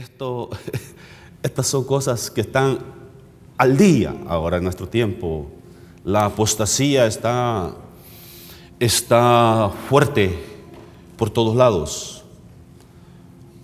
Esto, 0.00 0.48
estas 1.42 1.66
son 1.66 1.84
cosas 1.84 2.30
que 2.30 2.40
están 2.40 2.78
al 3.58 3.76
día 3.76 4.14
ahora 4.26 4.56
en 4.56 4.64
nuestro 4.64 4.88
tiempo. 4.88 5.50
La 6.04 6.24
apostasía 6.24 7.04
está, 7.04 7.74
está 8.78 9.70
fuerte 9.90 10.38
por 11.18 11.28
todos 11.28 11.54
lados. 11.54 12.24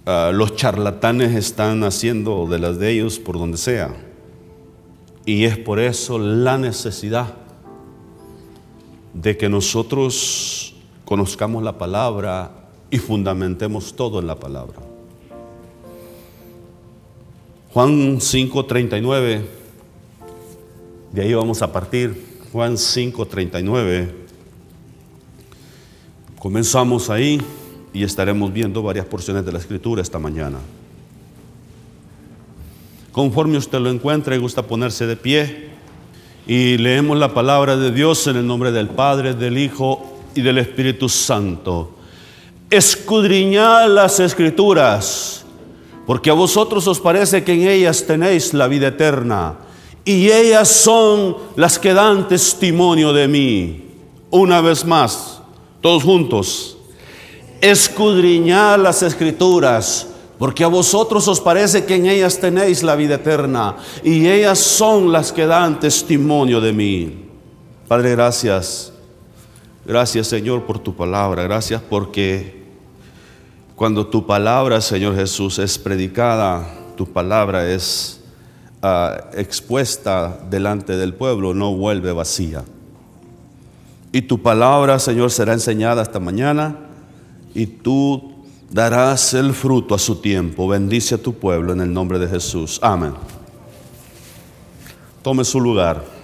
Ah, 0.04 0.30
los 0.30 0.54
charlatanes 0.56 1.34
están 1.34 1.82
haciendo 1.84 2.46
de 2.46 2.58
las 2.58 2.78
de 2.78 2.90
ellos 2.90 3.18
por 3.18 3.38
donde 3.38 3.56
sea. 3.56 3.96
Y 5.24 5.44
es 5.44 5.56
por 5.56 5.80
eso 5.80 6.18
la 6.18 6.58
necesidad 6.58 7.32
de 9.14 9.38
que 9.38 9.48
nosotros 9.48 10.74
conozcamos 11.06 11.62
la 11.62 11.78
palabra 11.78 12.68
y 12.90 12.98
fundamentemos 12.98 13.96
todo 13.96 14.20
en 14.20 14.26
la 14.26 14.38
palabra. 14.38 14.95
Juan 17.72 18.20
5:39, 18.20 19.42
de 21.12 21.22
ahí 21.22 21.34
vamos 21.34 21.62
a 21.62 21.72
partir. 21.72 22.38
Juan 22.52 22.76
5:39. 22.76 24.08
Comenzamos 26.38 27.10
ahí 27.10 27.40
y 27.92 28.04
estaremos 28.04 28.52
viendo 28.52 28.82
varias 28.82 29.06
porciones 29.06 29.44
de 29.46 29.52
la 29.52 29.58
escritura 29.58 30.02
esta 30.02 30.18
mañana. 30.18 30.58
Conforme 33.12 33.56
usted 33.56 33.78
lo 33.78 33.88
encuentre, 33.88 34.36
gusta 34.36 34.62
ponerse 34.62 35.06
de 35.06 35.16
pie 35.16 35.70
y 36.46 36.76
leemos 36.76 37.16
la 37.16 37.32
palabra 37.32 37.74
de 37.78 37.90
Dios 37.90 38.26
en 38.26 38.36
el 38.36 38.46
nombre 38.46 38.72
del 38.72 38.90
Padre, 38.90 39.32
del 39.32 39.56
Hijo 39.56 40.20
y 40.34 40.42
del 40.42 40.58
Espíritu 40.58 41.08
Santo. 41.08 41.96
Escudriñad 42.68 43.88
las 43.88 44.20
escrituras, 44.20 45.45
porque 46.06 46.30
a 46.30 46.34
vosotros 46.34 46.86
os 46.86 47.00
parece 47.00 47.42
que 47.42 47.52
en 47.52 47.68
ellas 47.68 48.04
tenéis 48.06 48.54
la 48.54 48.68
vida 48.68 48.88
eterna, 48.88 49.56
y 50.04 50.30
ellas 50.30 50.68
son 50.68 51.36
las 51.56 51.78
que 51.78 51.92
dan 51.92 52.28
testimonio 52.28 53.12
de 53.12 53.26
mí. 53.26 53.84
Una 54.30 54.60
vez 54.60 54.84
más, 54.84 55.40
todos 55.80 56.04
juntos, 56.04 56.78
escudriñad 57.60 58.78
las 58.78 59.02
escrituras, 59.02 60.06
porque 60.38 60.62
a 60.62 60.68
vosotros 60.68 61.26
os 61.26 61.40
parece 61.40 61.84
que 61.84 61.96
en 61.96 62.06
ellas 62.06 62.38
tenéis 62.38 62.82
la 62.82 62.94
vida 62.94 63.16
eterna, 63.16 63.76
y 64.04 64.28
ellas 64.28 64.58
son 64.58 65.10
las 65.10 65.32
que 65.32 65.46
dan 65.46 65.80
testimonio 65.80 66.60
de 66.60 66.72
mí. 66.72 67.26
Padre, 67.88 68.12
gracias. 68.12 68.92
Gracias 69.84 70.26
Señor 70.26 70.64
por 70.64 70.80
tu 70.80 70.94
palabra. 70.94 71.44
Gracias 71.44 71.80
porque 71.80 72.65
cuando 73.76 74.06
tu 74.06 74.26
palabra, 74.26 74.80
Señor 74.80 75.14
Jesús, 75.14 75.58
es 75.58 75.78
predicada, 75.78 76.66
tu 76.96 77.06
palabra 77.06 77.70
es 77.70 78.20
ah, 78.80 79.28
expuesta 79.34 80.40
delante 80.48 80.96
del 80.96 81.12
pueblo, 81.12 81.52
no 81.52 81.76
vuelve 81.76 82.10
vacía. 82.12 82.64
Y 84.12 84.22
tu 84.22 84.40
palabra, 84.40 84.98
Señor, 84.98 85.30
será 85.30 85.52
enseñada 85.52 86.02
esta 86.02 86.18
mañana 86.18 86.74
y 87.54 87.66
tú 87.66 88.32
darás 88.70 89.34
el 89.34 89.52
fruto 89.52 89.94
a 89.94 89.98
su 89.98 90.22
tiempo. 90.22 90.66
Bendice 90.66 91.16
a 91.16 91.22
tu 91.22 91.34
pueblo 91.34 91.74
en 91.74 91.82
el 91.82 91.92
nombre 91.92 92.18
de 92.18 92.28
Jesús. 92.28 92.78
Amén. 92.82 93.12
Tome 95.22 95.44
su 95.44 95.60
lugar. 95.60 96.15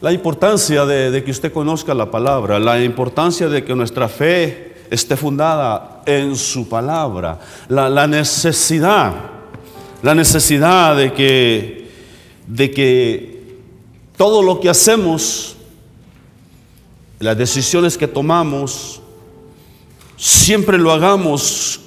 La 0.00 0.12
importancia 0.12 0.86
de, 0.86 1.22
que 1.22 1.30
usted 1.30 1.52
conozca 1.52 1.92
la 1.92 2.10
palabra, 2.10 2.58
la 2.58 2.82
importancia 2.82 3.48
de 3.48 3.62
que 3.62 3.74
nuestra 3.74 4.08
fe 4.08 4.76
esté 4.90 5.16
fundada 5.16 6.02
en 6.06 6.34
su 6.36 6.68
palabra, 6.68 7.38
la, 7.68 8.06
necesidad, 8.06 9.14
la 10.02 10.14
necesidad 10.14 10.96
de 10.96 11.12
que, 11.12 11.90
de 12.46 12.70
que 12.70 13.58
todo 14.16 14.42
lo 14.42 14.58
que 14.58 14.70
hacemos 14.70 15.56
las 17.20 17.36
decisiones 17.36 17.98
que 17.98 18.08
tomamos, 18.08 19.02
siempre 20.16 20.78
lo 20.78 20.90
hagamos 20.90 21.80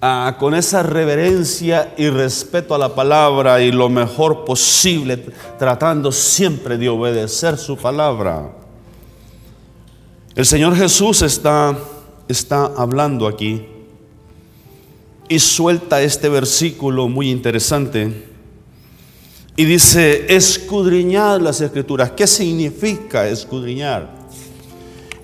ah, 0.00 0.36
con 0.38 0.54
esa 0.54 0.82
reverencia 0.82 1.94
y 1.96 2.08
respeto 2.08 2.74
a 2.74 2.78
la 2.78 2.94
palabra 2.94 3.60
y 3.60 3.72
lo 3.72 3.88
mejor 3.88 4.44
posible, 4.44 5.16
tratando 5.58 6.12
siempre 6.12 6.78
de 6.78 6.88
obedecer 6.88 7.56
su 7.56 7.76
palabra. 7.76 8.52
El 10.34 10.46
Señor 10.46 10.76
Jesús 10.76 11.22
está, 11.22 11.76
está 12.28 12.66
hablando 12.76 13.26
aquí 13.26 13.66
y 15.30 15.38
suelta 15.38 16.02
este 16.02 16.28
versículo 16.28 17.08
muy 17.08 17.30
interesante. 17.30 18.26
Y 19.54 19.64
dice, 19.64 20.34
escudriñar 20.34 21.40
las 21.40 21.60
escrituras. 21.60 22.10
¿Qué 22.10 22.26
significa 22.26 23.28
escudriñar? 23.28 24.08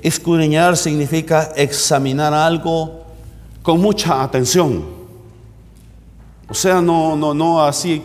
Escudriñar 0.02 0.76
significa 0.76 1.52
examinar 1.56 2.32
algo 2.32 2.95
con 3.66 3.80
mucha 3.80 4.22
atención. 4.22 4.84
O 6.48 6.54
sea, 6.54 6.80
no, 6.80 7.16
no, 7.16 7.34
no 7.34 7.64
así, 7.64 8.00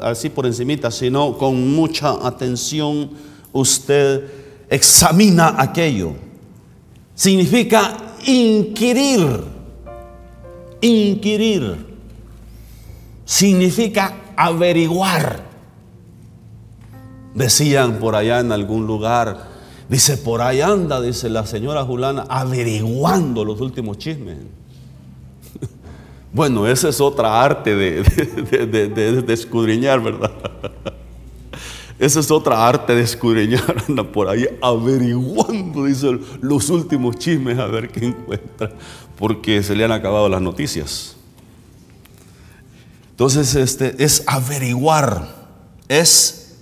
así 0.00 0.30
por 0.30 0.46
encimita, 0.46 0.90
sino 0.90 1.36
con 1.36 1.74
mucha 1.74 2.26
atención 2.26 3.10
usted 3.52 4.32
examina 4.70 5.56
aquello. 5.58 6.14
Significa 7.14 8.14
inquirir. 8.24 9.44
Inquirir. 10.80 11.94
Significa 13.26 14.16
averiguar. 14.34 15.44
Decían 17.34 17.98
por 17.98 18.16
allá 18.16 18.40
en 18.40 18.50
algún 18.50 18.86
lugar, 18.86 19.52
Dice, 19.90 20.16
por 20.16 20.40
ahí 20.40 20.62
anda, 20.62 21.02
dice 21.02 21.28
la 21.28 21.44
señora 21.44 21.84
Julana, 21.84 22.24
averiguando 22.30 23.44
los 23.44 23.60
últimos 23.60 23.98
chismes. 23.98 24.38
Bueno, 26.32 26.66
esa 26.66 26.88
es 26.88 27.00
otra 27.00 27.42
arte 27.42 27.74
de, 27.74 28.02
de, 28.02 29.34
escudriñar, 29.34 30.00
¿verdad? 30.00 30.32
Esa 31.98 32.20
es 32.20 32.30
otra 32.30 32.66
arte 32.66 32.94
de 32.94 33.02
escudriñar, 33.02 33.84
anda 33.88 34.02
por 34.02 34.28
ahí 34.28 34.46
averiguando, 34.62 35.84
dice, 35.84 36.18
los 36.40 36.70
últimos 36.70 37.16
chismes 37.16 37.58
a 37.58 37.66
ver 37.66 37.90
qué 37.90 38.06
encuentra, 38.06 38.72
porque 39.18 39.62
se 39.62 39.76
le 39.76 39.84
han 39.84 39.92
acabado 39.92 40.28
las 40.28 40.40
noticias. 40.40 41.16
Entonces, 43.10 43.54
este 43.54 44.02
es 44.02 44.24
averiguar, 44.26 45.28
es 45.86 46.56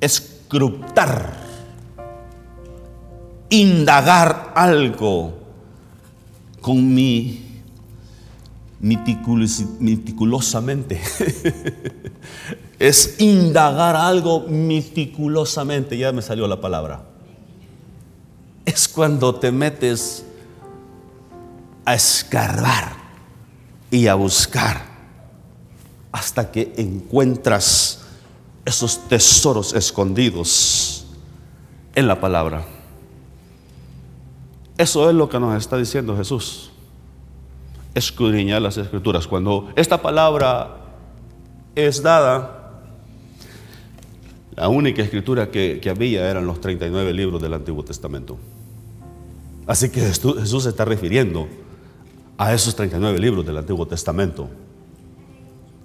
escrutar 0.00 1.46
indagar 3.48 4.52
algo 4.54 5.34
con 6.60 6.94
mi 6.94 7.45
meticulosamente. 8.80 11.00
es 12.78 13.20
indagar 13.20 13.96
algo 13.96 14.44
meticulosamente. 14.48 15.96
Ya 15.96 16.12
me 16.12 16.22
salió 16.22 16.46
la 16.46 16.60
palabra. 16.60 17.04
Es 18.64 18.88
cuando 18.88 19.34
te 19.36 19.52
metes 19.52 20.24
a 21.84 21.94
escarbar 21.94 22.96
y 23.90 24.08
a 24.08 24.14
buscar 24.14 24.96
hasta 26.12 26.50
que 26.50 26.72
encuentras 26.76 28.02
esos 28.64 29.08
tesoros 29.08 29.74
escondidos 29.74 31.06
en 31.94 32.08
la 32.08 32.20
palabra. 32.20 32.64
Eso 34.76 35.08
es 35.08 35.14
lo 35.14 35.28
que 35.28 35.38
nos 35.38 35.56
está 35.56 35.76
diciendo 35.76 36.16
Jesús. 36.16 36.72
Escudriñar 37.96 38.60
las 38.60 38.76
escrituras. 38.76 39.26
Cuando 39.26 39.70
esta 39.74 40.02
palabra 40.02 40.76
es 41.74 42.02
dada, 42.02 42.82
la 44.54 44.68
única 44.68 45.00
escritura 45.02 45.50
que, 45.50 45.80
había 45.88 46.30
eran 46.30 46.46
los 46.46 46.60
39 46.60 47.14
libros 47.14 47.40
del 47.40 47.54
Antiguo 47.54 47.82
Testamento. 47.82 48.36
Así 49.66 49.88
que 49.88 50.02
Jesús 50.02 50.62
se 50.62 50.68
está 50.68 50.84
refiriendo 50.84 51.48
a 52.36 52.52
esos 52.52 52.76
39 52.76 53.18
libros 53.18 53.46
del 53.46 53.56
Antiguo 53.56 53.86
Testamento. 53.86 54.50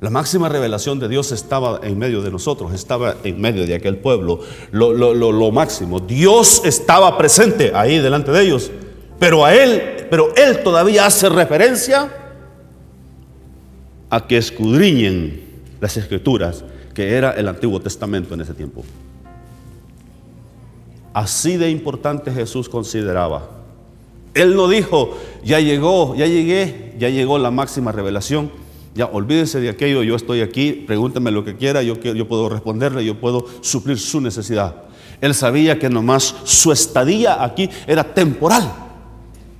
La 0.01 0.09
máxima 0.09 0.49
revelación 0.49 0.99
de 0.99 1.07
Dios 1.07 1.31
estaba 1.31 1.79
en 1.81 1.97
medio 1.97 2.21
de 2.21 2.29
nosotros, 2.29 2.73
estaba 2.73 3.15
en 3.23 3.39
medio 3.39 3.65
de 3.65 3.73
aquel 3.73 3.99
pueblo. 3.99 4.41
Lo, 4.71 4.91
lo, 4.93 5.51
máximo, 5.53 6.01
Dios 6.01 6.61
estaba 6.65 7.17
presente 7.17 7.71
ahí 7.73 7.99
delante 7.99 8.31
de 8.31 8.41
ellos, 8.41 8.69
pero 9.17 9.45
a 9.45 9.55
él, 9.55 10.00
pero 10.11 10.35
él 10.35 10.61
todavía 10.61 11.05
hace 11.05 11.29
referencia 11.29 12.11
a 14.09 14.27
que 14.27 14.35
escudriñen 14.35 15.41
las 15.79 15.95
escrituras, 15.95 16.65
que 16.93 17.13
era 17.13 17.31
el 17.31 17.47
Antiguo 17.47 17.79
Testamento 17.79 18.33
en 18.33 18.41
ese 18.41 18.53
tiempo. 18.53 18.83
Así 21.13 21.55
de 21.55 21.69
importante 21.69 22.29
Jesús 22.29 22.67
consideraba 22.67 23.49
Él 24.33 24.53
no 24.57 24.67
dijo, 24.67 25.17
ya 25.45 25.61
llegó, 25.61 26.13
ya 26.13 26.25
llegué, 26.27 26.93
ya 26.99 27.07
llegó 27.07 27.39
la 27.39 27.49
máxima 27.49 27.93
revelación. 27.93 28.51
Ya 28.93 29.05
olvídese 29.05 29.61
de 29.61 29.69
aquello, 29.69 30.03
yo 30.03 30.17
estoy 30.17 30.41
aquí, 30.41 30.73
pregúnteme 30.73 31.31
lo 31.31 31.45
que 31.45 31.55
quiera, 31.55 31.83
yo, 31.83 31.95
yo 31.95 32.27
puedo 32.27 32.49
responderle, 32.49 33.05
yo 33.05 33.17
puedo 33.17 33.45
suplir 33.61 33.97
su 33.97 34.19
necesidad. 34.19 34.75
Él 35.21 35.33
sabía 35.33 35.79
que 35.79 35.89
nomás 35.89 36.35
su 36.43 36.73
estadía 36.73 37.41
aquí 37.41 37.69
era 37.87 38.03
temporal, 38.03 38.90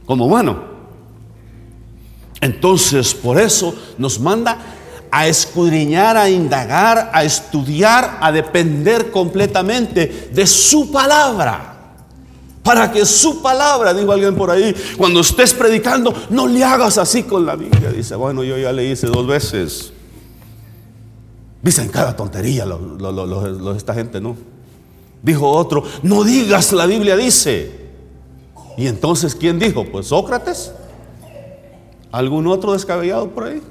como 0.06 0.26
humano. 0.26 0.72
Entonces, 2.42 3.14
por 3.14 3.40
eso 3.40 3.76
nos 3.98 4.20
manda 4.20 4.58
a 5.12 5.28
escudriñar, 5.28 6.18
a 6.18 6.30
indagar, 6.30 7.12
a 7.14 7.24
estudiar, 7.24 8.18
a 8.22 8.32
depender 8.32 9.12
completamente 9.12 10.30
de 10.34 10.48
su 10.48 10.92
palabra. 10.92 11.68
Para 12.64 12.92
que 12.92 13.06
su 13.06 13.42
palabra, 13.42 13.94
digo 13.94 14.12
alguien 14.12 14.36
por 14.36 14.52
ahí, 14.52 14.74
cuando 14.98 15.20
estés 15.20 15.54
predicando, 15.54 16.14
no 16.30 16.48
le 16.48 16.64
hagas 16.64 16.98
así 16.98 17.24
con 17.24 17.46
la 17.46 17.56
Biblia. 17.56 17.92
Dice, 17.92 18.16
bueno, 18.16 18.44
yo 18.44 18.58
ya 18.58 18.72
le 18.72 18.86
hice 18.86 19.08
dos 19.08 19.28
veces. 19.28 19.92
Dicen 21.62 21.90
cada 21.90 22.16
tontería 22.16 22.66
esta 23.76 23.94
gente, 23.94 24.22
¿no? 24.22 24.36
Dijo 25.22 25.48
otro, 25.48 25.84
no 26.04 26.24
digas 26.24 26.72
la 26.74 26.86
Biblia 26.86 27.16
dice. 27.18 27.81
Y 28.78 28.88
entonces, 28.88 29.36
¿quién 29.36 29.60
dijo? 29.60 29.86
Pues 29.92 30.08
Sócrates. 30.08 30.74
¿Algún 32.12 32.48
otro 32.48 32.74
descabellado 32.74 33.30
por 33.30 33.46
ahí? 33.46 33.62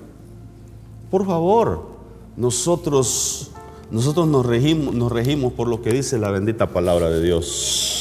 Por 1.11 1.27
favor, 1.27 1.89
nosotros, 2.37 3.51
nosotros 3.91 4.27
nos 4.29 4.47
regimos, 4.47 4.95
nos 4.95 5.13
regimos 5.13 5.53
por 5.53 5.69
lo 5.69 5.83
que 5.83 5.93
dice 5.93 6.19
la 6.19 6.31
bendita 6.31 6.69
palabra 6.69 7.11
de 7.11 7.23
Dios. 7.23 8.00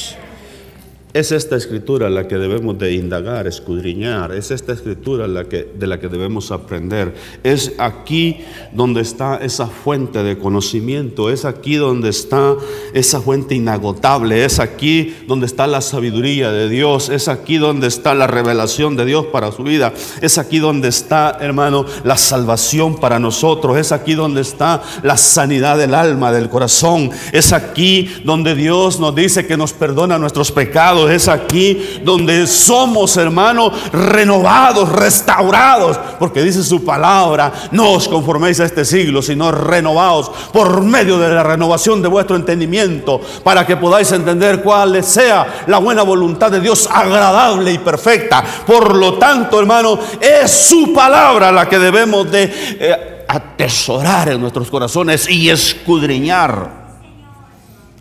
Es 1.12 1.32
esta 1.32 1.56
escritura 1.56 2.08
la 2.08 2.28
que 2.28 2.36
debemos 2.36 2.78
de 2.78 2.92
indagar, 2.92 3.48
escudriñar, 3.48 4.30
es 4.30 4.52
esta 4.52 4.72
escritura 4.72 5.26
de 5.26 5.86
la 5.88 5.98
que 5.98 6.08
debemos 6.08 6.52
aprender. 6.52 7.14
Es 7.42 7.72
aquí 7.78 8.42
donde 8.72 9.00
está 9.00 9.38
esa 9.38 9.66
fuente 9.66 10.22
de 10.22 10.38
conocimiento, 10.38 11.28
es 11.28 11.44
aquí 11.44 11.74
donde 11.74 12.10
está 12.10 12.54
esa 12.94 13.20
fuente 13.20 13.56
inagotable, 13.56 14.44
es 14.44 14.60
aquí 14.60 15.16
donde 15.26 15.46
está 15.46 15.66
la 15.66 15.80
sabiduría 15.80 16.52
de 16.52 16.68
Dios, 16.68 17.08
es 17.08 17.26
aquí 17.26 17.58
donde 17.58 17.88
está 17.88 18.14
la 18.14 18.28
revelación 18.28 18.96
de 18.96 19.04
Dios 19.04 19.26
para 19.26 19.50
su 19.50 19.64
vida, 19.64 19.92
es 20.20 20.38
aquí 20.38 20.60
donde 20.60 20.86
está, 20.86 21.38
hermano, 21.40 21.86
la 22.04 22.16
salvación 22.16 23.00
para 23.00 23.18
nosotros, 23.18 23.76
es 23.78 23.90
aquí 23.90 24.14
donde 24.14 24.42
está 24.42 24.80
la 25.02 25.16
sanidad 25.16 25.76
del 25.76 25.94
alma, 25.94 26.30
del 26.30 26.48
corazón, 26.48 27.10
es 27.32 27.52
aquí 27.52 28.08
donde 28.22 28.54
Dios 28.54 29.00
nos 29.00 29.12
dice 29.12 29.48
que 29.48 29.56
nos 29.56 29.72
perdona 29.72 30.16
nuestros 30.16 30.52
pecados 30.52 30.99
es 31.08 31.28
aquí 31.28 32.00
donde 32.02 32.46
somos, 32.46 33.16
hermanos, 33.16 33.72
renovados, 33.92 34.88
restaurados, 34.90 35.98
porque 36.18 36.42
dice 36.42 36.62
su 36.62 36.84
palabra, 36.84 37.52
no 37.70 37.92
os 37.92 38.08
conforméis 38.08 38.60
a 38.60 38.64
este 38.64 38.84
siglo, 38.84 39.22
sino 39.22 39.50
renovados 39.52 40.30
por 40.52 40.82
medio 40.82 41.18
de 41.18 41.30
la 41.30 41.42
renovación 41.42 42.02
de 42.02 42.08
vuestro 42.08 42.36
entendimiento, 42.36 43.20
para 43.42 43.66
que 43.66 43.76
podáis 43.76 44.10
entender 44.12 44.62
cuál 44.62 45.02
sea 45.04 45.64
la 45.66 45.78
buena 45.78 46.02
voluntad 46.02 46.50
de 46.50 46.60
Dios 46.60 46.88
agradable 46.92 47.72
y 47.72 47.78
perfecta. 47.78 48.44
Por 48.66 48.94
lo 48.96 49.14
tanto, 49.14 49.60
hermano, 49.60 49.98
es 50.20 50.50
su 50.50 50.92
palabra 50.92 51.52
la 51.52 51.68
que 51.68 51.78
debemos 51.78 52.30
de 52.30 52.50
eh, 52.80 53.24
atesorar 53.28 54.30
en 54.30 54.40
nuestros 54.40 54.68
corazones 54.70 55.28
y 55.28 55.50
escudriñar. 55.50 56.80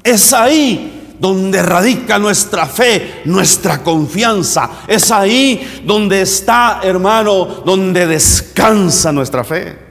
Es 0.03 0.33
ahí 0.33 0.98
donde 1.19 1.61
radica 1.61 2.17
nuestra 2.17 2.65
fe, 2.65 3.21
nuestra 3.25 3.83
confianza. 3.83 4.83
Es 4.87 5.11
ahí 5.11 5.81
donde 5.85 6.21
está, 6.21 6.79
hermano, 6.83 7.45
donde 7.65 8.07
descansa 8.07 9.11
nuestra 9.11 9.43
fe. 9.43 9.89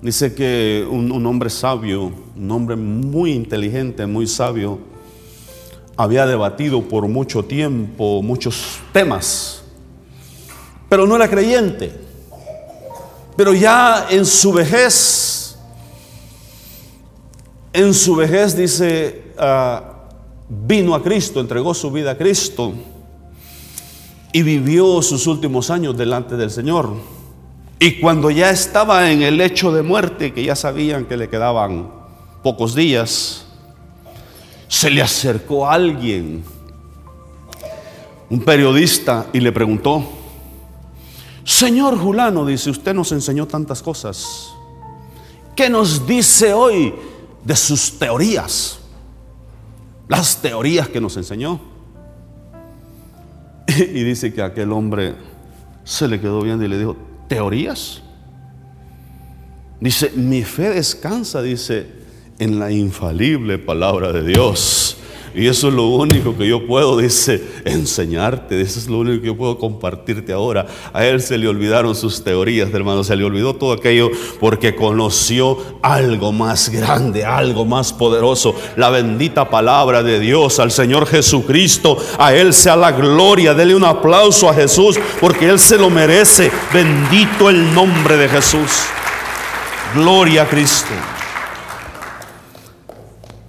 Dice 0.00 0.32
que 0.32 0.86
un, 0.90 1.26
hombre 1.26 1.50
sabio, 1.50 2.10
un 2.34 2.50
hombre 2.50 2.74
muy 2.74 3.32
inteligente, 3.32 4.06
muy 4.06 4.26
sabio, 4.26 4.78
había 5.94 6.24
debatido 6.24 6.80
por 6.80 7.06
mucho 7.06 7.44
tiempo 7.44 8.22
muchos 8.22 8.78
temas, 8.94 9.62
pero 10.88 11.06
no 11.06 11.16
era 11.16 11.28
creyente. 11.28 11.92
Pero 13.36 13.52
ya 13.52 14.06
en 14.08 14.24
su 14.24 14.52
vejez 14.52 15.39
en 17.72 17.94
su 17.94 18.16
vejez 18.16 18.56
dice, 18.56 19.32
ah, 19.38 20.08
vino 20.48 20.94
a 20.94 21.02
Cristo, 21.02 21.40
entregó 21.40 21.74
su 21.74 21.90
vida 21.90 22.12
a 22.12 22.16
Cristo 22.16 22.72
y 24.32 24.42
vivió 24.42 25.02
sus 25.02 25.26
últimos 25.26 25.70
años 25.70 25.96
delante 25.96 26.36
del 26.36 26.50
Señor. 26.50 26.90
Y 27.78 28.00
cuando 28.00 28.30
ya 28.30 28.50
estaba 28.50 29.10
en 29.10 29.22
el 29.22 29.36
lecho 29.36 29.72
de 29.72 29.82
muerte, 29.82 30.32
que 30.32 30.44
ya 30.44 30.54
sabían 30.54 31.06
que 31.06 31.16
le 31.16 31.28
quedaban 31.28 31.90
pocos 32.42 32.74
días, 32.74 33.46
se 34.68 34.90
le 34.90 35.02
acercó 35.02 35.68
alguien, 35.68 36.44
un 38.28 38.40
periodista, 38.40 39.26
y 39.32 39.40
le 39.40 39.50
preguntó, 39.50 40.04
Señor 41.44 41.98
Julano, 41.98 42.44
dice, 42.44 42.70
usted 42.70 42.94
nos 42.94 43.12
enseñó 43.12 43.46
tantas 43.46 43.82
cosas. 43.82 44.52
¿Qué 45.56 45.68
nos 45.68 46.06
dice 46.06 46.52
hoy 46.52 46.94
de 47.44 47.56
sus 47.56 47.98
teorías, 47.98 48.80
las 50.08 50.40
teorías 50.40 50.88
que 50.88 51.00
nos 51.00 51.16
enseñó. 51.16 51.60
Y 53.68 54.02
dice 54.02 54.32
que 54.32 54.42
aquel 54.42 54.72
hombre 54.72 55.14
se 55.84 56.08
le 56.08 56.20
quedó 56.20 56.42
viendo 56.42 56.64
y 56.64 56.68
le 56.68 56.78
dijo, 56.78 56.96
¿teorías? 57.28 58.02
Dice, 59.80 60.10
mi 60.14 60.42
fe 60.42 60.70
descansa, 60.70 61.40
dice, 61.40 61.86
en 62.38 62.58
la 62.58 62.70
infalible 62.70 63.58
palabra 63.58 64.12
de 64.12 64.24
Dios. 64.24 64.96
Y 65.32 65.46
eso 65.46 65.68
es 65.68 65.74
lo 65.74 65.84
único 65.84 66.36
que 66.36 66.48
yo 66.48 66.66
puedo, 66.66 66.96
dice, 66.98 67.42
enseñarte. 67.64 68.60
Eso 68.60 68.80
es 68.80 68.88
lo 68.88 68.98
único 68.98 69.20
que 69.20 69.28
yo 69.28 69.36
puedo 69.36 69.58
compartirte 69.58 70.32
ahora. 70.32 70.66
A 70.92 71.04
él 71.06 71.22
se 71.22 71.38
le 71.38 71.46
olvidaron 71.46 71.94
sus 71.94 72.24
teorías, 72.24 72.72
hermano. 72.74 73.04
Se 73.04 73.14
le 73.14 73.24
olvidó 73.24 73.54
todo 73.54 73.72
aquello 73.72 74.10
porque 74.40 74.74
conoció 74.74 75.56
algo 75.82 76.32
más 76.32 76.68
grande, 76.70 77.24
algo 77.24 77.64
más 77.64 77.92
poderoso. 77.92 78.56
La 78.76 78.90
bendita 78.90 79.48
palabra 79.48 80.02
de 80.02 80.18
Dios 80.18 80.58
al 80.58 80.72
Señor 80.72 81.06
Jesucristo. 81.06 81.96
A 82.18 82.34
él 82.34 82.52
sea 82.52 82.74
la 82.74 82.90
gloria. 82.90 83.54
Dele 83.54 83.76
un 83.76 83.84
aplauso 83.84 84.48
a 84.48 84.54
Jesús 84.54 84.98
porque 85.20 85.48
él 85.48 85.60
se 85.60 85.78
lo 85.78 85.90
merece. 85.90 86.50
Bendito 86.72 87.48
el 87.48 87.72
nombre 87.72 88.16
de 88.16 88.28
Jesús. 88.28 88.70
Gloria 89.94 90.42
a 90.42 90.48
Cristo. 90.48 90.90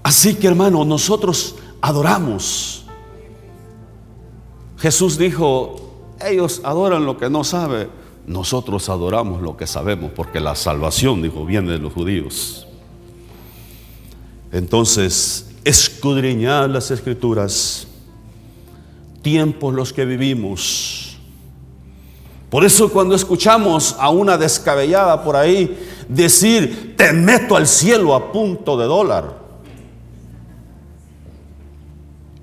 Así 0.04 0.36
que 0.36 0.48
hermano, 0.48 0.84
nosotros 0.84 1.56
adoramos. 1.82 2.86
Jesús 4.78 5.18
dijo, 5.18 6.16
ellos 6.26 6.62
adoran 6.64 7.06
lo 7.06 7.18
que 7.18 7.30
no 7.30 7.44
sabe, 7.44 7.90
nosotros 8.26 8.90
adoramos 8.90 9.42
lo 9.42 9.58
que 9.58 9.68
sabemos, 9.68 10.12
porque 10.16 10.40
la 10.40 10.56
salvación, 10.56 11.22
dijo, 11.22 11.46
viene 11.46 11.72
de 11.72 11.80
los 11.80 11.94
judíos. 11.94 12.68
Entonces, 14.52 15.52
escudriñar 15.64 16.70
las 16.70 16.92
escrituras, 16.92 17.88
tiempos 19.22 19.74
los 19.74 19.94
que 19.94 20.06
vivimos. 20.06 21.18
Por 22.50 22.66
eso 22.66 22.92
cuando 22.92 23.16
escuchamos 23.16 23.96
a 23.98 24.10
una 24.10 24.38
descabellada 24.38 25.24
por 25.24 25.38
ahí 25.38 25.78
decir, 26.10 26.96
te 26.98 27.14
meto 27.14 27.56
al 27.56 27.66
cielo 27.66 28.14
a 28.14 28.32
punto 28.32 28.78
de 28.78 28.86
dólar, 28.86 29.41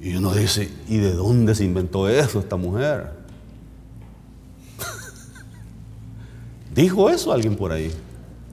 Y 0.01 0.15
uno 0.15 0.33
dice, 0.33 0.71
¿y 0.89 0.99
de 0.99 1.13
dónde 1.13 1.55
se 1.55 1.65
inventó 1.65 2.09
eso 2.09 2.39
esta 2.39 2.57
mujer? 2.57 3.13
dijo 6.75 7.11
eso 7.11 7.33
alguien 7.33 7.57
por 7.57 7.73
ahí. 7.73 7.93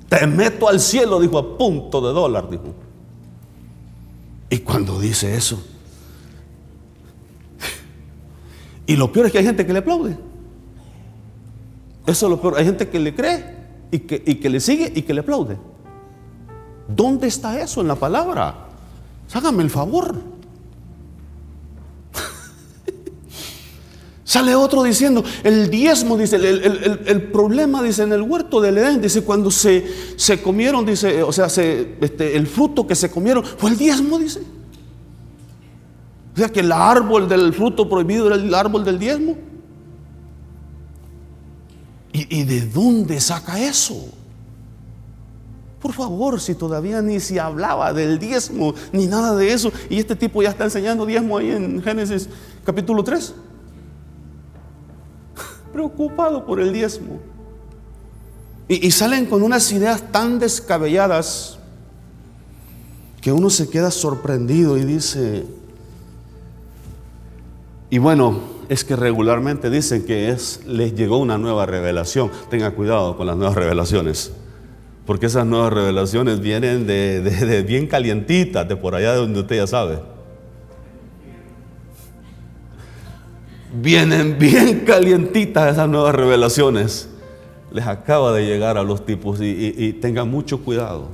Te 0.10 0.26
meto 0.26 0.68
al 0.68 0.80
cielo, 0.80 1.20
dijo 1.20 1.38
a 1.38 1.58
punto 1.58 2.02
de 2.02 2.14
dólar, 2.14 2.50
dijo. 2.50 2.74
Y 4.50 4.60
cuando 4.60 5.00
dice 5.00 5.36
eso, 5.36 5.64
y 8.88 8.96
lo 8.96 9.12
peor 9.12 9.28
es 9.28 9.32
que 9.32 9.40
hay 9.40 9.46
gente 9.46 9.66
que 9.66 9.74
le 9.74 9.80
aplaude. 9.80 10.18
Eso 12.08 12.26
es 12.26 12.30
lo 12.30 12.40
peor. 12.40 12.58
Hay 12.58 12.66
gente 12.66 12.88
que 12.88 13.00
le 13.00 13.16
cree 13.16 13.56
y 13.92 14.00
que, 14.00 14.22
y 14.26 14.36
que 14.36 14.50
le 14.50 14.60
sigue 14.60 14.92
y 14.96 15.04
que 15.04 15.14
le 15.14 15.22
aplaude. 15.22 15.58
¿Dónde 16.88 17.28
está 17.28 17.60
eso 17.60 17.82
en 17.82 17.88
la 17.88 17.96
palabra? 17.96 18.68
Hágame 19.34 19.64
el 19.64 19.70
favor. 19.70 20.35
Sale 24.28 24.56
otro 24.56 24.82
diciendo, 24.82 25.24
el 25.44 25.70
diezmo, 25.70 26.18
dice, 26.18 26.38
el, 26.38 27.30
problema, 27.32 27.84
dice, 27.84 28.02
en 28.02 28.12
el 28.12 28.24
huerto 28.24 28.60
del 28.60 28.80
Edén, 28.80 29.00
dice, 29.00 29.22
cuando 29.22 29.52
se, 29.52 29.86
se 30.16 30.42
comieron, 30.42 30.84
dice, 30.84 31.22
o 31.22 31.32
sea, 31.32 31.48
se, 31.48 31.96
este, 32.02 32.36
el 32.36 32.48
fruto 32.48 32.88
que 32.88 32.96
se 32.96 33.12
comieron 33.12 33.46
fue 33.46 33.70
el 33.70 33.78
diezmo, 33.78 34.18
dice. 34.18 34.42
O 36.34 36.38
sea 36.38 36.50
que 36.50 36.62
el 36.62 36.72
árbol 36.72 37.30
del 37.30 37.54
fruto 37.54 37.88
prohibido 37.88 38.26
era 38.26 38.36
el 38.36 38.52
árbol 38.52 38.84
del 38.84 38.98
diezmo. 38.98 39.38
¿Y, 42.12 42.40
y 42.40 42.44
de 42.46 42.62
dónde 42.62 43.22
saca 43.22 43.60
eso? 43.60 44.08
Por 45.80 45.94
favor, 45.94 46.42
si 46.42 46.56
todavía 46.56 47.00
ni 47.04 47.20
se 47.20 47.40
hablaba 47.40 47.94
del 47.94 48.18
diezmo 48.18 48.74
ni 48.92 49.06
nada 49.06 49.36
de 49.36 49.54
eso, 49.54 49.72
y 49.88 50.00
este 50.00 50.16
tipo 50.16 50.42
ya 50.42 50.50
está 50.50 50.64
enseñando 50.64 51.06
diezmo 51.06 51.38
ahí 51.38 51.52
en 51.52 51.84
Génesis 51.84 52.28
capítulo 52.64 53.04
3. 53.04 53.36
Preocupado 55.76 56.46
por 56.46 56.62
el 56.62 56.72
diezmo. 56.72 57.20
Y, 58.70 58.92
salen 58.92 59.26
con 59.26 59.44
unas 59.44 59.70
ideas 59.74 60.10
tan 60.10 60.40
descabelladas 60.40 61.60
que 63.20 63.34
uno 63.34 63.50
se 63.50 63.70
queda 63.70 63.92
sorprendido 63.92 64.78
y 64.78 64.86
dice, 64.86 65.44
y 67.90 67.98
bueno, 67.98 68.40
es 68.70 68.86
que 68.86 68.96
regularmente 68.96 69.70
dicen 69.70 70.06
que 70.06 70.30
es, 70.30 70.66
les 70.66 70.96
llegó 70.96 71.18
una 71.18 71.38
nueva 71.38 71.66
revelación. 71.66 72.32
Tenga 72.50 72.72
cuidado 72.72 73.18
con 73.18 73.28
las 73.28 73.36
nuevas 73.36 73.56
revelaciones. 73.56 74.32
Porque 75.06 75.26
esas 75.26 75.46
nuevas 75.46 75.74
revelaciones 75.74 76.40
vienen 76.40 76.88
de, 76.88 77.66
bien 77.68 77.88
calientitas, 77.88 78.66
de 78.66 78.78
por 78.78 78.96
allá 78.96 79.12
de 79.12 79.18
donde 79.18 79.42
usted 79.42 79.58
ya 79.58 79.68
sabe. 79.68 80.15
Vienen 83.82 84.40
bien 84.40 84.86
calientitas 84.86 85.74
esas 85.74 85.90
nuevas 85.90 86.16
revelaciones. 86.16 87.10
Les 87.72 87.86
acaba 87.86 88.32
de 88.32 88.46
llegar 88.46 88.78
a 88.78 88.84
los 88.84 89.06
tipos 89.06 89.40
y, 89.42 89.94
tengan 90.02 90.30
mucho 90.30 90.62
cuidado. 90.62 91.10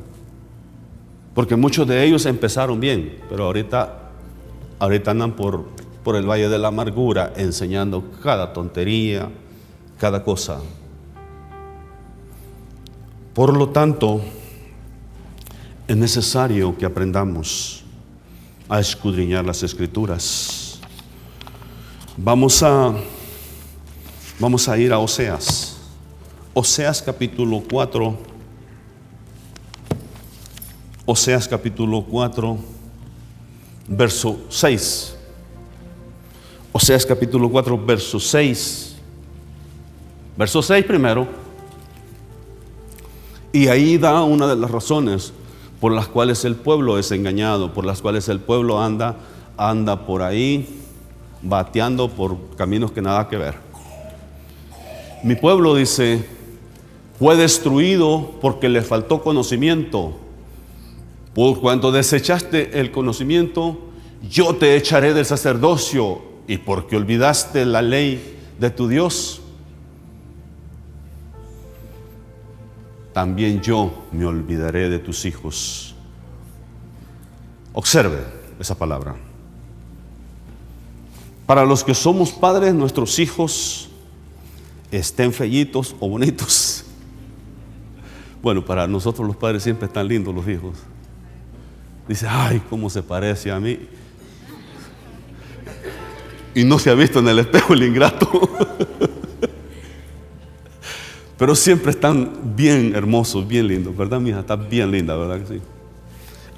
Porque 1.34 1.56
muchos 1.56 1.88
de 1.88 2.04
ellos 2.04 2.26
empezaron 2.26 2.80
bien, 2.80 3.18
pero 3.30 3.46
ahorita, 3.46 4.12
ahorita 4.78 5.12
andan 5.12 5.36
por, 5.36 5.66
por 6.04 6.16
el 6.16 6.30
valle 6.30 6.50
de 6.50 6.60
la 6.60 6.68
amargura 6.68 7.34
enseñando 7.36 8.04
cada 8.22 8.54
tontería, 8.54 9.30
cada 9.98 10.24
cosa. 10.24 10.60
Por 13.34 13.58
lo 13.58 13.70
tanto, 13.70 14.22
es 15.88 15.98
necesario 15.98 16.78
que 16.78 16.86
aprendamos 16.86 17.84
a 18.70 18.80
escudriñar 18.80 19.46
las 19.46 19.64
escrituras. 19.64 20.61
Vamos 22.24 22.62
a 22.62 22.94
vamos 24.38 24.70
a 24.70 24.78
ir 24.78 24.94
a 24.94 25.00
Oseas. 25.00 25.76
Oseas 26.54 27.02
capítulo 27.02 27.64
4. 27.68 28.16
Oseas 31.08 31.48
capítulo 31.48 32.04
4 32.04 32.58
verso 33.88 34.40
6. 34.50 35.16
Oseas 36.72 37.08
capítulo 37.08 37.50
4 37.50 37.86
verso 37.88 38.20
6. 38.20 38.98
Verso 40.38 40.62
6 40.62 40.86
primero. 40.86 41.28
Y 43.52 43.68
ahí 43.68 43.98
da 43.98 44.22
una 44.22 44.46
de 44.46 44.58
las 44.58 44.70
razones 44.70 45.34
por 45.80 45.92
las 45.92 46.08
cuales 46.08 46.46
el 46.46 46.56
pueblo 46.56 47.00
es 47.00 47.12
engañado, 47.12 47.74
por 47.74 47.84
las 47.84 48.00
cuales 48.00 48.30
el 48.30 48.40
pueblo 48.40 48.80
anda, 48.80 49.18
anda 49.58 50.06
por 50.06 50.22
ahí 50.22 50.81
bateando 51.42 52.10
por 52.10 52.56
caminos 52.56 52.92
que 52.92 53.02
nada 53.02 53.28
que 53.28 53.38
ver. 53.38 53.56
Mi 55.24 55.36
pueblo 55.36 55.76
dice, 55.76 56.26
fue 57.20 57.36
destruido 57.36 58.32
porque 58.42 58.70
le 58.70 58.82
faltó 58.82 59.22
conocimiento. 59.22 60.18
Por 61.34 61.60
cuanto 61.62 61.92
desechaste 61.92 62.80
el 62.80 62.92
conocimiento, 62.92 63.78
yo 64.30 64.56
te 64.56 64.76
echaré 64.76 65.14
del 65.14 65.26
sacerdocio 65.26 66.22
y 66.48 66.58
porque 66.58 66.98
olvidaste 66.98 67.66
la 67.66 67.82
ley 67.82 68.38
de 68.60 68.70
tu 68.70 68.88
Dios, 68.88 69.42
también 73.14 73.62
yo 73.62 73.92
me 74.12 74.26
olvidaré 74.26 74.90
de 74.90 75.00
tus 75.00 75.26
hijos. 75.26 75.96
Observe 77.74 78.20
esa 78.60 78.76
palabra. 78.76 79.31
Para 81.52 81.66
los 81.66 81.84
que 81.84 81.94
somos 81.94 82.32
padres, 82.32 82.74
nuestros 82.74 83.20
hijos 83.20 83.90
estén 84.90 85.34
fellitos 85.34 85.94
o 86.00 86.08
bonitos. 86.08 86.86
Bueno, 88.42 88.64
para 88.64 88.88
nosotros 88.88 89.28
los 89.28 89.36
padres 89.36 89.62
siempre 89.62 89.88
están 89.88 90.08
lindos 90.08 90.34
los 90.34 90.48
hijos. 90.48 90.78
Dice, 92.08 92.26
ay, 92.30 92.62
cómo 92.70 92.90
se 92.90 93.04
parece 93.04 93.52
a 93.52 93.60
mí. 93.60 93.80
Y 96.56 96.64
no 96.64 96.80
se 96.80 96.90
ha 96.90 96.94
visto 96.94 97.20
en 97.20 97.28
el 97.28 97.40
espejo 97.40 97.74
el 97.74 97.84
ingrato. 97.84 98.30
Pero 101.38 101.54
siempre 101.54 101.92
están 101.92 102.56
bien 102.56 102.96
hermosos, 102.96 103.46
bien 103.46 103.68
lindos, 103.68 103.96
¿verdad, 103.98 104.22
mi 104.22 104.30
hija? 104.30 104.40
Está 104.40 104.56
bien 104.56 104.90
linda, 104.90 105.18
¿verdad 105.18 105.42
que 105.42 105.56
sí? 105.56 105.62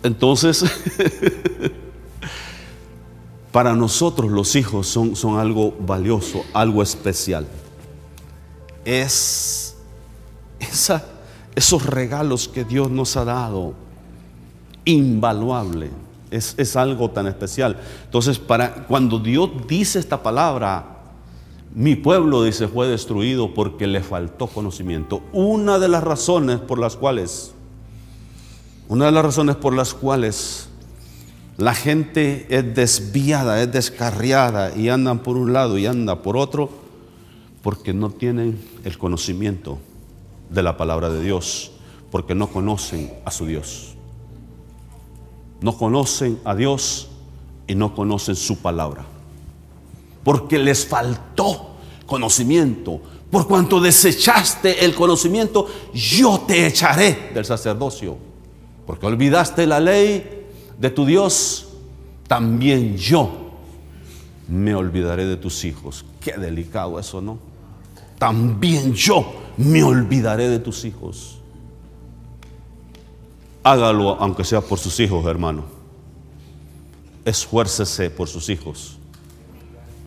Entonces, 0.04 0.64
para 3.54 3.76
nosotros 3.76 4.32
los 4.32 4.56
hijos 4.56 4.88
son, 4.88 5.16
son 5.16 5.38
algo 5.38 5.76
valioso, 5.80 6.44
algo 6.54 6.82
especial. 6.82 7.46
Es 8.84 9.78
esa, 10.60 11.06
esos 11.54 11.86
regalos 11.86 12.48
que 12.48 12.66
Dios 12.66 12.90
nos 12.90 13.16
ha 13.16 13.26
dado, 13.26 13.76
invaluable. 14.86 15.92
Es, 16.32 16.56
es, 16.58 16.76
algo 16.76 17.12
tan 17.12 17.28
especial. 17.28 17.80
Entonces, 18.06 18.40
para, 18.40 18.88
cuando 18.88 19.20
Dios 19.20 19.52
dice 19.68 20.00
esta 20.00 20.24
palabra, 20.24 20.98
mi 21.76 21.96
pueblo, 21.96 22.44
dice, 22.44 22.68
fue 22.68 22.88
destruido 22.88 23.54
porque 23.54 23.86
le 23.86 24.02
faltó 24.02 24.48
conocimiento. 24.48 25.22
Una 25.32 25.78
de 25.78 25.90
las 25.90 26.04
razones 26.04 26.58
por 26.58 26.80
las 26.80 26.96
cuales, 26.96 27.54
una 28.90 29.06
de 29.06 29.12
las 29.12 29.24
razones 29.24 29.58
por 29.58 29.76
las 29.76 29.94
cuales 29.94 30.70
la 31.58 31.74
gente 31.74 32.48
es 32.50 32.76
desviada, 32.76 33.62
es 33.62 33.72
descarriada 33.72 34.76
y 34.76 34.90
andan 34.90 35.20
por 35.20 35.38
un 35.38 35.54
lado 35.54 35.78
y 35.78 35.86
anda 35.86 36.22
por 36.22 36.38
otro, 36.38 36.70
porque 37.62 37.94
no 37.94 38.10
tienen 38.10 38.60
el 38.84 38.98
conocimiento 38.98 39.80
de 40.50 40.64
la 40.64 40.78
palabra 40.78 41.10
de 41.10 41.22
Dios, 41.22 41.72
porque 42.12 42.36
no 42.36 42.48
conocen 42.48 43.14
a 43.26 43.32
su 43.32 43.46
Dios. 43.46 43.96
No 45.62 45.78
conocen 45.78 46.40
a 46.44 46.56
Dios 46.56 47.10
y 47.68 47.76
no 47.76 47.96
conocen 47.96 48.36
su 48.36 48.58
palabra 48.58 49.06
porque 50.24 50.58
les 50.58 50.86
faltó 50.86 51.76
conocimiento. 52.06 53.00
Por 53.30 53.48
cuanto 53.48 53.80
desechaste 53.80 54.86
el 54.86 54.94
conocimiento, 54.96 55.68
yo 55.94 56.44
te 56.48 56.68
echaré 56.68 57.32
del 57.34 57.46
sacerdocio. 57.46 58.18
Porque 58.86 59.06
olvidaste 59.06 59.66
la 59.66 59.80
ley 59.80 60.43
de 60.80 60.90
tu 60.90 61.06
Dios, 61.06 61.70
también 62.28 62.98
yo 62.98 63.52
me 64.48 64.76
olvidaré 64.76 65.26
de 65.26 65.38
tus 65.38 65.64
hijos. 65.66 66.06
Qué 66.20 66.34
delicado 66.34 67.00
eso, 67.00 67.22
¿no? 67.22 67.38
También 68.18 68.94
yo 68.94 69.34
me 69.58 69.84
olvidaré 69.84 70.50
de 70.50 70.60
tus 70.60 70.86
hijos. 70.86 71.40
Hágalo 73.64 74.16
aunque 74.20 74.44
sea 74.44 74.62
por 74.62 74.80
sus 74.80 75.00
hijos, 75.00 75.26
hermano. 75.26 75.64
Esfuércese 77.26 78.10
por 78.10 78.28
sus 78.28 78.50
hijos 78.50 78.98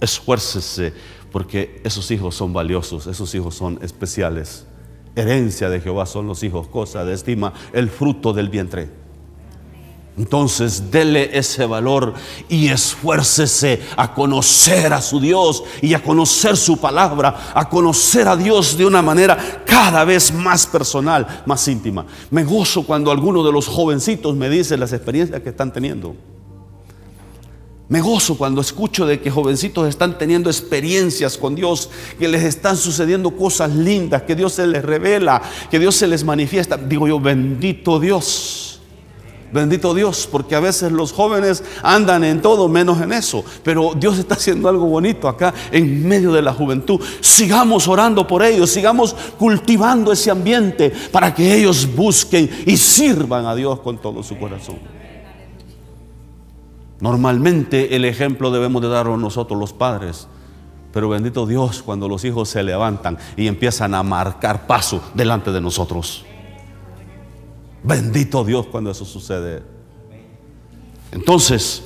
esfuércese 0.01 0.93
porque 1.33 1.81
esos 1.85 2.11
hijos 2.11 2.35
son 2.35 2.53
valiosos, 2.53 3.07
esos 3.07 3.35
hijos 3.35 3.55
son 3.55 3.79
especiales. 3.83 4.67
Herencia 5.15 5.71
de 5.71 5.81
Jehová 5.81 6.07
son 6.07 6.27
los 6.27 6.43
hijos, 6.43 6.69
cosa 6.69 7.05
de 7.05 7.15
estima, 7.15 7.53
el 7.73 7.89
fruto 7.89 8.33
del 8.33 8.49
vientre. 8.49 8.91
Entonces, 10.19 10.91
dele 10.91 11.37
ese 11.37 11.67
valor 11.67 12.15
y 12.49 12.69
esfuércese 12.69 13.83
a 13.97 14.15
conocer 14.15 14.93
a 14.95 15.03
su 15.03 15.21
Dios 15.21 15.63
y 15.83 15.93
a 15.93 16.03
conocer 16.03 16.57
su 16.57 16.79
palabra, 16.79 17.53
a 17.53 17.69
conocer 17.69 18.27
a 18.27 18.35
Dios 18.35 18.79
de 18.79 18.87
una 18.87 19.03
manera 19.03 19.63
cada 19.67 20.05
vez 20.05 20.33
más 20.33 20.67
personal, 20.67 21.43
más 21.45 21.69
íntima. 21.69 22.07
Me 22.31 22.45
gozo 22.45 22.85
cuando 22.85 23.11
alguno 23.11 23.45
de 23.45 23.53
los 23.53 23.67
jovencitos 23.67 24.35
me 24.35 24.49
dice 24.49 24.79
las 24.79 24.95
experiencias 24.95 25.43
que 25.43 25.51
están 25.51 25.71
teniendo. 25.71 26.17
Me 27.89 28.01
gozo 28.01 28.39
cuando 28.39 28.63
escucho 28.63 29.07
de 29.07 29.21
que 29.21 29.31
jovencitos 29.31 29.87
están 29.87 30.17
teniendo 30.17 30.49
experiencias 30.49 31.37
con 31.37 31.55
Dios, 31.55 31.91
que 32.19 32.27
les 32.27 32.43
están 32.43 32.79
sucediendo 32.79 33.37
cosas 33.37 33.73
lindas, 33.77 34.23
que 34.23 34.35
Dios 34.35 34.55
se 34.55 34.67
les 34.67 34.83
revela, 34.83 35.43
que 35.71 35.79
Dios 35.79 35.95
se 35.95 36.07
les 36.07 36.25
manifiesta. 36.25 36.79
Digo 36.79 37.07
yo, 37.07 37.21
bendito 37.21 38.01
Dios. 38.01 38.76
Bendito 39.53 39.95
Dios, 39.95 40.29
porque 40.31 40.55
a 40.55 40.61
veces 40.61 40.91
los 40.93 41.13
jóvenes 41.13 41.63
andan 41.83 42.25
en 42.25 42.43
todo 42.43 42.69
menos 42.69 43.01
en 43.01 43.13
eso. 43.13 43.45
Pero 43.63 43.93
Dios 43.97 44.19
está 44.19 44.35
haciendo 44.35 44.69
algo 44.69 44.87
bonito 44.87 45.29
acá 45.29 45.55
en 45.71 46.07
medio 46.07 46.33
de 46.33 46.43
la 46.43 46.53
juventud. 46.53 47.01
Sigamos 47.21 47.87
orando 47.89 48.27
por 48.27 48.43
ellos, 48.43 48.71
sigamos 48.71 49.15
cultivando 49.39 50.13
ese 50.13 50.31
ambiente 50.31 50.93
para 51.13 51.35
que 51.35 51.55
ellos 51.55 51.89
busquen 51.95 52.51
y 52.67 52.77
sirvan 52.77 53.47
a 53.47 53.55
Dios 53.55 53.81
con 53.81 53.99
todo 53.99 54.23
su 54.23 54.37
corazón. 54.39 54.77
Normalmente 57.01 57.95
el 57.95 58.05
ejemplo 58.05 58.51
debemos 58.51 58.83
de 58.83 58.89
darlo 58.89 59.17
nosotros 59.17 59.59
los 59.59 59.73
padres. 59.73 60.29
Pero 60.93 61.11
bendito 61.11 61.47
Dios 61.47 61.83
cuando 61.83 62.09
los 62.09 62.25
hijos 62.25 62.49
se 62.49 62.63
levantan 62.63 63.19
y 63.37 63.49
empiezan 63.49 63.95
a 63.95 64.03
marcar 64.03 64.67
paso 64.67 65.03
delante 65.15 65.53
de 65.53 65.61
nosotros. 65.61 66.25
Bendito 67.87 68.45
Dios 68.45 68.67
cuando 68.67 68.91
eso 68.91 69.05
sucede. 69.05 69.63
Entonces, 71.13 71.85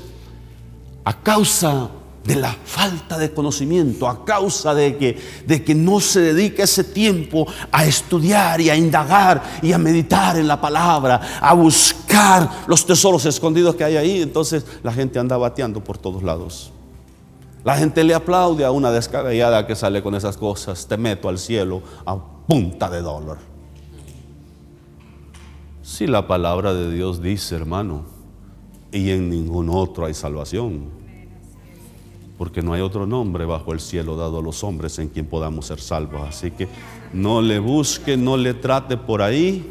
a 1.05 1.13
causa 1.21 1.91
de 2.25 2.37
la 2.37 2.55
falta 2.65 3.19
de 3.19 3.33
conocimiento, 3.33 4.09
a 4.09 4.25
causa 4.25 4.75
de 4.75 4.97
que, 4.97 5.19
de 5.47 5.63
que 5.63 5.75
no 5.75 6.01
se 6.01 6.21
dedica 6.21 6.63
ese 6.63 6.85
tiempo 6.85 7.47
a 7.71 7.85
estudiar 7.85 8.63
y 8.63 8.71
a 8.71 8.77
indagar 8.77 9.43
y 9.61 9.73
a 9.73 9.79
meditar 9.79 10.39
en 10.39 10.49
la 10.49 10.59
palabra, 10.59 11.21
a 11.39 11.53
buscar 11.53 12.49
los 12.67 12.87
tesoros 12.87 13.27
escondidos 13.27 13.75
que 13.75 13.85
hay 13.85 13.97
ahí, 13.99 14.23
entonces 14.23 14.65
la 14.83 14.95
gente 14.95 15.19
anda 15.19 15.37
bateando 15.37 15.85
por 15.85 15.99
todos 15.99 16.23
lados. 16.23 16.73
La 17.63 17.77
gente 17.77 18.05
le 18.05 18.15
aplaude 18.15 18.65
a 18.65 18.71
una 18.71 18.91
descabellada 18.91 19.67
que 19.67 19.77
sale 19.77 20.03
con 20.03 20.15
esas 20.15 20.39
cosas, 20.39 20.87
te 20.87 20.97
meto 20.97 21.29
al 21.29 21.39
cielo 21.39 21.83
a 22.07 22.17
punta 22.47 22.89
de 22.89 23.03
dólar. 23.03 23.50
Si 25.91 26.07
la 26.07 26.29
palabra 26.29 26.73
de 26.73 26.89
Dios 26.95 27.21
dice, 27.21 27.57
hermano, 27.57 28.05
y 28.93 29.11
en 29.11 29.29
ningún 29.29 29.69
otro 29.69 30.07
hay 30.07 30.15
salvación 30.15 30.85
porque 32.39 32.63
no 32.63 32.75
hay 32.75 32.81
otro 32.81 33.09
nombre 33.09 33.45
bajo 33.45 33.73
el 33.73 33.81
cielo 33.81 34.15
dado 34.15 34.39
a 34.39 34.43
los 34.43 34.63
hombres 34.63 35.01
en 35.01 35.09
quien 35.09 35.27
podamos 35.27 35.67
ser 35.67 35.81
salvos. 35.81 36.23
Así 36.29 36.53
que 36.53 36.69
no 37.13 37.43
le 37.43 37.59
busque, 37.59 38.17
no 38.17 38.37
le 38.37 38.55
trate 38.55 38.97
por 38.97 39.21
ahí, 39.21 39.67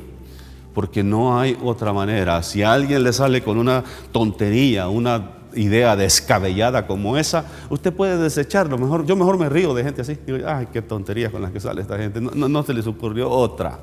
porque 0.74 1.04
no 1.04 1.40
hay 1.40 1.58
otra 1.64 1.94
manera. 1.94 2.44
Si 2.44 2.64
alguien 2.64 3.02
le 3.06 3.14
sale 3.14 3.42
con 3.42 3.58
una 3.58 3.86
tontería, 4.12 4.90
una 4.90 5.38
idea 5.56 5.96
descabellada 5.96 6.86
como 6.86 7.18
esa, 7.18 7.46
usted 7.70 7.94
puede 7.94 8.18
desecharlo. 8.18 8.78
Mejor, 8.78 9.06
yo 9.06 9.16
mejor 9.16 9.38
me 9.38 9.48
río 9.48 9.74
de 9.74 9.86
gente 9.86 10.02
así. 10.02 10.18
Digo, 10.28 10.40
ay, 10.46 10.68
qué 10.74 10.82
tontería 10.82 11.32
con 11.32 11.42
las 11.42 11.52
que 11.52 11.62
sale 11.62 11.82
esta 11.82 11.98
gente. 11.98 12.20
No, 12.20 12.50
no 12.50 12.64
se 12.64 12.74
les 12.74 12.86
ocurrió 12.88 13.30
otra. 13.30 13.80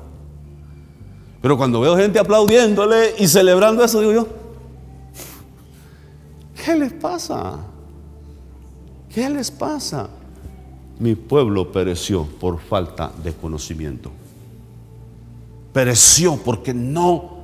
Pero 1.47 1.55
cuando 1.55 1.79
veo 1.79 1.95
gente 1.95 2.19
aplaudiéndole 2.19 3.15
y 3.19 3.25
celebrando 3.25 3.81
eso, 3.81 4.01
digo 4.01 4.11
yo, 4.11 4.27
¿qué 6.65 6.75
les 6.75 6.91
pasa? 6.91 7.59
¿Qué 9.07 9.29
les 9.29 9.49
pasa? 9.49 10.09
Mi 10.99 11.15
pueblo 11.15 11.71
pereció 11.71 12.25
por 12.25 12.59
falta 12.59 13.13
de 13.23 13.31
conocimiento. 13.31 14.11
Pereció 15.71 16.35
porque 16.35 16.73
no 16.73 17.37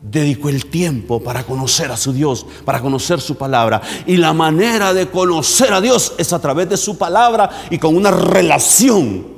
dedicó 0.00 0.48
el 0.48 0.64
tiempo 0.64 1.22
para 1.22 1.44
conocer 1.44 1.90
a 1.90 1.98
su 1.98 2.14
Dios, 2.14 2.46
para 2.64 2.80
conocer 2.80 3.20
su 3.20 3.36
palabra. 3.36 3.82
Y 4.06 4.16
la 4.16 4.32
manera 4.32 4.94
de 4.94 5.10
conocer 5.10 5.74
a 5.74 5.82
Dios 5.82 6.14
es 6.16 6.32
a 6.32 6.40
través 6.40 6.70
de 6.70 6.78
su 6.78 6.96
palabra 6.96 7.50
y 7.68 7.76
con 7.76 7.94
una 7.94 8.10
relación 8.10 9.35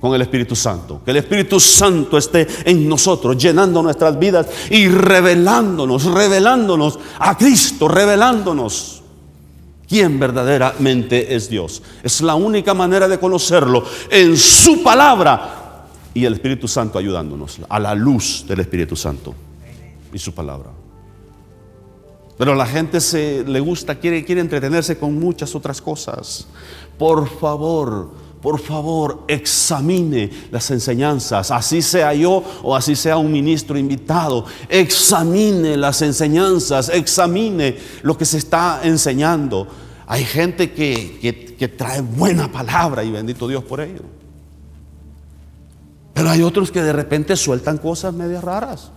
con 0.00 0.14
el 0.14 0.22
Espíritu 0.22 0.56
Santo. 0.56 1.02
Que 1.04 1.10
el 1.10 1.18
Espíritu 1.18 1.60
Santo 1.60 2.16
esté 2.16 2.46
en 2.64 2.88
nosotros, 2.88 3.36
llenando 3.36 3.82
nuestras 3.82 4.18
vidas 4.18 4.46
y 4.70 4.88
revelándonos, 4.88 6.04
revelándonos 6.04 6.98
a 7.18 7.36
Cristo, 7.36 7.86
revelándonos 7.86 9.02
quién 9.86 10.18
verdaderamente 10.18 11.34
es 11.34 11.50
Dios. 11.50 11.82
Es 12.02 12.20
la 12.22 12.34
única 12.34 12.72
manera 12.72 13.08
de 13.08 13.18
conocerlo 13.18 13.84
en 14.08 14.36
su 14.36 14.82
palabra 14.82 15.88
y 16.14 16.24
el 16.24 16.34
Espíritu 16.34 16.66
Santo 16.66 16.98
ayudándonos 16.98 17.58
a 17.68 17.78
la 17.78 17.94
luz 17.94 18.44
del 18.48 18.60
Espíritu 18.60 18.96
Santo 18.96 19.34
y 20.12 20.18
su 20.18 20.32
palabra. 20.32 20.70
Pero 22.38 22.54
la 22.54 22.64
gente 22.64 23.02
se 23.02 23.44
le 23.46 23.60
gusta, 23.60 23.96
quiere, 23.96 24.24
quiere 24.24 24.40
entretenerse 24.40 24.96
con 24.96 25.18
muchas 25.18 25.54
otras 25.54 25.82
cosas. 25.82 26.46
Por 26.96 27.28
favor, 27.28 28.12
por 28.42 28.58
favor, 28.58 29.24
examine 29.28 30.30
las 30.50 30.70
enseñanzas, 30.70 31.50
así 31.50 31.82
sea 31.82 32.14
yo 32.14 32.42
o 32.62 32.74
así 32.74 32.96
sea 32.96 33.18
un 33.18 33.30
ministro 33.30 33.76
invitado. 33.76 34.46
Examine 34.68 35.76
las 35.76 36.00
enseñanzas, 36.00 36.88
examine 36.88 37.76
lo 38.02 38.16
que 38.16 38.24
se 38.24 38.38
está 38.38 38.80
enseñando. 38.82 39.66
Hay 40.06 40.24
gente 40.24 40.72
que, 40.72 41.54
que 41.58 41.68
trae 41.68 42.00
buena 42.00 42.50
palabra 42.50 43.04
y 43.04 43.10
bendito 43.10 43.46
Dios 43.46 43.62
por 43.62 43.80
ello. 43.80 44.02
Pero 46.14 46.30
hay 46.30 46.42
otros 46.42 46.70
que 46.70 46.82
de 46.82 46.94
repente 46.94 47.36
sueltan 47.36 47.76
cosas 47.76 48.14
medias 48.14 48.42
raras. 48.42 48.90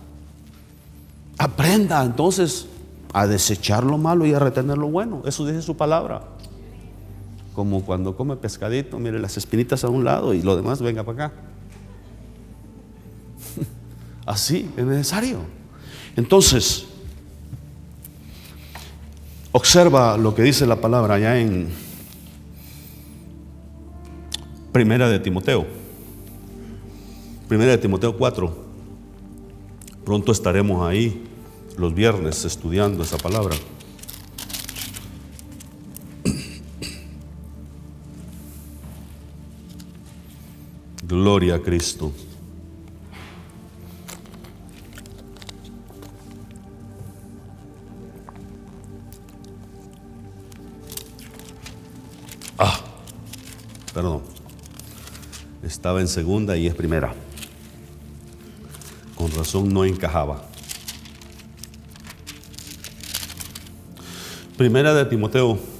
Aprenda 1.36 2.02
entonces 2.02 2.66
a 3.12 3.26
desechar 3.26 3.84
lo 3.84 3.98
malo 3.98 4.24
y 4.24 4.32
a 4.32 4.38
retener 4.38 4.78
lo 4.78 4.88
bueno. 4.88 5.22
Eso 5.26 5.46
dice 5.46 5.60
su 5.60 5.76
palabra 5.76 6.33
como 7.54 7.84
cuando 7.84 8.16
come 8.16 8.36
pescadito, 8.36 8.98
mire 8.98 9.18
las 9.18 9.36
espinitas 9.36 9.84
a 9.84 9.88
un 9.88 10.04
lado 10.04 10.34
y 10.34 10.42
lo 10.42 10.56
demás 10.56 10.82
venga 10.82 11.04
para 11.04 11.26
acá. 11.26 11.36
Así 14.26 14.68
es 14.76 14.84
necesario. 14.84 15.38
Entonces, 16.16 16.86
observa 19.52 20.16
lo 20.16 20.34
que 20.34 20.42
dice 20.42 20.66
la 20.66 20.80
palabra 20.80 21.14
allá 21.14 21.38
en 21.38 21.68
Primera 24.72 25.08
de 25.08 25.20
Timoteo. 25.20 25.64
Primera 27.48 27.70
de 27.70 27.78
Timoteo 27.78 28.16
4. 28.16 28.64
Pronto 30.04 30.32
estaremos 30.32 30.88
ahí 30.88 31.24
los 31.76 31.94
viernes 31.94 32.44
estudiando 32.44 33.04
esa 33.04 33.16
palabra. 33.16 33.54
Gloria 41.06 41.56
a 41.56 41.58
Cristo. 41.58 42.12
Ah, 52.58 52.80
perdón. 53.92 54.22
Estaba 55.62 56.00
en 56.00 56.08
segunda 56.08 56.56
y 56.56 56.66
es 56.66 56.74
primera. 56.74 57.14
Con 59.14 59.30
razón 59.32 59.74
no 59.74 59.84
encajaba. 59.84 60.48
Primera 64.56 64.94
de 64.94 65.04
Timoteo 65.04 65.73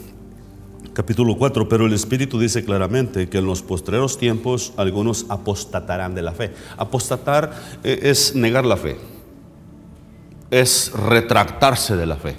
capítulo 0.94 1.36
4, 1.36 1.68
pero 1.68 1.86
el 1.86 1.92
Espíritu 1.92 2.38
dice 2.38 2.64
claramente 2.64 3.28
que 3.28 3.38
en 3.38 3.46
los 3.46 3.62
postreros 3.62 4.16
tiempos 4.16 4.72
algunos 4.76 5.26
apostatarán 5.28 6.14
de 6.14 6.22
la 6.22 6.32
fe. 6.32 6.54
Apostatar 6.76 7.52
eh, 7.82 7.98
es 8.04 8.34
negar 8.36 8.64
la 8.64 8.76
fe, 8.76 8.96
es 10.50 10.92
retractarse 10.92 11.96
de 11.96 12.06
la 12.06 12.16
fe. 12.16 12.36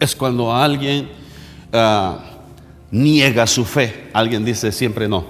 Es 0.00 0.16
cuando 0.16 0.52
alguien 0.54 1.10
ah, 1.72 2.18
niega 2.90 3.46
su 3.46 3.66
fe, 3.66 4.08
alguien 4.14 4.44
dice 4.44 4.72
siempre 4.72 5.06
no. 5.06 5.24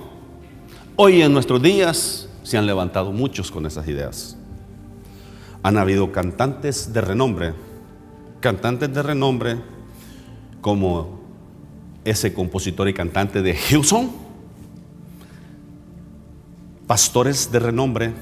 Hoy 0.95 1.23
en 1.23 1.33
nuestros 1.33 1.61
días 1.61 2.29
se 2.45 2.57
han 2.57 2.67
levantado 2.67 3.11
muchos 3.11 3.51
con 3.51 3.67
esas 3.67 3.89
ideas. 3.89 4.37
Han 5.65 5.77
habido 5.77 6.13
cantantes 6.13 6.93
de 6.93 7.01
renombre, 7.01 7.55
cantantes 8.41 8.95
de 8.95 9.03
renombre 9.03 9.57
como 10.61 11.20
ese 12.05 12.33
compositor 12.33 12.89
y 12.89 12.95
cantante 12.95 13.43
de 13.43 13.53
Hillsong, 13.53 14.11
pastores 16.87 17.53
de 17.53 17.59
renombre, 17.59 18.13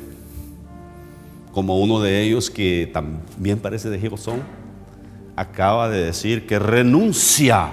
como 1.53 1.79
uno 1.81 2.01
de 2.01 2.23
ellos 2.23 2.51
que 2.51 2.91
también 2.93 3.59
parece 3.59 3.89
de 3.89 3.99
Hillsong, 3.99 4.41
acaba 5.37 5.89
de 5.89 6.05
decir 6.05 6.47
que 6.47 6.59
renuncia 6.59 7.71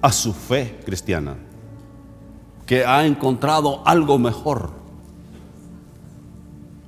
a 0.00 0.12
su 0.12 0.32
fe 0.32 0.78
cristiana, 0.84 1.36
que 2.66 2.84
ha 2.84 3.06
encontrado 3.06 3.82
algo 3.86 4.18
mejor, 4.18 4.70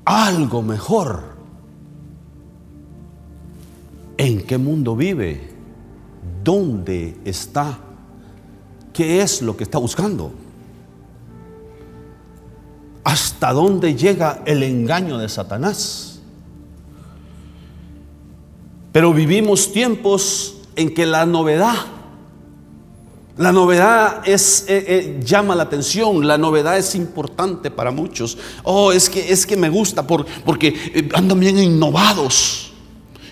algo 0.05 0.63
mejor. 0.63 1.31
¿En 4.17 4.43
qué 4.43 4.59
mundo 4.59 4.97
vive? 4.97 5.50
Dónde 6.43 7.17
está, 7.25 7.79
qué 8.93 9.23
es 9.23 9.43
lo 9.43 9.57
que 9.57 9.65
está 9.65 9.79
buscando, 9.79 10.33
hasta 13.05 13.53
dónde 13.53 13.95
llega 13.95 14.43
el 14.45 14.63
engaño 14.63 15.19
de 15.19 15.29
Satanás. 15.29 16.21
Pero 18.93 19.13
vivimos 19.13 19.73
tiempos 19.73 20.57
en 20.77 20.93
que 20.93 21.07
la 21.07 21.25
novedad, 21.27 21.77
la 23.37 23.53
novedad 23.53 24.29
es, 24.29 24.65
eh, 24.69 24.85
eh, 24.87 25.21
llama 25.25 25.55
la 25.55 25.63
atención, 25.63 26.27
la 26.27 26.37
novedad 26.37 26.77
es 26.77 26.95
importante 26.95 27.71
para 27.71 27.91
muchos. 27.91 28.37
Oh, 28.65 28.93
es 28.93 29.09
que, 29.09 29.33
es 29.33 29.47
que 29.47 29.57
me 29.57 29.71
gusta 29.71 30.07
por, 30.07 30.27
porque 30.45 30.69
eh, 30.69 31.09
andan 31.15 31.41
bien 31.41 31.59
innovados. 31.59 32.70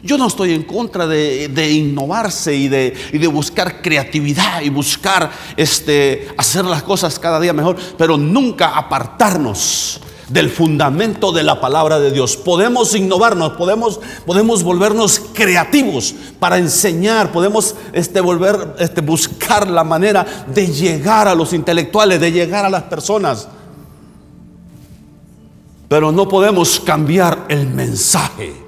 Yo 0.02 0.16
no 0.16 0.28
estoy 0.28 0.52
en 0.52 0.62
contra 0.62 1.06
de, 1.06 1.70
innovarse 1.70 2.54
y 2.54 2.68
de, 2.68 3.28
buscar 3.32 3.82
creatividad 3.82 4.62
y 4.62 4.70
buscar 4.70 5.30
este, 5.56 6.28
hacer 6.36 6.64
las 6.64 6.82
cosas 6.82 7.18
cada 7.18 7.40
día 7.40 7.52
mejor, 7.52 7.76
pero 7.96 8.16
nunca 8.16 8.76
apartarnos 8.76 10.00
del 10.28 10.50
fundamento 10.50 11.32
de 11.32 11.42
la 11.42 11.60
palabra 11.60 11.98
de 11.98 12.10
Dios. 12.10 12.36
Podemos 12.36 12.94
innovarnos, 12.94 13.52
podemos, 13.52 14.00
podemos 14.26 14.62
volvernos 14.62 15.20
creativos 15.32 16.14
para 16.38 16.58
enseñar, 16.58 17.32
podemos 17.32 17.74
este, 17.92 18.20
este, 18.78 19.00
buscar 19.00 19.68
la 19.68 19.84
manera 19.84 20.24
de 20.46 20.66
llegar 20.66 21.28
a 21.28 21.34
los 21.34 21.52
intelectuales, 21.52 22.20
de 22.20 22.32
llegar 22.32 22.64
a 22.64 22.70
las 22.70 22.84
personas. 22.84 23.48
Pero 25.88 26.12
no 26.12 26.28
podemos 26.28 26.78
cambiar 26.80 27.46
el 27.48 27.66
mensaje. 27.66 28.67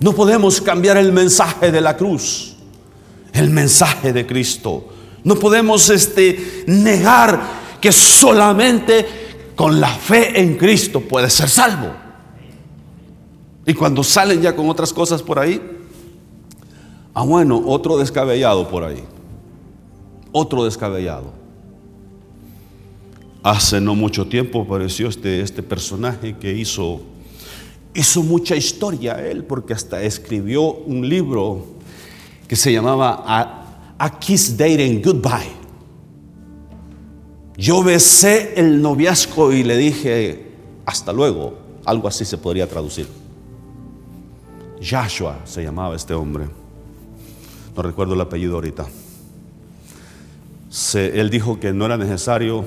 No 0.00 0.12
podemos 0.12 0.60
cambiar 0.60 0.96
el 0.96 1.12
mensaje 1.12 1.72
de 1.72 1.80
la 1.80 1.96
cruz, 1.96 2.54
el 3.32 3.50
mensaje 3.50 4.12
de 4.12 4.26
Cristo. 4.26 4.88
No 5.24 5.36
podemos 5.36 5.88
este, 5.90 6.64
negar 6.66 7.40
que 7.80 7.92
solamente 7.92 9.06
con 9.56 9.80
la 9.80 9.88
fe 9.88 10.40
en 10.40 10.56
Cristo 10.56 11.00
puede 11.00 11.30
ser 11.30 11.48
salvo. 11.48 11.92
Y 13.66 13.74
cuando 13.74 14.04
salen 14.04 14.40
ya 14.40 14.54
con 14.54 14.68
otras 14.68 14.92
cosas 14.92 15.22
por 15.22 15.38
ahí, 15.38 15.60
ah 17.14 17.24
bueno, 17.24 17.62
otro 17.66 17.98
descabellado 17.98 18.68
por 18.68 18.84
ahí. 18.84 19.02
Otro 20.30 20.64
descabellado. 20.64 21.32
Hace 23.42 23.80
no 23.80 23.94
mucho 23.94 24.26
tiempo 24.26 24.62
apareció 24.62 25.08
este, 25.08 25.40
este 25.40 25.62
personaje 25.62 26.36
que 26.36 26.52
hizo, 26.52 27.00
hizo 27.96 28.22
mucha 28.22 28.54
historia 28.54 29.14
él, 29.14 29.44
porque 29.44 29.72
hasta 29.72 30.02
escribió 30.02 30.62
un 30.62 31.08
libro 31.08 31.66
que 32.46 32.54
se 32.54 32.72
llamaba 32.72 33.24
A, 33.26 33.94
A 33.98 34.18
Kiss 34.18 34.56
Dating 34.56 35.02
Goodbye. 35.02 35.56
Yo 37.56 37.82
besé 37.82 38.52
el 38.56 38.82
noviazgo 38.82 39.52
y 39.52 39.62
le 39.64 39.76
dije, 39.76 40.46
hasta 40.84 41.12
luego, 41.12 41.58
algo 41.86 42.06
así 42.06 42.24
se 42.24 42.36
podría 42.36 42.68
traducir. 42.68 43.08
Joshua 44.78 45.40
se 45.44 45.62
llamaba 45.62 45.96
este 45.96 46.12
hombre, 46.12 46.46
no 47.74 47.82
recuerdo 47.82 48.14
el 48.14 48.20
apellido 48.20 48.56
ahorita. 48.56 48.86
él 50.94 51.30
dijo 51.30 51.58
que 51.58 51.72
no 51.72 51.86
era 51.86 51.96
necesario 51.96 52.66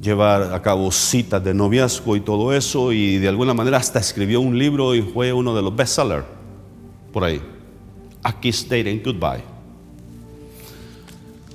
llevar 0.00 0.54
a 0.54 0.62
cabo 0.62 0.90
citas 0.90 1.42
de 1.42 1.54
noviazgo 1.54 2.16
y 2.16 2.20
todo 2.20 2.52
eso, 2.52 2.92
y 2.92 3.18
de 3.18 3.28
alguna 3.28 3.54
manera 3.54 3.78
hasta 3.78 3.98
escribió 3.98 4.40
un 4.40 4.58
libro 4.58 4.94
y 4.94 5.02
fue 5.02 5.32
uno 5.32 5.54
de 5.54 5.62
los 5.62 5.74
bestsellers 5.74 6.24
por 7.12 7.24
ahí. 7.24 7.40
Aquí 8.22 8.52
stating 8.52 9.02
goodbye 9.04 9.52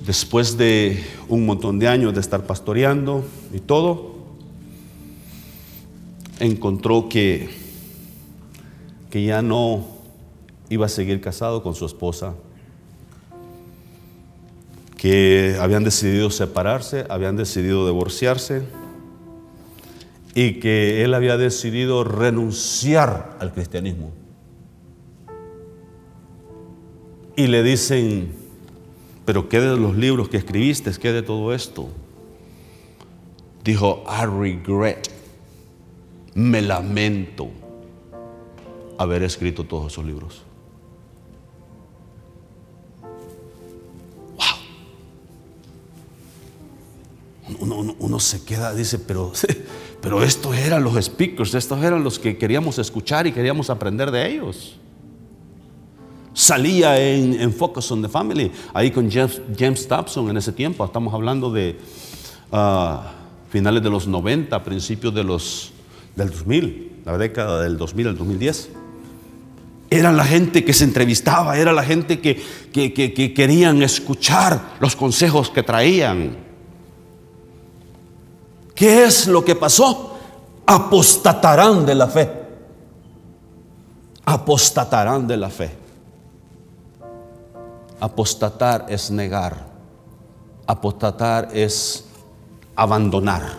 después 0.08 0.56
de 0.56 1.04
un 1.28 1.44
montón 1.44 1.78
de 1.78 1.86
años 1.86 2.14
de 2.14 2.20
estar 2.20 2.46
pastoreando 2.46 3.24
y 3.52 3.60
todo, 3.60 4.14
encontró 6.40 7.10
que, 7.10 7.50
que 9.10 9.22
ya 9.22 9.42
no 9.42 9.84
iba 10.70 10.86
a 10.86 10.88
seguir 10.88 11.20
casado 11.20 11.62
con 11.62 11.74
su 11.74 11.84
esposa, 11.84 12.34
que 14.98 15.56
habían 15.60 15.84
decidido 15.84 16.28
separarse, 16.28 17.06
habían 17.08 17.36
decidido 17.36 17.86
divorciarse 17.86 18.64
y 20.34 20.54
que 20.54 21.04
él 21.04 21.14
había 21.14 21.36
decidido 21.36 22.02
renunciar 22.04 23.36
al 23.40 23.52
cristianismo. 23.52 24.10
Y 27.36 27.46
le 27.46 27.62
dicen, 27.62 28.32
pero 29.24 29.48
¿qué 29.48 29.60
de 29.60 29.76
los 29.76 29.96
libros 29.96 30.28
que 30.28 30.36
escribiste? 30.36 30.90
¿Qué 31.00 31.12
de 31.12 31.22
todo 31.22 31.54
esto? 31.54 31.88
Dijo, 33.62 34.02
I 34.08 34.26
regret, 34.26 35.08
me 36.34 36.60
lamento 36.60 37.48
haber 38.98 39.22
escrito 39.22 39.62
todos 39.62 39.92
esos 39.92 40.04
libros. 40.04 40.47
Uno, 47.60 48.20
se 48.20 48.44
queda, 48.44 48.74
dice, 48.74 48.98
pero, 48.98 49.32
pero 50.00 50.22
estos 50.22 50.56
eran 50.56 50.84
los 50.84 51.02
speakers, 51.04 51.54
estos 51.54 51.82
eran 51.82 52.04
los 52.04 52.18
que 52.18 52.36
queríamos 52.36 52.78
escuchar 52.78 53.26
y 53.26 53.32
queríamos 53.32 53.70
aprender 53.70 54.10
de 54.10 54.34
ellos 54.34 54.78
salía 56.38 57.00
en, 57.00 57.52
Focus 57.52 57.90
on 57.90 58.00
the 58.00 58.08
Family, 58.08 58.52
ahí 58.72 58.92
con 58.92 59.10
James, 59.10 59.42
James 59.58 59.88
Thompson 59.88 60.30
en 60.30 60.36
ese 60.36 60.52
tiempo. 60.52 60.84
Estamos 60.84 61.12
hablando 61.12 61.50
de 61.50 61.76
ah, 62.52 63.12
finales 63.50 63.82
de 63.82 63.90
los 63.90 64.06
90, 64.06 64.62
principios 64.62 65.12
de 65.12 65.24
los, 65.24 65.72
del 66.14 66.30
2000, 66.30 67.02
la 67.04 67.18
década 67.18 67.62
del 67.62 67.76
2000 67.76 68.08
al 68.08 68.16
2010. 68.16 68.68
Era 69.90 70.12
la 70.12 70.24
gente 70.24 70.64
que 70.64 70.72
se 70.72 70.84
entrevistaba, 70.84 71.58
era 71.58 71.72
la 71.72 71.82
gente 71.82 72.20
que, 72.20 72.40
que 72.72 73.34
querían 73.34 73.82
escuchar 73.82 74.76
los 74.78 74.94
consejos 74.94 75.50
que 75.50 75.64
traían. 75.64 76.47
¿Qué 78.78 79.06
es 79.06 79.26
lo 79.26 79.44
que 79.44 79.56
pasó? 79.56 80.16
Apostatarán 80.64 81.84
de 81.84 81.96
la 81.96 82.06
fe. 82.06 82.30
Apostatarán 84.24 85.26
de 85.26 85.36
la 85.36 85.50
fe. 85.50 85.76
Apostatar 87.98 88.86
es 88.88 89.10
negar. 89.10 89.56
Apostatar 90.64 91.48
es 91.52 92.04
abandonar. 92.76 93.54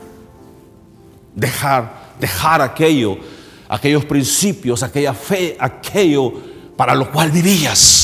Dejar, 1.36 2.14
dejar 2.18 2.62
aquello, 2.62 3.18
aquellos 3.68 4.06
principios, 4.06 4.84
aquella 4.84 5.14
fe, 5.14 5.58
aquello 5.60 6.32
para 6.78 6.96
lo 6.96 7.12
cual 7.12 7.30
vivías. 7.30 7.99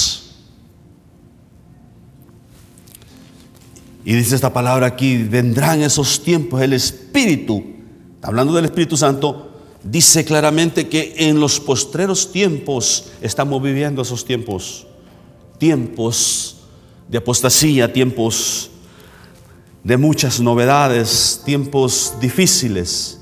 Y 4.05 4.13
dice 4.13 4.35
esta 4.35 4.53
palabra 4.53 4.85
aquí, 4.85 5.23
vendrán 5.23 5.81
esos 5.81 6.23
tiempos, 6.23 6.61
el 6.61 6.73
Espíritu, 6.73 7.63
hablando 8.21 8.53
del 8.53 8.65
Espíritu 8.65 8.95
Santo, 8.95 9.51
dice 9.83 10.23
claramente 10.23 10.87
que 10.87 11.15
en 11.17 11.39
los 11.39 11.59
postreros 11.59 12.31
tiempos 12.31 13.11
estamos 13.21 13.61
viviendo 13.61 14.03
esos 14.03 14.23
tiempos 14.23 14.87
tiempos 15.57 16.57
de 17.07 17.17
apostasía, 17.17 17.91
tiempos 17.91 18.69
de 19.83 19.97
muchas 19.97 20.39
novedades, 20.39 21.41
tiempos 21.45 22.13
difíciles. 22.19 23.21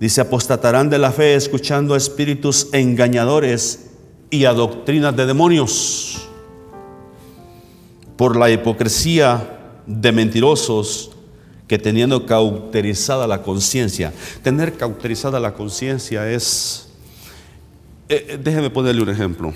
Dice, 0.00 0.20
apostatarán 0.20 0.90
de 0.90 0.98
la 0.98 1.10
fe 1.10 1.34
escuchando 1.34 1.94
a 1.94 1.96
espíritus 1.96 2.68
engañadores 2.72 3.90
y 4.30 4.44
a 4.44 4.52
doctrinas 4.52 5.16
de 5.16 5.26
demonios 5.26 6.28
por 8.16 8.36
la 8.36 8.50
hipocresía 8.50 9.57
de 9.88 10.12
mentirosos 10.12 11.10
que 11.66 11.78
teniendo 11.78 12.24
cauterizada 12.26 13.26
la 13.26 13.42
conciencia. 13.42 14.12
Tener 14.42 14.76
cauterizada 14.76 15.40
la 15.40 15.54
conciencia 15.54 16.30
es, 16.30 16.88
eh, 18.08 18.26
eh, 18.28 18.38
déjeme 18.42 18.70
ponerle 18.70 19.02
un 19.02 19.08
ejemplo. 19.08 19.52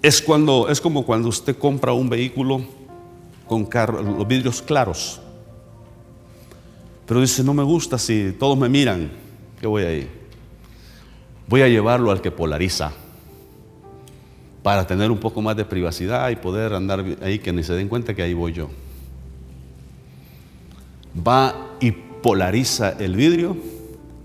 Es, 0.00 0.22
cuando, 0.22 0.68
es 0.68 0.80
como 0.80 1.04
cuando 1.04 1.28
usted 1.28 1.56
compra 1.56 1.92
un 1.92 2.08
vehículo 2.08 2.64
con 3.46 3.68
los 4.16 4.26
vidrios 4.26 4.62
claros. 4.62 5.20
Pero 7.06 7.20
dice, 7.20 7.44
no 7.44 7.52
me 7.52 7.62
gusta 7.62 7.98
si 7.98 8.34
todos 8.38 8.56
me 8.56 8.68
miran. 8.68 9.10
¿Qué 9.60 9.66
voy 9.66 9.82
a 9.82 9.94
ir? 9.94 10.08
Voy 11.46 11.62
a 11.62 11.68
llevarlo 11.68 12.10
al 12.10 12.20
que 12.20 12.30
polariza. 12.30 12.92
Para 14.62 14.86
tener 14.86 15.10
un 15.10 15.18
poco 15.18 15.42
más 15.42 15.56
de 15.56 15.64
privacidad 15.64 16.30
y 16.30 16.36
poder 16.36 16.72
andar 16.74 17.04
ahí 17.22 17.38
que 17.38 17.52
ni 17.52 17.62
se 17.62 17.74
den 17.74 17.88
cuenta 17.88 18.14
que 18.14 18.22
ahí 18.22 18.34
voy 18.34 18.52
yo. 18.52 18.70
Va 21.26 21.76
y 21.80 21.90
polariza 21.90 22.90
el 22.90 23.16
vidrio. 23.16 23.56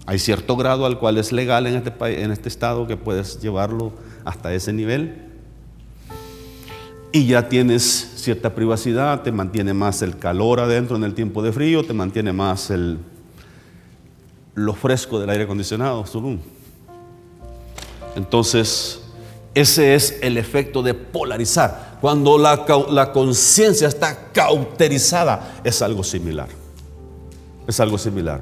Hay 0.05 0.19
cierto 0.19 0.55
grado 0.55 0.85
al 0.85 0.99
cual 0.99 1.17
es 1.17 1.31
legal 1.31 1.67
en 1.67 1.75
este, 1.75 2.23
en 2.23 2.31
este 2.31 2.49
estado 2.49 2.87
que 2.87 2.97
puedes 2.97 3.41
llevarlo 3.41 3.93
hasta 4.23 4.53
ese 4.53 4.71
nivel 4.71 5.27
y 7.11 7.25
ya 7.25 7.49
tienes 7.49 7.83
cierta 8.15 8.53
privacidad, 8.53 9.23
te 9.23 9.31
mantiene 9.31 9.73
más 9.73 10.01
el 10.01 10.17
calor 10.17 10.59
adentro 10.59 10.97
en 10.97 11.03
el 11.03 11.13
tiempo 11.13 11.41
de 11.41 11.51
frío, 11.51 11.83
te 11.83 11.93
mantiene 11.93 12.33
más 12.33 12.69
el, 12.69 12.99
lo 14.55 14.73
fresco 14.73 15.19
del 15.19 15.29
aire 15.29 15.45
acondicionado. 15.45 16.03
Entonces, 18.15 19.01
ese 19.61 19.95
es 19.95 20.19
el 20.21 20.37
efecto 20.37 20.83
de 20.83 20.93
polarizar. 20.93 21.97
Cuando 22.01 22.37
la, 22.37 22.65
la 22.89 23.11
conciencia 23.11 23.87
está 23.87 24.31
cauterizada, 24.31 25.59
es 25.63 25.81
algo 25.81 26.03
similar. 26.03 26.47
Es 27.67 27.79
algo 27.79 27.97
similar. 27.97 28.41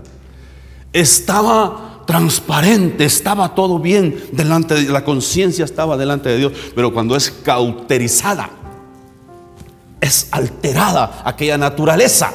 Estaba 0.91 2.04
transparente, 2.06 3.06
estaba 3.06 3.56
todo 3.56 3.80
bien 3.80 4.30
delante 4.32 4.75
de 4.75 4.84
la 4.91 5.04
conciencia 5.04 5.65
estaba 5.65 5.97
delante 5.97 6.30
de 6.30 6.38
Dios, 6.38 6.54
pero 6.75 6.93
cuando 6.93 7.15
es 7.15 7.32
cauterizada, 7.32 8.49
es 9.99 10.28
alterada 10.32 11.23
aquella 11.25 11.58
naturaleza, 11.58 12.32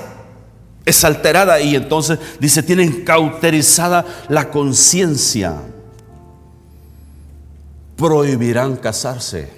es 0.85 1.05
alterada 1.05 1.61
y 1.61 1.77
entonces 1.77 2.19
dice, 2.41 2.63
tienen 2.63 3.05
cauterizada 3.05 4.05
la 4.29 4.51
conciencia, 4.51 5.57
prohibirán 8.01 8.77
casarse 8.77 9.51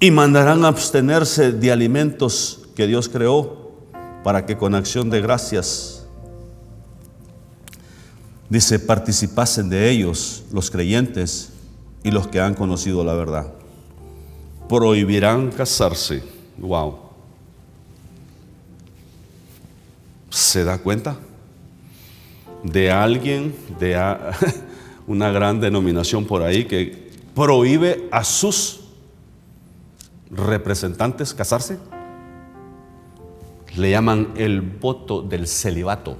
y 0.00 0.10
mandarán 0.10 0.64
abstenerse 0.64 1.52
de 1.52 1.70
alimentos 1.70 2.68
que 2.74 2.88
Dios 2.88 3.08
creó 3.08 3.70
para 4.24 4.44
que 4.44 4.56
con 4.56 4.74
acción 4.74 5.08
de 5.08 5.20
gracias 5.20 6.04
dice, 8.48 8.80
participasen 8.80 9.70
de 9.70 9.88
ellos 9.88 10.42
los 10.52 10.68
creyentes 10.68 11.50
y 12.02 12.10
los 12.10 12.26
que 12.26 12.40
han 12.40 12.54
conocido 12.54 13.04
la 13.04 13.14
verdad. 13.14 13.52
Prohibirán 14.68 15.52
casarse. 15.52 16.24
Wow. 16.56 16.98
¿Se 20.28 20.64
da 20.64 20.78
cuenta? 20.78 21.18
De 22.64 22.90
alguien, 22.90 23.54
de 23.78 23.94
una 25.08 25.30
gran 25.30 25.58
denominación 25.58 26.26
por 26.26 26.42
ahí 26.42 26.66
que 26.66 27.08
prohíbe 27.34 28.08
a 28.12 28.22
sus 28.22 28.80
representantes 30.30 31.32
casarse. 31.32 31.78
Le 33.74 33.90
llaman 33.90 34.34
el 34.36 34.60
voto 34.60 35.22
del 35.22 35.46
celibato. 35.46 36.18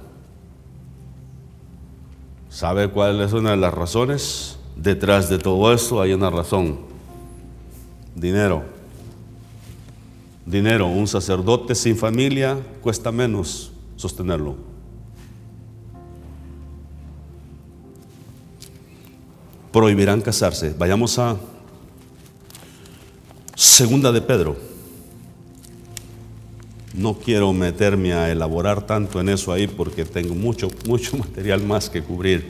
¿Sabe 2.49 2.89
cuál 2.89 3.21
es 3.21 3.31
una 3.31 3.51
de 3.51 3.57
las 3.57 3.73
razones? 3.73 4.57
Detrás 4.75 5.29
de 5.29 5.37
todo 5.37 5.71
esto 5.71 6.01
hay 6.01 6.13
una 6.13 6.31
razón. 6.31 6.79
Dinero. 8.15 8.63
Dinero. 10.45 10.87
Un 10.87 11.07
sacerdote 11.07 11.75
sin 11.75 11.95
familia 11.95 12.57
cuesta 12.81 13.11
menos 13.11 13.71
sostenerlo. 13.95 14.68
Prohibirán 19.71 20.21
casarse. 20.21 20.73
Vayamos 20.77 21.19
a 21.19 21.37
Segunda 23.59 24.13
de 24.13 24.21
Pedro. 24.21 24.55
No 26.93 27.15
quiero 27.15 27.51
meterme 27.51 28.13
a 28.13 28.31
elaborar 28.31 28.85
tanto 28.85 29.19
en 29.19 29.27
eso 29.27 29.51
ahí 29.51 29.67
porque 29.67 30.05
tengo 30.05 30.33
mucho, 30.33 30.69
mucho 30.87 31.17
material 31.19 31.61
más 31.63 31.89
que 31.89 32.01
cubrir. 32.01 32.49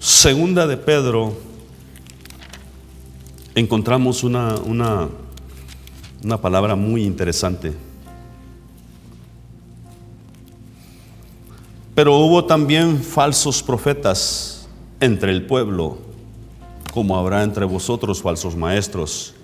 Segunda 0.00 0.66
de 0.66 0.76
Pedro, 0.76 1.32
encontramos 3.54 4.24
una, 4.24 4.56
una, 4.56 5.08
una 6.24 6.40
palabra 6.40 6.74
muy 6.74 7.04
interesante. 7.04 7.72
Pero 11.94 12.16
hubo 12.16 12.44
también 12.44 13.00
falsos 13.00 13.62
profetas 13.62 14.61
entre 15.02 15.32
el 15.32 15.44
pueblo, 15.44 15.98
como 16.94 17.18
habrá 17.18 17.42
entre 17.42 17.64
vosotros 17.64 18.22
falsos 18.22 18.54
maestros, 18.54 19.34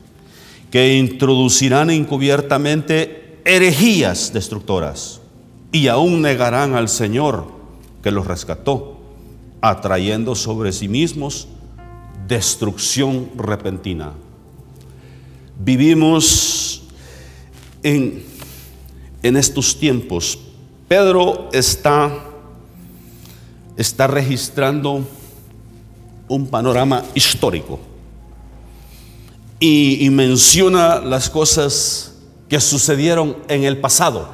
que 0.71 0.97
introducirán 0.97 1.91
encubiertamente 1.91 3.41
herejías 3.45 4.33
destructoras 4.33 5.21
y 5.73 5.89
aún 5.89 6.23
negarán 6.23 6.75
al 6.75 6.89
Señor 6.89 7.49
que 8.05 8.13
los 8.13 8.29
rescató, 8.29 9.01
atrayendo 9.61 10.37
sobre 10.37 10.73
sí 10.73 10.87
mismos 10.87 11.49
destrucción 12.29 13.29
repentina. 13.37 14.13
Vivimos 15.59 16.85
en, 17.83 18.23
en 19.25 19.37
estos 19.37 19.77
tiempos. 19.77 20.39
Pedro 20.87 21.49
está, 21.53 22.13
está 23.77 24.07
registrando 24.07 25.05
un 26.29 26.47
panorama 26.47 27.03
histórico 27.15 27.81
y, 29.61 30.09
menciona 30.11 31.01
las 31.01 31.31
cosas 31.31 32.15
que 32.49 32.61
sucedieron 32.61 33.37
en 33.49 33.65
el 33.65 33.79
pasado. 33.79 34.29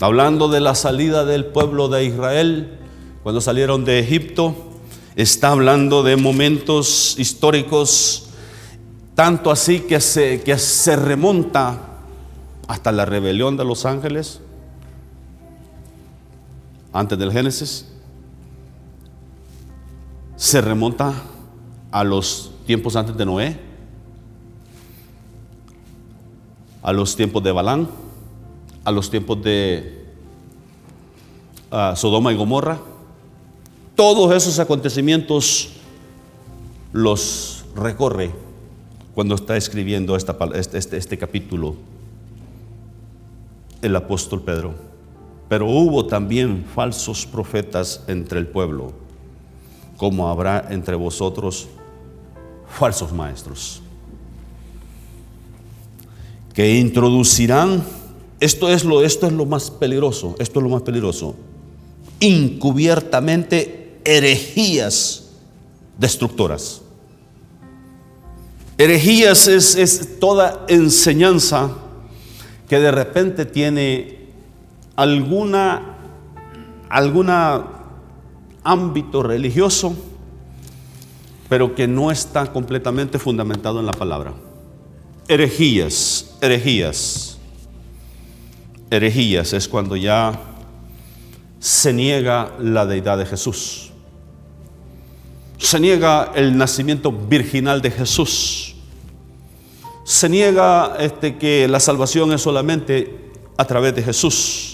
Hablando 0.00 0.48
de 0.48 0.60
la 0.60 0.74
salida 0.74 1.24
del 1.24 1.46
pueblo 1.46 1.88
de 1.88 2.04
Israel, 2.04 2.78
cuando 3.22 3.40
salieron 3.40 3.84
de 3.84 3.98
Egipto, 3.98 4.54
está 5.16 5.50
hablando 5.50 6.02
de 6.02 6.16
momentos 6.16 7.16
históricos, 7.18 8.28
tanto 9.14 9.50
así 9.50 9.80
que 9.80 10.00
se, 10.00 10.42
que 10.42 10.58
se 10.58 10.96
remonta 10.96 11.80
hasta 12.68 12.92
la 12.92 13.04
rebelión 13.04 13.56
de 13.56 13.64
los 13.64 13.84
ángeles, 13.84 14.40
antes 16.92 17.18
del 17.18 17.32
Génesis, 17.32 17.86
se 20.36 20.60
remonta 20.60 21.14
a 21.90 22.04
los 22.04 22.52
tiempos 22.66 22.96
antes 22.96 23.16
de 23.16 23.24
Noé, 23.24 23.60
a 26.82 26.92
los 26.92 27.16
tiempos 27.16 27.42
de 27.42 27.52
Balán, 27.52 27.88
a 28.84 28.90
los 28.90 29.10
tiempos 29.10 29.42
de 29.42 30.06
ah, 31.70 31.94
Sodoma 31.96 32.32
y 32.32 32.36
Gomorra. 32.36 32.78
Todos 33.94 34.34
esos 34.34 34.58
acontecimientos 34.58 35.70
los 36.92 37.64
recorre 37.74 38.30
cuando 39.14 39.34
está 39.34 39.56
escribiendo 39.56 40.16
este, 40.16 40.32
este, 40.78 40.96
este 40.96 41.18
capítulo 41.18 41.76
el 43.82 43.94
apóstol 43.96 44.42
Pedro. 44.42 44.74
Pero 45.48 45.66
hubo 45.66 46.06
también 46.06 46.64
falsos 46.74 47.26
profetas 47.26 48.02
entre 48.08 48.38
el 48.38 48.46
pueblo, 48.46 48.92
como 49.96 50.28
habrá 50.28 50.68
entre 50.70 50.96
vosotros 50.96 51.68
falsos 52.68 53.12
maestros 53.12 53.82
que 56.54 56.78
introducirán, 56.78 57.82
esto 58.40 58.70
es 58.70 58.84
lo, 58.84 59.02
esto 59.02 59.26
es 59.26 59.32
lo 59.32 59.44
más 59.44 59.70
peligroso, 59.72 60.36
esto 60.38 60.60
es 60.60 60.62
lo 60.62 60.70
más 60.70 60.82
peligroso, 60.82 61.34
encubiertamente 62.20 63.98
herejías 64.04 65.24
destructoras. 65.98 66.80
Herejías 68.78 69.48
es, 69.48 69.74
es 69.74 70.20
toda 70.20 70.64
enseñanza 70.68 71.72
que 72.68 72.78
de 72.78 72.90
repente 72.92 73.44
tiene 73.44 74.28
alguna, 74.94 75.96
alguna 76.88 77.64
ámbito 78.64 79.22
religioso, 79.22 79.94
pero 81.48 81.74
que 81.74 81.86
no 81.86 82.10
está 82.10 82.52
completamente 82.52 83.18
fundamentado 83.18 83.78
en 83.78 83.86
la 83.86 83.92
palabra. 83.92 84.34
Herejías 85.28 86.34
herejías. 86.44 87.38
Herejías 88.90 89.52
es 89.52 89.66
cuando 89.66 89.96
ya 89.96 90.38
se 91.58 91.92
niega 91.92 92.52
la 92.58 92.86
deidad 92.86 93.18
de 93.18 93.26
Jesús. 93.26 93.90
Se 95.58 95.80
niega 95.80 96.32
el 96.34 96.56
nacimiento 96.56 97.10
virginal 97.10 97.80
de 97.80 97.90
Jesús. 97.90 98.74
Se 100.04 100.28
niega 100.28 100.96
este, 100.98 101.38
que 101.38 101.66
la 101.66 101.80
salvación 101.80 102.32
es 102.32 102.42
solamente 102.42 103.32
a 103.56 103.64
través 103.64 103.94
de 103.94 104.02
Jesús. 104.02 104.73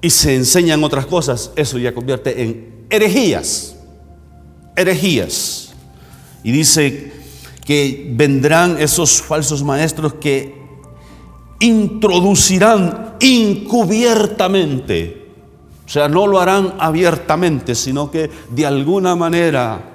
Y 0.00 0.10
se 0.10 0.34
enseñan 0.34 0.82
otras 0.84 1.06
cosas. 1.06 1.50
Eso 1.56 1.78
ya 1.78 1.94
convierte 1.94 2.42
en 2.42 2.86
herejías. 2.90 3.76
Herejías. 4.76 5.72
Y 6.44 6.52
dice 6.52 7.12
que 7.64 8.12
vendrán 8.14 8.80
esos 8.80 9.20
falsos 9.20 9.62
maestros 9.62 10.14
que 10.14 10.66
introducirán 11.58 13.16
encubiertamente, 13.20 15.26
o 15.84 15.88
sea, 15.88 16.08
no 16.08 16.26
lo 16.26 16.40
harán 16.40 16.74
abiertamente, 16.78 17.74
sino 17.74 18.10
que 18.10 18.30
de 18.50 18.66
alguna 18.66 19.14
manera 19.16 19.92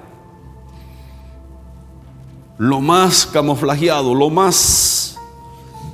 lo 2.58 2.80
más 2.80 3.26
camuflajeado, 3.26 4.14
lo 4.14 4.30
más 4.30 5.16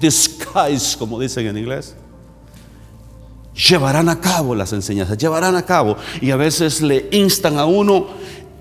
disguise, 0.00 0.96
como 0.98 1.20
dicen 1.20 1.46
en 1.46 1.58
inglés, 1.58 1.96
llevarán 3.68 4.08
a 4.08 4.20
cabo 4.20 4.54
las 4.54 4.72
enseñanzas, 4.72 5.18
llevarán 5.18 5.56
a 5.56 5.62
cabo 5.62 5.96
y 6.20 6.30
a 6.30 6.36
veces 6.36 6.80
le 6.80 7.08
instan 7.12 7.58
a 7.58 7.66
uno 7.66 8.06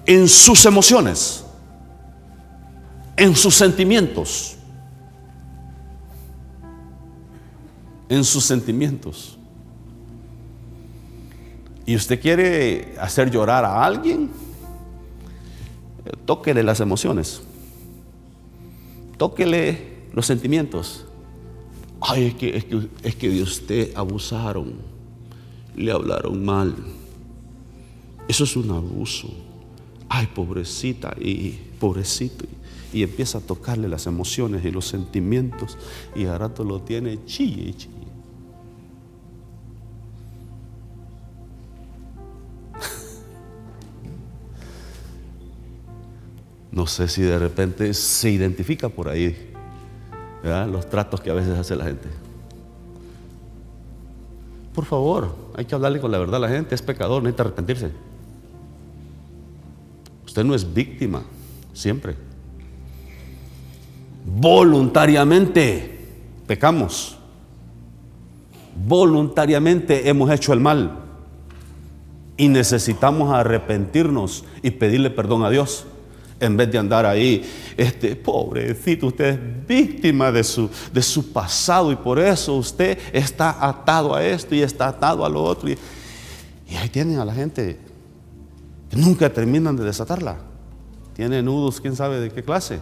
en 0.06 0.28
sus 0.28 0.66
emociones 0.66 1.44
en 3.18 3.36
sus 3.36 3.56
sentimientos. 3.56 4.56
En 8.08 8.24
sus 8.24 8.46
sentimientos. 8.46 9.34
y 11.86 11.96
usted 11.96 12.20
quiere 12.20 12.96
hacer 13.00 13.32
llorar 13.32 13.64
a 13.64 13.86
alguien, 13.86 14.30
tóquele 16.26 16.62
las 16.62 16.82
emociones, 16.82 17.42
tóquele 19.18 19.96
los 20.12 20.26
sentimientos. 20.26 21.07
Ay, 22.00 22.26
es 22.26 22.36
que, 22.36 22.58
es 22.58 22.66
que, 22.66 22.88
es 23.04 23.16
que 23.16 23.30
de 23.30 23.42
usted 23.42 23.96
abusaron, 23.96 24.74
le 25.76 25.92
hablaron 25.92 26.44
mal. 26.44 26.76
Eso 28.28 28.44
es 28.44 28.56
un 28.56 28.72
abuso. 28.72 29.30
Ay, 30.10 30.28
pobrecita 30.28 31.16
y 31.20 31.52
pobrecito. 31.80 32.46
Y 32.94 33.04
empieza 33.04 33.40
a 33.40 33.42
tocarle 33.42 33.90
las 33.90 34.08
emociones 34.08 34.64
y 34.64 34.72
los 34.72 34.86
sentimientos 34.86 35.78
y 36.16 36.26
a 36.26 36.38
rato 36.38 36.64
lo 36.64 36.82
tiene 36.82 37.26
chille, 37.26 37.74
chille. 37.74 37.94
No 46.72 46.86
sé 46.86 47.08
si 47.08 47.24
de 47.24 47.40
repente 47.40 47.94
se 47.94 48.30
identifica 48.30 48.88
por 48.88 49.10
ahí 49.10 49.47
los 50.43 50.89
tratos 50.89 51.21
que 51.21 51.30
a 51.30 51.34
veces 51.34 51.58
hace 51.58 51.76
la 51.76 51.86
gente. 51.86 52.08
Por 54.73 54.86
favor, 54.86 55.36
hay 55.56 55.65
que 55.65 55.73
hablarle 55.73 56.00
con 56.00 56.12
la 56.12 56.19
verdad 56.19 56.36
a 56.36 56.47
la 56.47 56.50
gente, 56.50 56.76
es 56.76 56.82
pecador, 56.82 57.23
necesita 57.23 57.43
arrepentirse. 57.43 57.91
Usted 60.26 60.43
no 60.43 60.54
es 60.54 60.73
víctima, 60.73 61.23
siempre. 61.73 62.15
Voluntariamente 64.26 66.00
pecamos. 66.45 67.17
Voluntariamente 68.86 70.10
hemos 70.10 70.30
hecho 70.30 70.54
el 70.54 70.60
mal. 70.60 71.00
Y 72.38 72.50
necesitamos 72.50 73.34
arrepentirnos 73.34 74.45
y 74.62 74.71
pedirle 74.71 75.10
perdón 75.10 75.43
a 75.43 75.50
Dios 75.50 75.88
en 76.39 76.58
vez 76.58 76.71
de 76.71 76.78
andar 76.78 77.06
ahí, 77.06 77.43
este, 77.76 78.15
pobrecito, 78.15 79.08
usted 79.08 79.26
es 79.26 79.67
víctima 79.67 80.32
de 80.32 80.43
su, 80.43 80.69
de 80.93 81.02
su 81.02 81.32
pasado 81.32 81.91
y 81.91 81.95
por 81.95 82.19
eso 82.19 82.56
usted 82.56 82.97
está 83.12 83.67
atado 83.67 84.15
a 84.15 84.23
esto 84.23 84.54
y 84.54 84.62
está 84.62 84.88
atado 84.88 85.26
a 85.26 85.30
lo 85.30 85.43
otro. 85.43 85.69
Y, 85.69 85.78
y 86.69 86.76
ahí 86.76 86.89
tienen 86.89 87.19
a 87.19 87.26
la 87.26 87.34
gente 87.34 87.80
que 88.89 88.97
nunca 88.97 89.32
terminan 89.32 89.76
de 89.76 89.84
desatarla. 89.84 90.38
Tiene 91.15 91.41
nudos, 91.41 91.82
quién 91.82 91.95
sabe 91.95 92.19
de 92.19 92.32
qué 92.32 92.43
clase. 92.43 92.80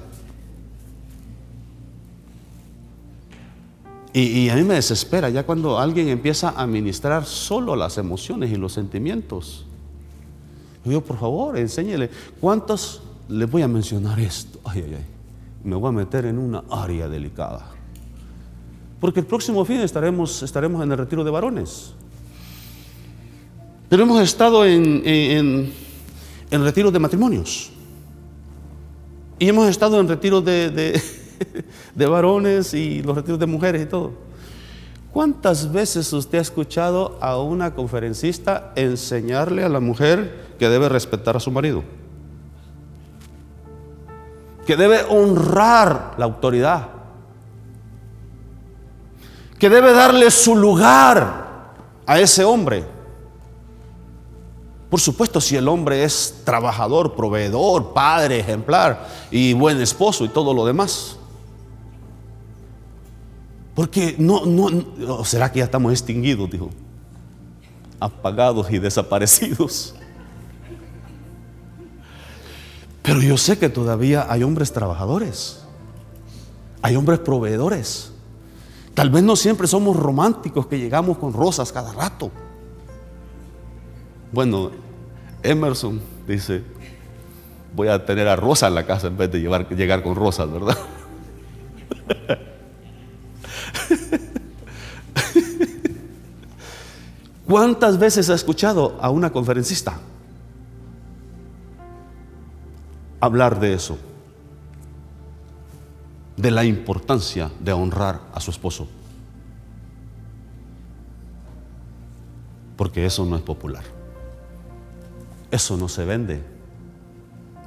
Y, 4.17 4.47
a 4.47 4.55
mí 4.55 4.63
me 4.63 4.75
desespera 4.75 5.29
ya 5.29 5.45
cuando 5.45 5.77
alguien 5.77 6.07
empieza 6.07 6.47
a 6.47 6.61
administrar 6.61 7.25
solo 7.25 7.75
las 7.75 7.97
emociones 7.97 8.49
y 8.49 8.55
los 8.55 8.71
sentimientos. 8.71 9.65
Yo 10.85 11.01
por 11.01 11.19
favor, 11.19 11.57
enséñele. 11.57 12.09
¿Cuántos 12.39 13.01
les 13.29 13.49
voy 13.49 13.61
a 13.61 13.67
mencionar 13.67 14.19
esto. 14.19 14.59
Ay, 14.63 14.83
ay, 14.85 14.95
ay. 14.95 15.05
Me 15.63 15.75
voy 15.75 15.89
a 15.89 15.91
meter 15.91 16.25
en 16.25 16.37
una 16.37 16.63
área 16.69 17.07
delicada. 17.07 17.65
Porque 18.99 19.19
el 19.19 19.25
próximo 19.25 19.65
fin 19.65 19.81
estaremos, 19.81 20.43
estaremos 20.43 20.83
en 20.83 20.91
el 20.91 20.97
retiro 20.97 21.23
de 21.23 21.31
varones. 21.31 21.93
Pero 23.89 24.03
hemos 24.03 24.21
estado 24.21 24.65
en, 24.65 25.01
en, 25.05 25.73
en 26.51 26.63
retiro 26.63 26.91
de 26.91 26.99
matrimonios. 26.99 27.71
Y 29.37 29.49
hemos 29.49 29.67
estado 29.69 29.99
en 29.99 30.07
retiros 30.07 30.43
de, 30.45 30.69
de, 30.69 31.01
de 31.95 32.05
varones 32.05 32.73
y 32.73 33.01
los 33.01 33.15
retiros 33.15 33.39
de 33.39 33.45
mujeres 33.45 33.83
y 33.83 33.85
todo. 33.85 34.13
¿Cuántas 35.11 35.71
veces 35.71 36.11
usted 36.13 36.39
ha 36.39 36.41
escuchado 36.41 37.17
a 37.21 37.39
una 37.39 37.73
conferencista 37.73 38.73
enseñarle 38.75 39.63
a 39.63 39.69
la 39.69 39.79
mujer 39.79 40.55
que 40.59 40.67
debe 40.67 40.89
respetar 40.89 41.37
a 41.37 41.39
su 41.39 41.51
marido? 41.51 41.83
Que 44.65 44.75
debe 44.75 45.03
honrar 45.03 46.15
la 46.17 46.25
autoridad, 46.25 46.87
que 49.59 49.69
debe 49.69 49.93
darle 49.93 50.31
su 50.31 50.55
lugar 50.55 51.73
a 52.05 52.19
ese 52.19 52.43
hombre. 52.43 52.85
Por 54.89 54.99
supuesto, 54.99 55.41
si 55.41 55.55
el 55.55 55.67
hombre 55.67 56.03
es 56.03 56.41
trabajador, 56.43 57.15
proveedor, 57.15 57.93
padre, 57.93 58.39
ejemplar 58.39 59.07
y 59.29 59.53
buen 59.53 59.79
esposo 59.81 60.25
y 60.25 60.29
todo 60.29 60.53
lo 60.53 60.65
demás. 60.65 61.17
Porque 63.75 64.15
no, 64.17 64.45
no, 64.45 65.25
¿será 65.25 65.51
que 65.51 65.59
ya 65.59 65.65
estamos 65.65 65.91
extinguidos? 65.91 66.49
Dijo, 66.49 66.69
apagados 67.99 68.71
y 68.71 68.79
desaparecidos. 68.79 69.95
Pero 73.05 73.21
yo 73.21 73.37
sé 73.37 73.59
que 73.59 73.69
todavía 73.69 74.25
hay 74.29 74.41
hombres 74.41 74.73
trabajadores, 74.73 75.63
hay 76.81 76.95
hombres 76.95 77.19
proveedores. 77.19 78.11
Tal 78.95 79.11
vez 79.11 79.21
no 79.23 79.35
siempre 79.35 79.67
somos 79.67 79.95
románticos 79.95 80.65
que 80.65 80.79
llegamos 80.79 81.19
con 81.19 81.31
rosas 81.33 81.71
cada 81.71 81.93
rato. 81.93 82.31
Bueno, 84.31 84.71
Emerson 85.43 86.01
dice, 86.27 86.63
voy 87.75 87.89
a 87.89 88.03
tener 88.05 88.27
a 88.27 88.35
Rosa 88.35 88.67
en 88.67 88.75
la 88.75 88.87
casa 88.87 89.05
en 89.07 89.17
vez 89.17 89.31
de 89.31 89.39
llegar 89.75 90.01
con 90.01 90.15
rosas, 90.15 90.51
¿verdad? 90.51 90.77
¿Cuántas 97.45 97.99
veces 97.99 98.31
ha 98.31 98.33
escuchado 98.33 98.97
a 98.99 99.11
una 99.11 99.31
conferencista? 99.31 99.99
Hablar 103.25 103.59
de 103.59 103.73
eso, 103.73 103.97
de 106.37 106.51
la 106.51 106.63
importancia 106.63 107.51
de 107.59 107.73
honrar 107.73 108.21
a 108.33 108.39
su 108.39 108.51
esposo. 108.51 108.87
Porque 112.75 113.05
eso 113.05 113.25
no 113.25 113.35
es 113.35 113.41
popular. 113.41 113.83
Eso 115.51 115.77
no 115.77 115.87
se 115.87 116.03
vende. 116.05 116.43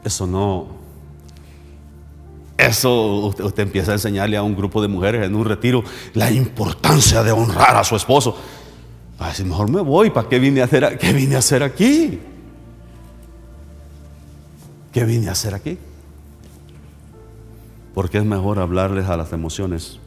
Eso 0.04 0.26
no... 0.26 0.78
Eso 2.58 3.26
usted, 3.26 3.62
empieza 3.62 3.92
a 3.92 3.94
enseñarle 3.94 4.36
a 4.36 4.42
un 4.42 4.56
grupo 4.56 4.82
de 4.82 4.88
mujeres 4.88 5.24
en 5.24 5.36
un 5.36 5.44
retiro 5.44 5.84
la 6.14 6.30
importancia 6.30 7.22
de 7.22 7.30
honrar 7.30 7.76
a 7.76 7.84
su 7.84 7.94
esposo. 7.94 8.36
Mejor 9.44 9.70
me 9.70 9.80
voy, 9.80 10.10
¿para 10.10 10.28
qué 10.28 10.38
vine 10.38 10.60
a 10.60 10.64
hacer, 10.64 10.98
qué 10.98 11.12
vine 11.12 11.36
a 11.36 11.38
hacer 11.38 11.62
aquí? 11.62 12.20
¿Qué 14.92 15.04
vine 15.04 15.28
a 15.28 15.32
hacer 15.32 15.54
aquí? 15.54 15.78
Porque 17.94 18.18
es 18.18 18.24
mejor 18.24 18.58
hablarles 18.58 19.06
a 19.06 19.16
las 19.16 19.32
emociones 19.32 19.98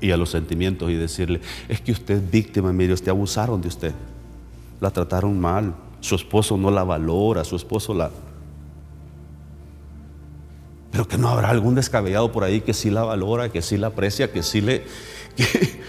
y 0.00 0.10
a 0.10 0.16
los 0.16 0.30
sentimientos 0.30 0.90
y 0.90 0.94
decirle, 0.94 1.40
es 1.68 1.80
que 1.80 1.92
usted 1.92 2.16
es 2.16 2.30
víctima, 2.30 2.72
mire, 2.72 2.92
usted 2.92 3.10
abusaron 3.10 3.60
de 3.60 3.68
usted, 3.68 3.92
la 4.80 4.90
trataron 4.90 5.38
mal, 5.38 5.74
su 6.00 6.14
esposo 6.14 6.56
no 6.56 6.70
la 6.70 6.84
valora, 6.84 7.44
su 7.44 7.56
esposo 7.56 7.94
la... 7.94 8.10
Pero 10.90 11.06
que 11.06 11.18
no 11.18 11.28
habrá 11.28 11.50
algún 11.50 11.74
descabellado 11.74 12.32
por 12.32 12.44
ahí 12.44 12.60
que 12.60 12.72
sí 12.72 12.90
la 12.90 13.04
valora, 13.04 13.50
que 13.50 13.62
sí 13.62 13.76
la 13.76 13.88
aprecia, 13.88 14.32
que 14.32 14.42
sí 14.42 14.60
le... 14.60 14.84
que, 15.36 15.80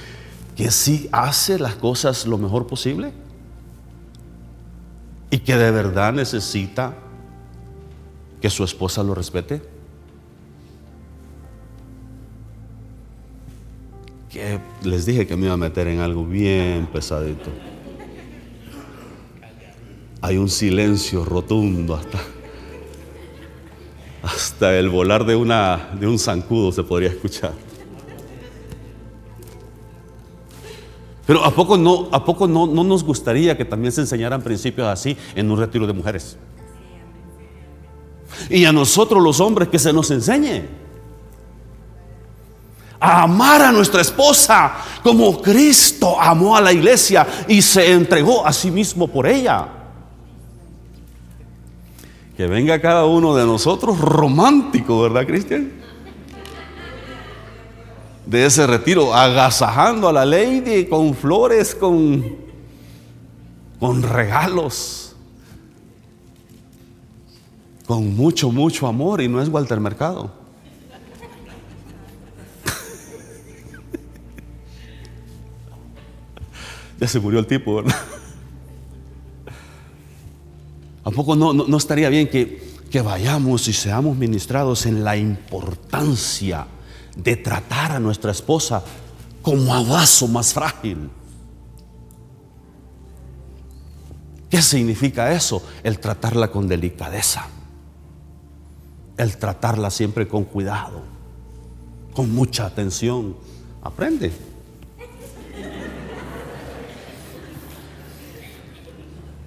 que 0.55 0.71
sí 0.71 1.07
hace 1.11 1.57
las 1.57 1.75
cosas 1.75 2.27
lo 2.27 2.37
mejor 2.37 2.67
posible. 2.67 3.13
Y 5.31 5.39
que 5.39 5.55
de 5.55 5.71
verdad 5.71 6.11
necesita 6.11 6.95
que 8.41 8.49
su 8.49 8.63
esposa 8.63 9.04
lo 9.04 9.13
respete? 9.13 9.62
Que 14.30 14.60
les 14.84 15.06
dije 15.06 15.25
que 15.25 15.36
me 15.36 15.45
iba 15.45 15.54
a 15.54 15.58
meter 15.58 15.88
en 15.88 15.99
algo 15.99 16.25
bien 16.25 16.88
pesadito. 16.88 17.49
Hay 20.21 20.38
un 20.38 20.49
silencio 20.49 21.25
rotundo 21.25 21.95
hasta 21.95 22.19
hasta 24.21 24.77
el 24.77 24.90
volar 24.90 25.25
de 25.25 25.35
una 25.35 25.90
de 26.00 26.08
un 26.08 26.19
zancudo 26.19 26.71
se 26.71 26.83
podría 26.83 27.10
escuchar. 27.10 27.54
Pero 31.25 31.46
¿a 31.46 31.52
poco 31.52 31.77
no, 31.77 32.10
a 32.12 32.25
poco 32.25 32.48
no, 32.48 32.65
no 32.65 32.83
nos 32.83 33.04
gustaría 33.04 33.56
que 33.56 33.63
también 33.63 33.92
se 33.92 34.02
enseñaran 34.02 34.42
principios 34.42 34.87
así 34.87 35.15
en 35.35 35.52
un 35.52 35.60
retiro 35.60 35.85
de 35.85 35.94
mujeres? 35.94 36.37
Y 38.50 38.65
a 38.65 38.71
nosotros 38.71 39.21
los 39.21 39.39
hombres 39.39 39.69
que 39.69 39.79
se 39.79 39.93
nos 39.93 40.10
enseñe 40.12 40.79
a 43.00 43.23
amar 43.23 43.62
a 43.62 43.71
nuestra 43.71 44.02
esposa 44.02 44.73
como 45.02 45.41
Cristo 45.41 46.19
amó 46.19 46.56
a 46.56 46.62
la 46.62 46.73
iglesia 46.73 47.25
y 47.47 47.62
se 47.62 47.93
entregó 47.93 48.45
a 48.45 48.52
sí 48.52 48.69
mismo 48.69 49.08
por 49.08 49.25
ella. 49.25 49.67
Que 52.35 52.47
venga 52.47 52.79
cada 52.81 53.06
uno 53.06 53.35
de 53.35 53.45
nosotros 53.45 54.00
romántico, 54.00 55.02
¿verdad, 55.02 55.25
Cristian? 55.25 55.71
De 58.25 58.45
ese 58.45 58.67
retiro, 58.67 59.13
agasajando 59.13 60.08
a 60.08 60.13
la 60.13 60.25
lady 60.25 60.85
con 60.85 61.15
flores, 61.15 61.73
con, 61.73 62.37
con 63.79 64.04
regalos, 64.04 65.08
con 67.90 68.15
mucho, 68.15 68.52
mucho 68.52 68.85
amor 68.85 69.19
y 69.19 69.27
no 69.27 69.42
es 69.42 69.50
Walter 69.50 69.79
Mercado. 69.79 70.31
ya 77.00 77.08
se 77.08 77.19
murió 77.19 77.40
el 77.40 77.48
tipo, 77.48 77.77
¿verdad? 77.77 77.96
¿A 81.04 81.10
poco 81.10 81.35
no, 81.35 81.52
no, 81.52 81.77
estaría 81.77 82.10
bien 82.10 82.29
que, 82.29 82.75
que 82.92 83.02
vayamos 83.02 83.67
y 83.67 83.73
seamos 83.73 84.15
ministrados 84.15 84.85
en 84.85 85.04
la 85.04 85.17
importancia 85.17 86.67
de 87.15 87.37
tratar 87.37 87.94
a 87.94 88.00
nuestra 88.00 88.29
esposa 88.29 88.83
como 89.42 89.73
a 89.73 89.81
vaso 89.81 90.27
más 90.27 90.54
frágil? 90.54 91.10
¿Qué 94.48 94.62
significa 94.62 95.31
eso? 95.31 95.63
El 95.81 96.00
tratarla 96.00 96.52
con 96.52 96.67
delicadeza. 96.67 97.50
El 99.19 99.35
tratarla 99.35 99.89
siempre 99.89 100.29
con 100.29 100.45
cuidado, 100.45 101.01
con 102.13 102.33
mucha 102.33 102.65
atención. 102.65 103.35
Aprende. 103.81 104.31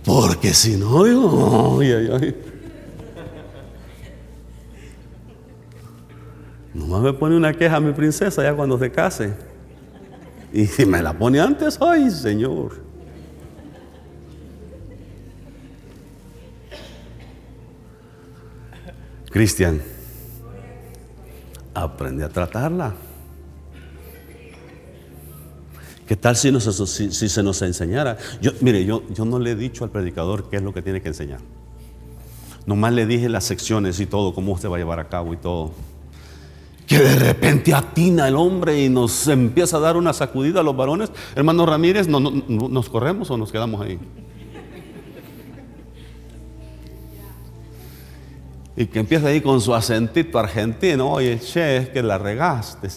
Porque 0.04 0.52
si 0.52 0.76
no, 0.76 1.80
ay, 1.80 1.90
ay. 1.90 2.36
Nomás 6.74 7.00
me 7.00 7.14
pone 7.14 7.34
una 7.34 7.54
queja 7.54 7.76
a 7.76 7.80
mi 7.80 7.94
princesa 7.94 8.42
ya 8.42 8.54
cuando 8.54 8.78
se 8.78 8.92
case. 8.92 9.32
Y 10.52 10.66
si 10.66 10.84
me 10.84 11.00
la 11.00 11.14
pone 11.14 11.40
antes, 11.40 11.78
ay, 11.80 12.10
Señor. 12.10 12.91
Cristian, 19.32 19.82
aprende 21.74 22.22
a 22.22 22.28
tratarla. 22.28 22.94
¿Qué 26.06 26.16
tal 26.16 26.36
si, 26.36 26.52
si, 27.10 27.28
se 27.28 27.42
nos 27.42 27.62
enseñara? 27.62 28.18
Yo, 28.42 28.50
mire, 28.60 28.84
yo, 28.84 29.02
yo 29.08 29.24
no 29.24 29.38
le 29.38 29.52
he 29.52 29.56
dicho 29.56 29.84
al 29.84 29.90
predicador 29.90 30.50
qué 30.50 30.56
es 30.56 30.62
lo 30.62 30.74
que 30.74 30.82
tiene 30.82 31.00
que 31.00 31.08
enseñar. 31.08 31.40
Nomás 32.66 32.92
le 32.92 33.06
dije 33.06 33.30
las 33.30 33.44
secciones 33.44 33.98
y 34.00 34.06
todo, 34.06 34.34
cómo 34.34 34.52
usted 34.52 34.68
va 34.68 34.76
a 34.76 34.78
llevar 34.78 35.00
a 35.00 35.08
cabo 35.08 35.32
y 35.32 35.38
todo. 35.38 35.72
Que 36.86 36.98
de 36.98 37.16
repente 37.16 37.72
atina 37.72 38.28
el 38.28 38.36
hombre 38.36 38.84
y 38.84 38.90
nos 38.90 39.28
empieza 39.28 39.78
a 39.78 39.80
dar 39.80 39.96
una 39.96 40.12
sacudida 40.12 40.60
a 40.60 40.62
los 40.62 40.76
varones. 40.76 41.10
Hermano 41.34 41.64
Ramírez, 41.64 42.06
no, 42.06 42.20
¿nos 42.20 42.90
corremos 42.90 43.30
o 43.30 43.38
nos 43.38 43.50
quedamos 43.50 43.80
ahí? 43.80 43.98
Y 48.76 48.86
que 48.86 49.00
empieza 49.00 49.28
ahí 49.28 49.40
con 49.40 49.60
su 49.60 49.74
acentito 49.74 50.38
argentino, 50.38 51.10
oye, 51.10 51.38
che, 51.38 51.76
es 51.76 51.88
que 51.90 52.02
la 52.02 52.16
regaste. 52.16 52.88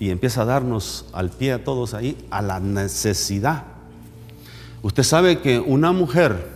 Y 0.00 0.10
empieza 0.10 0.42
a 0.42 0.44
darnos 0.44 1.06
al 1.12 1.30
pie 1.30 1.52
a 1.52 1.62
todos 1.62 1.94
ahí 1.94 2.16
a 2.30 2.42
la 2.42 2.58
necesidad. 2.58 3.64
Usted 4.82 5.04
sabe 5.04 5.38
que 5.38 5.60
una 5.60 5.92
mujer 5.92 6.48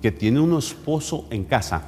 que 0.00 0.10
tiene 0.10 0.40
un 0.40 0.56
esposo 0.56 1.26
en 1.30 1.44
casa, 1.44 1.82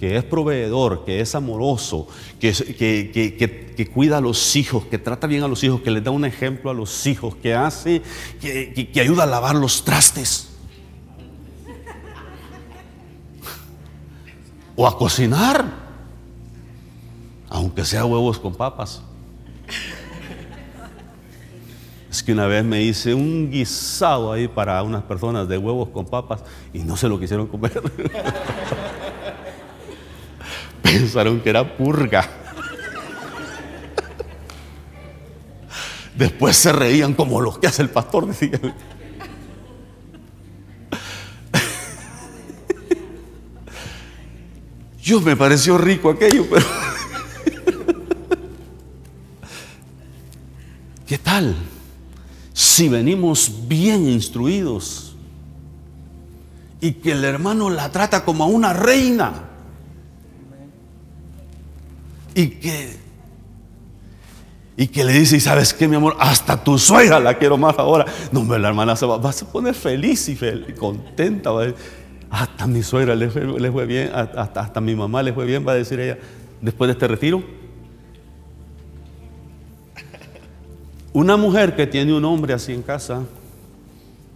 que 0.00 0.16
es 0.16 0.24
proveedor, 0.24 1.04
que 1.04 1.20
es 1.20 1.34
amoroso, 1.34 2.08
que, 2.40 2.52
que, 2.52 3.74
que, 3.76 3.86
cuida 3.88 4.18
a 4.18 4.20
los 4.20 4.56
hijos, 4.56 4.86
que 4.86 4.98
trata 4.98 5.26
bien 5.26 5.42
a 5.42 5.48
los 5.48 5.62
hijos, 5.62 5.82
que 5.82 5.90
les 5.90 6.02
da 6.02 6.10
un 6.10 6.24
ejemplo 6.24 6.70
a 6.70 6.74
los 6.74 7.06
hijos, 7.06 7.36
que 7.36 7.54
hace, 7.54 8.02
que 8.40 9.00
ayuda 9.00 9.24
a 9.24 9.26
lavar 9.26 9.54
los 9.54 9.84
trastes 9.84 10.51
o 14.76 14.86
a 14.86 14.96
cocinar, 14.96 15.64
aunque 17.48 17.84
sea 17.84 18.04
huevos 18.04 18.38
con 18.38 18.54
papas. 18.54 19.02
Es 22.10 22.22
que 22.22 22.32
una 22.32 22.46
vez 22.46 22.62
me 22.62 22.82
hice 22.82 23.14
un 23.14 23.50
guisado 23.50 24.32
ahí 24.32 24.46
para 24.46 24.82
unas 24.82 25.02
personas 25.04 25.48
de 25.48 25.56
huevos 25.56 25.88
con 25.88 26.04
papas 26.04 26.44
y 26.72 26.80
no 26.80 26.96
se 26.96 27.08
lo 27.08 27.18
quisieron 27.18 27.46
comer. 27.46 27.82
Pensaron 30.82 31.40
que 31.40 31.48
era 31.48 31.76
purga. 31.76 32.28
Después 36.14 36.56
se 36.56 36.72
reían 36.72 37.14
como 37.14 37.40
los 37.40 37.58
que 37.58 37.66
hace 37.66 37.80
el 37.80 37.88
pastor, 37.88 38.26
decían. 38.26 38.74
Yo 45.02 45.20
me 45.20 45.36
pareció 45.36 45.76
rico 45.78 46.10
aquello, 46.10 46.46
pero... 46.48 46.64
¿Qué 51.06 51.18
tal 51.18 51.56
si 52.52 52.88
venimos 52.88 53.52
bien 53.66 54.08
instruidos 54.08 55.16
y 56.80 56.92
que 56.92 57.12
el 57.12 57.24
hermano 57.24 57.68
la 57.68 57.90
trata 57.90 58.24
como 58.24 58.44
a 58.44 58.46
una 58.46 58.72
reina 58.72 59.48
y 62.34 62.46
que 62.48 63.02
y 64.74 64.86
que 64.86 65.04
le 65.04 65.12
dice, 65.12 65.36
y 65.36 65.40
sabes 65.40 65.74
qué, 65.74 65.86
mi 65.86 65.96
amor, 65.96 66.16
hasta 66.18 66.64
tu 66.64 66.78
suegra 66.78 67.20
la 67.20 67.36
quiero 67.36 67.58
más 67.58 67.78
ahora. 67.78 68.06
No, 68.32 68.42
la 68.56 68.68
hermana 68.68 68.96
se 68.96 69.04
va, 69.04 69.16
a 69.16 69.32
poner 69.52 69.74
feliz 69.74 70.28
y 70.28 70.36
contenta. 70.72 71.50
Hasta 72.32 72.66
mi 72.66 72.82
suegra 72.82 73.14
le 73.14 73.28
fue, 73.28 73.84
bien, 73.84 74.10
hasta, 74.14 74.62
hasta 74.62 74.80
mi 74.80 74.96
mamá 74.96 75.22
le 75.22 75.34
fue 75.34 75.44
bien, 75.44 75.68
va 75.68 75.72
a 75.72 75.74
decir 75.74 76.00
ella, 76.00 76.18
después 76.62 76.88
de 76.88 76.92
este 76.92 77.06
retiro. 77.06 77.44
Una 81.12 81.36
mujer 81.36 81.76
que 81.76 81.86
tiene 81.86 82.14
un 82.14 82.24
hombre 82.24 82.54
así 82.54 82.72
en 82.72 82.80
casa, 82.80 83.22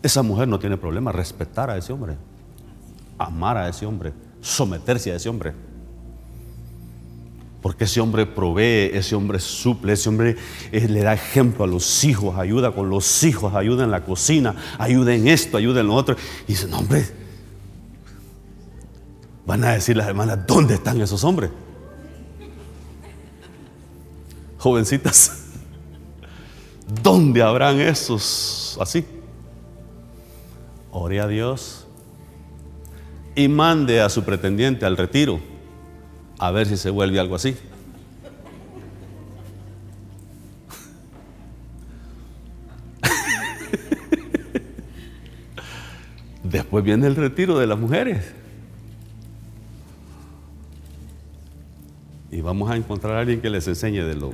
esa 0.03 0.22
mujer 0.22 0.47
no 0.47 0.59
tiene 0.59 0.76
problema 0.76 1.11
respetar 1.11 1.70
a 1.70 1.78
ese 1.78 1.90
hombre, 1.90 2.16
amar 3.16 3.57
a 3.57 3.66
ese 3.66 3.86
hombre, 3.86 4.12
someterse 4.42 5.11
a 5.11 5.16
ese 5.16 5.30
hombre. 5.30 5.55
Porque 7.62 7.84
ese 7.84 8.03
hombre 8.03 8.26
provee, 8.26 8.90
ese 8.92 9.14
hombre 9.14 9.40
suple, 9.40 9.94
ese 9.94 10.11
hombre 10.11 10.36
eh, 10.70 10.86
le 10.86 11.01
da 11.01 11.14
ejemplo 11.14 11.64
a 11.64 11.66
los 11.66 12.05
hijos, 12.05 12.38
ayuda 12.38 12.72
con 12.72 12.90
los 12.90 13.24
hijos, 13.24 13.55
ayuda 13.55 13.84
en 13.84 13.90
la 13.90 14.05
cocina, 14.05 14.55
ayuda 14.76 15.14
en 15.14 15.28
esto, 15.28 15.57
ayuda 15.57 15.80
en 15.80 15.86
lo 15.86 15.94
otro. 15.94 16.14
Y 16.47 16.53
dice, 16.53 16.68
no, 16.68 16.80
hombre, 16.80 17.25
Van 19.47 19.64
a 19.64 19.72
decir 19.72 19.97
las 19.97 20.09
hermanas, 20.09 20.40
¿dónde 20.47 20.74
están 20.74 21.01
esos 21.01 21.24
hombres? 21.24 21.51
Jovencitas, 24.59 25.44
¿dónde 27.03 27.42
habrán 27.42 27.80
esos 27.80 28.76
así? 28.80 29.07
Ore 30.90 31.20
a 31.20 31.28
Dios 31.28 31.86
y 33.36 33.49
mande 33.49 34.01
a 34.01 34.09
su 34.09 34.24
pretendiente 34.24 34.84
al 34.84 34.97
retiro 34.97 35.40
a 36.38 36.51
ver 36.51 36.66
si 36.66 36.76
se 36.76 36.90
vuelve 36.90 37.18
algo 37.20 37.36
así. 37.36 37.57
Después 46.42 46.84
viene 46.84 47.07
el 47.07 47.16
retiro 47.16 47.59
de 47.59 47.66
las 47.66 47.78
mujeres. 47.78 48.34
Y 52.30 52.40
vamos 52.40 52.70
a 52.70 52.76
encontrar 52.76 53.16
a 53.16 53.20
alguien 53.20 53.40
que 53.40 53.50
les 53.50 53.66
enseñe 53.68 54.02
de 54.02 54.14
lo. 54.14 54.32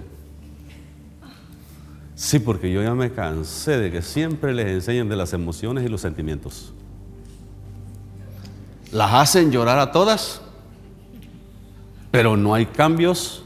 Sí, 2.14 2.38
porque 2.38 2.72
yo 2.72 2.82
ya 2.82 2.94
me 2.94 3.10
cansé 3.10 3.78
de 3.78 3.90
que 3.90 4.02
siempre 4.02 4.54
les 4.54 4.68
enseñen 4.68 5.08
de 5.08 5.16
las 5.16 5.32
emociones 5.32 5.84
y 5.84 5.88
los 5.88 6.00
sentimientos. 6.00 6.72
Las 8.92 9.12
hacen 9.14 9.50
llorar 9.50 9.78
a 9.78 9.90
todas, 9.90 10.40
pero 12.10 12.36
no 12.36 12.54
hay 12.54 12.66
cambios 12.66 13.42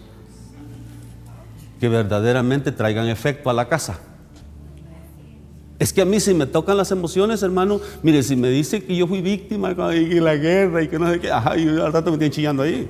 que 1.80 1.88
verdaderamente 1.88 2.72
traigan 2.72 3.08
efecto 3.08 3.50
a 3.50 3.52
la 3.52 3.68
casa. 3.68 4.00
Es 5.78 5.92
que 5.92 6.00
a 6.00 6.04
mí 6.04 6.18
si 6.20 6.32
me 6.32 6.46
tocan 6.46 6.76
las 6.76 6.90
emociones, 6.90 7.42
hermano, 7.42 7.80
mire, 8.02 8.22
si 8.22 8.34
me 8.34 8.48
dice 8.48 8.82
que 8.82 8.96
yo 8.96 9.06
fui 9.06 9.20
víctima 9.20 9.74
de 9.74 10.20
la 10.20 10.36
guerra 10.36 10.82
y 10.82 10.88
que 10.88 10.98
no 10.98 11.10
sé 11.10 11.20
qué, 11.20 11.30
ajá, 11.30 11.52
al 11.52 11.92
rato 11.92 12.10
me 12.10 12.14
estoy 12.14 12.30
chillando 12.30 12.62
ahí. 12.62 12.88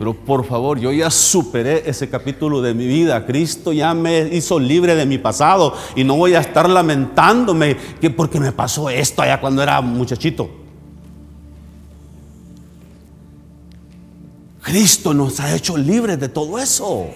Pero 0.00 0.14
por 0.14 0.46
favor, 0.46 0.80
yo 0.80 0.90
ya 0.92 1.10
superé 1.10 1.82
ese 1.84 2.08
capítulo 2.08 2.62
de 2.62 2.72
mi 2.72 2.86
vida. 2.86 3.26
Cristo 3.26 3.70
ya 3.70 3.92
me 3.92 4.34
hizo 4.34 4.58
libre 4.58 4.94
de 4.94 5.04
mi 5.04 5.18
pasado 5.18 5.74
y 5.94 6.04
no 6.04 6.16
voy 6.16 6.32
a 6.32 6.40
estar 6.40 6.70
lamentándome 6.70 7.76
que 8.00 8.08
porque 8.08 8.40
me 8.40 8.50
pasó 8.50 8.88
esto 8.88 9.20
allá 9.20 9.38
cuando 9.38 9.62
era 9.62 9.78
muchachito. 9.82 10.48
Cristo 14.62 15.12
nos 15.12 15.38
ha 15.38 15.54
hecho 15.54 15.76
libres 15.76 16.18
de 16.18 16.30
todo 16.30 16.58
eso. 16.58 17.08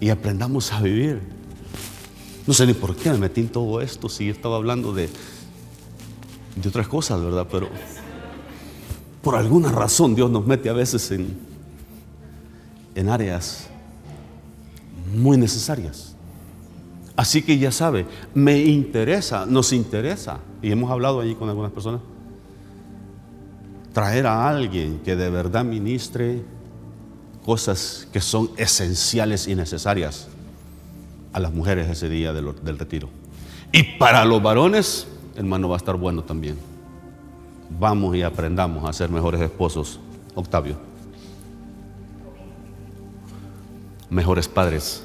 Y 0.00 0.08
aprendamos 0.08 0.72
a 0.72 0.80
vivir. 0.80 1.20
No 2.48 2.52
sé 2.52 2.66
ni 2.66 2.74
por 2.74 2.96
qué 2.96 3.10
me 3.10 3.18
metí 3.18 3.42
en 3.42 3.48
todo 3.48 3.80
esto 3.80 4.08
si 4.08 4.26
yo 4.26 4.32
estaba 4.32 4.56
hablando 4.56 4.92
de, 4.92 5.08
de 6.56 6.68
otras 6.68 6.88
cosas, 6.88 7.22
¿verdad? 7.22 7.46
Pero 7.48 7.68
por 9.22 9.36
alguna 9.36 9.70
razón 9.70 10.14
Dios 10.14 10.30
nos 10.30 10.46
mete 10.46 10.68
a 10.68 10.72
veces 10.72 11.10
en, 11.10 11.36
en 12.94 13.08
áreas 13.08 13.68
muy 15.14 15.36
necesarias. 15.36 16.14
Así 17.16 17.42
que 17.42 17.58
ya 17.58 17.70
sabe, 17.70 18.06
me 18.34 18.58
interesa, 18.58 19.44
nos 19.44 19.72
interesa, 19.72 20.38
y 20.62 20.70
hemos 20.70 20.90
hablado 20.90 21.20
allí 21.20 21.34
con 21.34 21.48
algunas 21.50 21.70
personas, 21.70 22.00
traer 23.92 24.26
a 24.26 24.48
alguien 24.48 25.00
que 25.04 25.16
de 25.16 25.28
verdad 25.28 25.64
ministre 25.64 26.42
cosas 27.44 28.08
que 28.12 28.20
son 28.20 28.50
esenciales 28.56 29.48
y 29.48 29.54
necesarias 29.54 30.28
a 31.32 31.40
las 31.40 31.52
mujeres 31.52 31.90
ese 31.90 32.08
día 32.08 32.32
del, 32.32 32.54
del 32.62 32.78
retiro. 32.78 33.10
Y 33.72 33.98
para 33.98 34.24
los 34.24 34.42
varones, 34.42 35.06
hermano, 35.36 35.68
va 35.68 35.76
a 35.76 35.78
estar 35.78 35.96
bueno 35.96 36.24
también. 36.24 36.69
Vamos 37.78 38.16
y 38.16 38.22
aprendamos 38.22 38.88
a 38.88 38.92
ser 38.92 39.10
mejores 39.10 39.40
esposos, 39.40 40.00
Octavio. 40.34 40.76
Mejores 44.10 44.48
padres. 44.48 45.04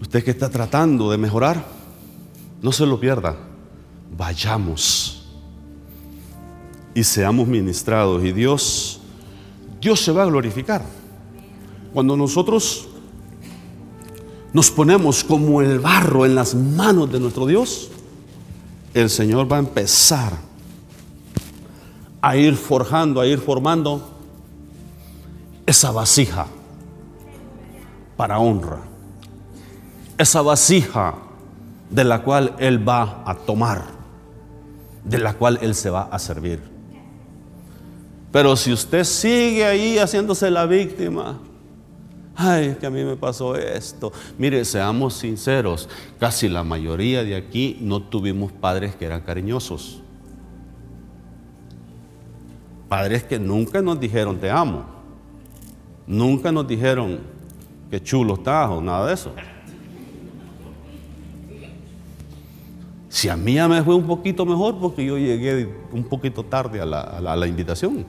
Usted 0.00 0.24
que 0.24 0.30
está 0.30 0.48
tratando 0.48 1.10
de 1.10 1.18
mejorar, 1.18 1.64
no 2.62 2.72
se 2.72 2.86
lo 2.86 2.98
pierda. 2.98 3.36
Vayamos 4.16 5.28
y 6.94 7.02
seamos 7.02 7.48
ministrados 7.48 8.24
y 8.24 8.32
Dios 8.32 9.00
Dios 9.84 10.00
se 10.00 10.12
va 10.12 10.22
a 10.22 10.26
glorificar. 10.26 10.82
Cuando 11.92 12.16
nosotros 12.16 12.88
nos 14.54 14.70
ponemos 14.70 15.24
como 15.24 15.60
el 15.60 15.80
barro 15.80 16.24
en 16.24 16.36
las 16.36 16.54
manos 16.54 17.10
de 17.10 17.18
nuestro 17.18 17.44
Dios, 17.44 17.90
el 18.94 19.10
Señor 19.10 19.50
va 19.50 19.56
a 19.56 19.58
empezar 19.58 20.32
a 22.22 22.36
ir 22.36 22.54
forjando, 22.54 23.20
a 23.20 23.26
ir 23.26 23.40
formando 23.40 24.10
esa 25.66 25.90
vasija 25.90 26.46
para 28.16 28.38
honra. 28.38 28.78
Esa 30.16 30.40
vasija 30.40 31.16
de 31.90 32.04
la 32.04 32.22
cual 32.22 32.54
Él 32.60 32.88
va 32.88 33.24
a 33.26 33.34
tomar, 33.34 33.86
de 35.02 35.18
la 35.18 35.34
cual 35.34 35.58
Él 35.62 35.74
se 35.74 35.90
va 35.90 36.02
a 36.02 36.18
servir. 36.20 36.62
Pero 38.30 38.54
si 38.54 38.72
usted 38.72 39.02
sigue 39.02 39.64
ahí 39.64 39.98
haciéndose 39.98 40.48
la 40.48 40.66
víctima, 40.66 41.40
Ay, 42.36 42.76
que 42.80 42.86
a 42.86 42.90
mí 42.90 43.04
me 43.04 43.16
pasó 43.16 43.54
esto. 43.54 44.12
Mire, 44.38 44.64
seamos 44.64 45.14
sinceros, 45.14 45.88
casi 46.18 46.48
la 46.48 46.64
mayoría 46.64 47.22
de 47.22 47.36
aquí 47.36 47.78
no 47.80 48.02
tuvimos 48.02 48.50
padres 48.52 48.96
que 48.96 49.04
eran 49.04 49.20
cariñosos. 49.20 50.02
Padres 52.88 53.22
que 53.22 53.38
nunca 53.38 53.80
nos 53.80 54.00
dijeron 54.00 54.38
te 54.38 54.50
amo. 54.50 54.84
Nunca 56.06 56.50
nos 56.50 56.66
dijeron 56.66 57.20
que 57.90 58.02
chulo 58.02 58.34
estás 58.34 58.68
o 58.68 58.80
nada 58.80 59.06
de 59.06 59.14
eso. 59.14 59.32
Si 63.08 63.28
a 63.28 63.36
mí 63.36 63.54
ya 63.54 63.68
me 63.68 63.80
fue 63.84 63.94
un 63.94 64.06
poquito 64.06 64.44
mejor 64.44 64.76
porque 64.80 65.04
yo 65.06 65.16
llegué 65.16 65.72
un 65.92 66.02
poquito 66.02 66.42
tarde 66.44 66.80
a 66.80 66.84
la, 66.84 67.46
invitación. 67.46 68.04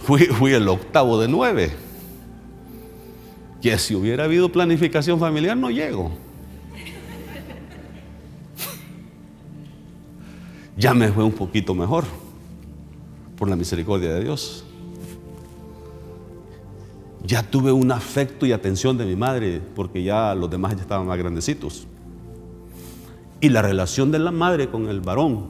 Fui, 0.00 0.26
fui 0.26 0.52
el 0.52 0.68
octavo 0.68 1.18
de 1.18 1.28
nueve 1.28 1.89
que 3.60 3.76
si 3.78 3.94
hubiera 3.94 4.24
habido 4.24 4.50
planificación 4.50 5.18
familiar 5.18 5.56
no 5.56 5.70
llego. 5.70 6.10
Ya 10.76 10.94
me 10.94 11.12
fue 11.12 11.24
un 11.24 11.32
poquito 11.32 11.74
mejor 11.74 12.04
por 13.36 13.50
la 13.50 13.56
misericordia 13.56 14.14
de 14.14 14.24
Dios. 14.24 14.64
Ya 17.26 17.42
tuve 17.42 17.70
un 17.70 17.92
afecto 17.92 18.46
y 18.46 18.52
atención 18.52 18.96
de 18.96 19.04
mi 19.04 19.14
madre 19.14 19.60
porque 19.74 20.02
ya 20.02 20.34
los 20.34 20.50
demás 20.50 20.74
ya 20.74 20.82
estaban 20.82 21.06
más 21.06 21.18
grandecitos. 21.18 21.86
Y 23.42 23.50
la 23.50 23.60
relación 23.60 24.10
de 24.10 24.18
la 24.20 24.30
madre 24.30 24.70
con 24.70 24.88
el 24.88 25.00
varón 25.00 25.48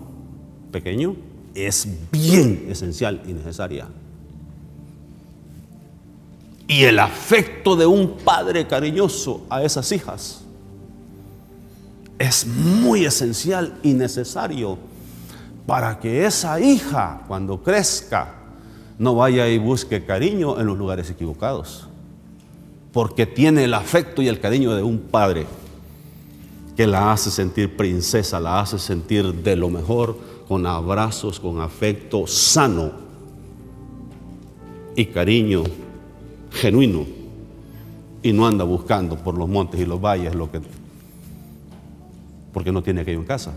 pequeño 0.73 1.15
es 1.55 1.89
bien 2.11 2.67
esencial 2.69 3.23
y 3.27 3.33
necesaria 3.33 3.89
y 6.71 6.85
el 6.85 7.01
afecto 7.01 7.75
de 7.75 7.85
un 7.85 8.19
padre 8.19 8.65
cariñoso 8.69 9.45
a 9.51 9.65
esas 9.65 9.91
hijas 9.91 10.43
es 12.17 12.47
muy 12.47 13.05
esencial 13.05 13.77
y 13.83 13.93
necesario 13.93 14.79
para 15.67 15.99
que 15.99 16.25
esa 16.25 16.61
hija 16.61 17.23
cuando 17.27 17.61
crezca 17.61 18.35
no 19.01 19.17
vaya 19.17 19.49
y 19.49 19.59
busque 19.59 20.05
cariño 20.05 20.61
en 20.61 20.67
los 20.67 20.79
lugares 20.79 21.11
equivocados, 21.11 21.89
porque 22.93 23.27
tiene 23.27 23.65
el 23.65 23.75
afecto 23.75 24.23
y 24.23 24.29
el 24.29 24.39
cariño 24.39 24.73
de 24.73 24.85
un 24.85 25.01
padre 25.01 25.49
que 26.77 26.87
la 26.87 27.11
hace 27.11 27.33
sentir 27.33 27.77
princesa, 27.77 28.39
la 28.39 28.61
hace 28.61 28.79
sentir 28.79 29.35
de 29.35 29.57
lo 29.57 29.71
mejor, 29.71 30.17
con 30.47 30.65
abrazos, 30.67 31.41
con 31.41 31.61
afecto 31.61 32.29
sano 32.29 32.93
y 34.95 35.07
cariño 35.07 35.65
genuino 36.51 37.07
y 38.23 38.33
no 38.33 38.47
anda 38.47 38.65
buscando 38.65 39.17
por 39.17 39.37
los 39.37 39.49
montes 39.49 39.81
y 39.81 39.87
los 39.87 40.01
valles 40.01 40.35
lo 40.35 40.51
que 40.51 40.61
porque 42.53 42.73
no 42.73 42.83
tiene 42.83 43.03
aquello 43.03 43.21
en 43.21 43.27
casa. 43.27 43.53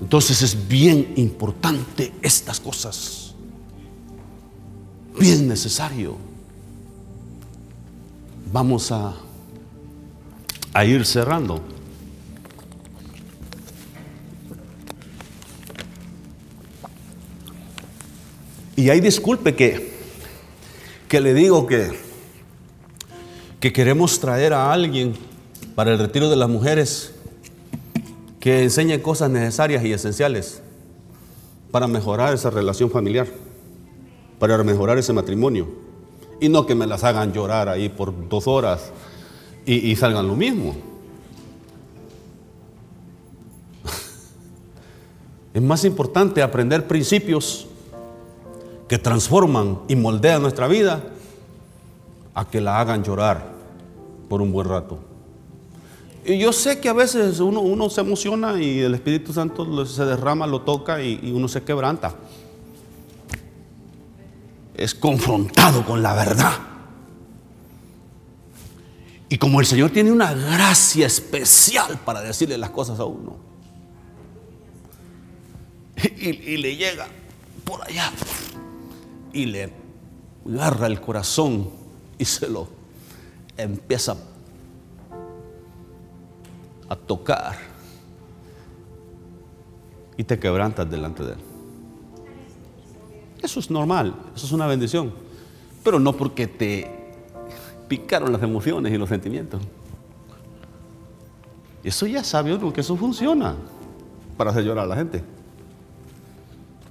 Entonces 0.00 0.42
es 0.42 0.68
bien 0.68 1.12
importante 1.16 2.12
estas 2.22 2.60
cosas. 2.60 3.34
Bien 5.18 5.48
necesario. 5.48 6.16
Vamos 8.52 8.90
a, 8.92 9.14
a 10.72 10.84
ir 10.84 11.04
cerrando. 11.04 11.60
Y 18.76 18.90
ahí 18.90 19.00
disculpe 19.00 19.56
que 19.56 19.87
que 21.08 21.20
le 21.22 21.32
digo 21.32 21.66
que, 21.66 21.98
que 23.60 23.72
queremos 23.72 24.20
traer 24.20 24.52
a 24.52 24.70
alguien 24.72 25.14
para 25.74 25.92
el 25.92 25.98
retiro 25.98 26.28
de 26.28 26.36
las 26.36 26.50
mujeres 26.50 27.14
que 28.38 28.62
enseñe 28.62 29.00
cosas 29.00 29.30
necesarias 29.30 29.82
y 29.84 29.92
esenciales 29.92 30.60
para 31.70 31.86
mejorar 31.86 32.34
esa 32.34 32.50
relación 32.50 32.90
familiar, 32.90 33.26
para 34.38 34.62
mejorar 34.62 34.98
ese 34.98 35.14
matrimonio. 35.14 35.66
Y 36.40 36.50
no 36.50 36.66
que 36.66 36.74
me 36.74 36.86
las 36.86 37.02
hagan 37.04 37.32
llorar 37.32 37.68
ahí 37.68 37.88
por 37.88 38.28
dos 38.28 38.46
horas 38.46 38.92
y, 39.64 39.90
y 39.90 39.96
salgan 39.96 40.28
lo 40.28 40.36
mismo. 40.36 40.76
Es 45.54 45.62
más 45.62 45.84
importante 45.84 46.42
aprender 46.42 46.86
principios 46.86 47.66
que 48.88 48.98
transforman 48.98 49.80
y 49.86 49.96
moldean 49.96 50.42
nuestra 50.42 50.66
vida 50.66 51.04
a 52.34 52.48
que 52.48 52.60
la 52.60 52.80
hagan 52.80 53.04
llorar 53.04 53.52
por 54.28 54.40
un 54.40 54.50
buen 54.50 54.68
rato. 54.68 54.98
Y 56.24 56.38
yo 56.38 56.52
sé 56.52 56.80
que 56.80 56.88
a 56.88 56.92
veces 56.92 57.40
uno, 57.40 57.90
se 57.90 58.00
emociona 58.00 58.60
y 58.60 58.80
el 58.80 58.94
Espíritu 58.94 59.32
Santo 59.32 59.86
se 59.86 60.04
derrama, 60.04 60.46
lo 60.46 60.62
toca 60.62 61.02
y, 61.02 61.20
y 61.22 61.32
uno 61.32 61.48
se 61.48 61.62
quebranta. 61.62 62.14
Es 64.74 64.94
confrontado 64.94 65.84
con 65.84 66.02
la 66.02 66.14
verdad. 66.14 66.52
Y 69.28 69.36
como 69.36 69.60
el 69.60 69.66
Señor 69.66 69.90
tiene 69.90 70.10
una 70.10 70.32
gracia 70.32 71.06
especial 71.06 71.98
para 72.04 72.20
decirle 72.22 72.56
las 72.56 72.70
cosas 72.70 72.98
a 73.00 73.04
uno, 73.04 73.36
y, 76.20 76.28
y 76.28 76.56
le 76.58 76.76
llega 76.76 77.06
por 77.64 77.82
allá, 77.82 78.10
y 79.32 79.46
le 79.46 79.72
agarra 80.46 80.86
el 80.86 81.00
corazón 81.00 81.70
y 82.18 82.24
se 82.24 82.48
lo 82.48 82.68
empieza 83.56 84.16
a 86.88 86.96
tocar 86.96 87.56
y 90.16 90.24
te 90.24 90.38
quebrantas 90.38 90.90
delante 90.90 91.24
de 91.24 91.32
él. 91.32 91.38
Eso 93.42 93.60
es 93.60 93.70
normal, 93.70 94.14
eso 94.34 94.46
es 94.46 94.52
una 94.52 94.66
bendición, 94.66 95.12
pero 95.84 96.00
no 96.00 96.12
porque 96.12 96.46
te 96.46 96.98
picaron 97.86 98.32
las 98.32 98.42
emociones 98.42 98.92
y 98.92 98.98
los 98.98 99.08
sentimientos. 99.08 99.62
Eso 101.84 102.06
ya 102.06 102.24
sabe 102.24 102.54
uno 102.54 102.72
que 102.72 102.80
eso 102.80 102.96
funciona 102.96 103.54
para 104.36 104.50
hacer 104.50 104.64
llorar 104.64 104.84
a 104.84 104.88
la 104.88 104.96
gente. 104.96 105.22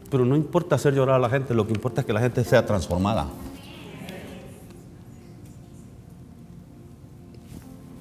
Pero 0.10 0.26
no 0.26 0.36
importa 0.36 0.76
hacer 0.76 0.94
llorar 0.94 1.16
a 1.16 1.20
la 1.20 1.30
gente, 1.30 1.54
lo 1.54 1.66
que 1.68 1.74
importa 1.74 2.02
es 2.02 2.08
que 2.08 2.14
la 2.14 2.22
gente 2.22 2.44
sea 2.44 2.66
transformada. 2.66 3.28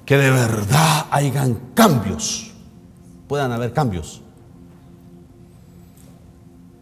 que 0.07 0.17
de 0.17 0.31
verdad 0.31 1.05
hayan 1.11 1.59
cambios, 1.73 2.51
puedan 3.27 3.51
haber 3.51 3.73
cambios 3.73 4.21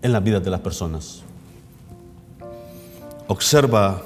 en 0.03 0.11
la 0.11 0.19
vida 0.19 0.39
de 0.39 0.51
las 0.51 0.59
personas. 0.59 1.23
Observa 3.27 4.03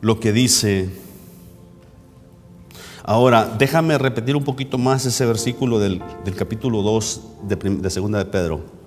lo 0.00 0.20
que 0.20 0.32
dice. 0.32 0.96
Ahora, 3.02 3.46
déjame 3.58 3.98
repetir 3.98 4.36
un 4.36 4.44
poquito 4.44 4.78
más 4.78 5.04
ese 5.04 5.26
versículo 5.26 5.80
del, 5.80 6.00
capítulo 6.38 6.82
2 6.82 7.20
de, 7.48 7.56
de 7.56 7.90
Segunda 7.90 8.18
de 8.18 8.26
Pedro. 8.26 8.79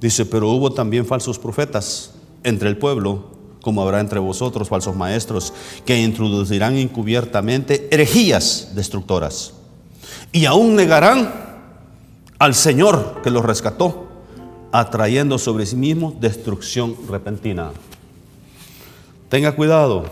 Dice, 0.00 0.26
pero 0.26 0.50
hubo 0.50 0.72
también 0.72 1.06
falsos 1.06 1.38
profetas 1.38 2.12
entre 2.44 2.68
el 2.68 2.76
pueblo, 2.76 3.30
como 3.62 3.82
habrá 3.82 4.00
entre 4.00 4.18
vosotros 4.18 4.68
falsos 4.68 4.94
maestros, 4.94 5.52
que 5.84 6.00
introducirán 6.00 6.76
encubiertamente 6.76 7.88
herejías 7.90 8.72
destructoras. 8.74 9.54
Y 10.32 10.44
aún 10.44 10.76
negarán 10.76 11.32
al 12.38 12.54
Señor 12.54 13.20
que 13.22 13.30
los 13.30 13.44
rescató 13.44 14.06
atrayendo 14.72 15.38
sobre 15.38 15.64
sí 15.64 15.76
mismo 15.76 16.14
destrucción 16.20 16.96
repentina. 17.08 17.70
Tenga 19.28 19.52
cuidado, 19.52 20.04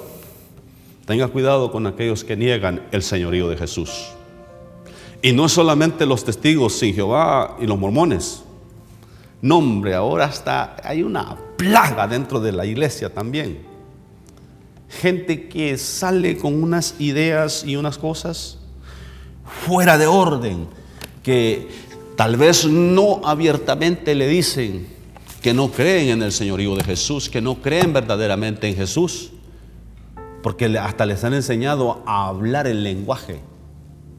tenga 1.07 1.29
cuidado 1.29 1.71
con 1.71 1.87
aquellos 1.87 2.25
que 2.25 2.37
niegan 2.37 2.83
el 2.91 3.03
señorío 3.03 3.49
de 3.49 3.57
Jesús. 3.57 4.07
Y 5.23 5.33
no 5.33 5.49
solamente 5.49 6.07
los 6.07 6.25
testigos 6.25 6.75
sin 6.75 6.95
Jehová 6.95 7.57
y 7.61 7.67
los 7.67 7.79
mormones. 7.79 8.44
No, 9.45 9.59
hombre, 9.59 9.95
ahora 9.95 10.27
está, 10.27 10.77
hay 10.83 11.03
una 11.03 11.37
plaga 11.57 12.09
dentro 12.09 12.41
de 12.41 12.53
la 12.53 12.67
iglesia 12.67 13.13
también. 13.13 13.59
Gente 14.89 15.49
que 15.49 15.79
sale 15.79 16.37
con 16.37 16.63
unas 16.63 16.95
ideas 16.99 17.65
y 17.65 17.77
unas 17.77 17.99
cosas 17.99 18.59
fuera 19.45 19.99
de 19.99 20.07
orden, 20.07 20.67
que 21.23 21.69
Tal 22.17 22.37
vez 22.37 22.65
no 22.65 23.21
abiertamente 23.25 24.15
le 24.15 24.29
dicen 24.29 24.87
que 25.43 25.53
no 25.53 25.73
creen 25.73 26.11
en 26.11 26.23
el 26.23 26.31
señorío 26.31 26.77
de 26.77 26.85
Jesús, 26.85 27.29
que 27.29 27.41
no 27.41 27.61
creen 27.61 27.93
verdaderamente 27.93 28.69
en 28.69 28.77
Jesús, 28.77 29.33
porque 30.43 30.67
hasta 30.79 31.07
les 31.07 31.25
han 31.25 31.35
enseñado 31.35 32.03
a 32.07 32.29
hablar 32.29 32.69
el 32.69 32.85
lenguaje. 32.85 33.41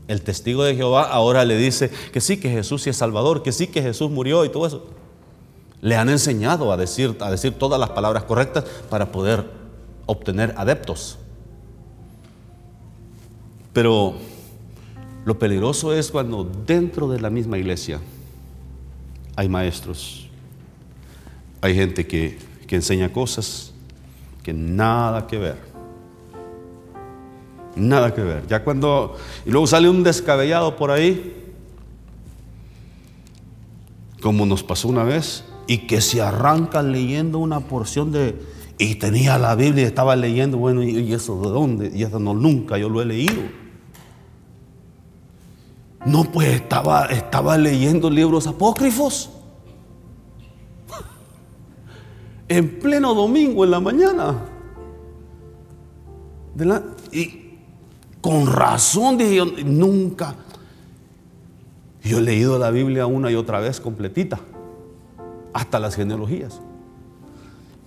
El 0.10 0.22
testigo 0.22 0.66
de 0.66 0.76
Jehová 0.76 1.04
ahora 1.04 1.46
le 1.46 1.56
dice 1.56 1.90
que 2.12 2.20
sí, 2.20 2.38
que 2.38 2.50
Jesús 2.50 2.86
es 2.86 2.98
Salvador, 2.98 3.44
que 3.44 3.54
sí, 3.54 3.68
que 3.68 3.82
Jesús 3.82 4.12
murió 4.12 4.44
y 4.44 4.50
todo 4.50 4.68
eso. 4.68 4.88
Le 5.86 5.96
han 5.96 6.10
enseñado 6.10 6.72
a 6.72 6.78
decir, 6.78 7.16
a 7.20 7.30
decir 7.30 7.54
todas 7.60 7.80
las 7.80 7.92
palabras 7.92 8.24
correctas 8.24 8.64
para 8.90 9.12
poder 9.12 9.52
obtener 10.08 10.56
adeptos. 10.58 11.20
Pero 13.72 14.16
lo 15.26 15.38
peligroso 15.38 15.94
es 15.94 16.10
cuando 16.10 16.44
dentro 16.44 17.08
de 17.08 17.22
la 17.22 17.30
misma 17.30 17.60
iglesia 17.60 18.02
hay 19.36 19.48
maestros, 19.48 20.28
hay 21.62 21.76
gente 21.76 22.08
que, 22.08 22.40
enseña 22.68 23.14
cosas 23.14 23.72
que 24.42 24.54
nada 24.54 25.28
que 25.28 25.38
ver. 25.38 25.58
Nada 27.76 28.12
que 28.12 28.24
ver. 28.24 28.48
Ya 28.48 28.64
cuando. 28.64 29.18
Y 29.46 29.52
luego 29.52 29.68
sale 29.68 29.88
un 29.88 30.02
descabellado 30.04 30.76
por 30.78 30.90
ahí, 30.90 31.54
como 34.20 34.48
nos 34.48 34.64
pasó 34.64 34.88
una 34.88 35.04
vez, 35.04 35.46
y 35.68 35.80
que 35.88 36.02
se 36.02 36.22
arranca 36.22 36.82
leyendo 36.82 37.40
una 37.40 37.62
porción 37.62 38.12
de. 38.12 38.36
Y 38.78 38.96
tenía 38.96 39.38
la 39.38 39.56
Biblia 39.56 39.84
y 39.84 39.88
estaba 39.88 40.16
leyendo, 40.16 40.58
bueno, 40.58 40.84
¿y 40.84 41.14
eso 41.14 41.40
de 41.42 41.50
dónde? 41.50 41.92
Y 41.96 42.04
eso 42.04 42.20
no, 42.20 42.34
nunca 42.34 42.78
yo 42.78 42.90
lo 42.90 43.02
he 43.02 43.06
leído. 43.06 43.42
No, 46.06 46.24
pues 46.26 46.50
estaba, 46.50 47.06
estaba 47.06 47.58
leyendo 47.58 48.10
libros 48.10 48.48
apócrifos. 48.48 49.32
En 52.48 52.80
pleno 52.80 53.16
domingo 53.16 53.64
en 53.64 53.72
la 53.72 53.80
mañana. 53.80 54.46
y 57.12 57.46
con 58.22 58.46
razón 58.46 59.18
dije 59.18 59.36
yo, 59.36 59.46
nunca. 59.66 60.36
Yo 62.04 62.20
he 62.20 62.22
leído 62.22 62.60
la 62.60 62.70
Biblia 62.70 63.08
una 63.08 63.32
y 63.32 63.36
otra 63.36 63.60
vez 63.60 63.80
completita, 63.80 64.40
hasta 65.56 65.80
las 65.80 65.96
genealogías. 65.96 66.60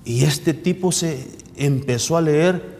Y 0.03 0.25
este 0.25 0.55
tipo 0.55 0.91
se 0.91 1.29
empezó 1.55 2.16
a 2.16 2.23
leer 2.23 2.79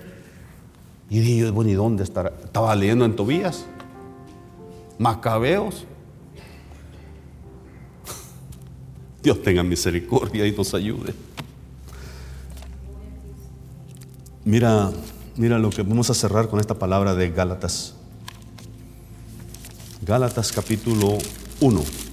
y 1.11 1.21
dije 1.21 1.51
bueno, 1.51 1.71
¿y 1.71 1.75
dónde 1.75 2.05
estará? 2.05 2.33
Estaba 2.43 2.75
leyendo 2.75 3.05
en 3.05 3.15
Tobías. 3.15 3.67
Macabeos. 4.99 5.85
Dios 9.23 9.43
tenga 9.43 9.63
misericordia 9.63 10.47
y 10.47 10.53
nos 10.53 10.73
ayude. 10.73 11.15
Mira, 14.47 14.91
mira 15.37 15.59
lo 15.59 15.69
que 15.69 15.83
vamos 15.83 16.09
a 16.09 16.15
cerrar 16.15 16.49
con 16.49 16.61
esta 16.61 16.79
palabra 16.79 17.15
de 17.15 17.29
Gálatas. 17.29 17.95
Gálatas 20.01 20.51
capítulo 20.51 21.19
1. 21.61 22.08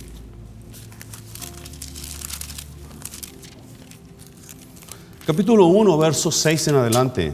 Capítulo 5.25 5.65
1, 5.65 5.97
verso 5.97 6.29
6 6.29 6.67
en 6.67 6.75
adelante. 6.75 7.33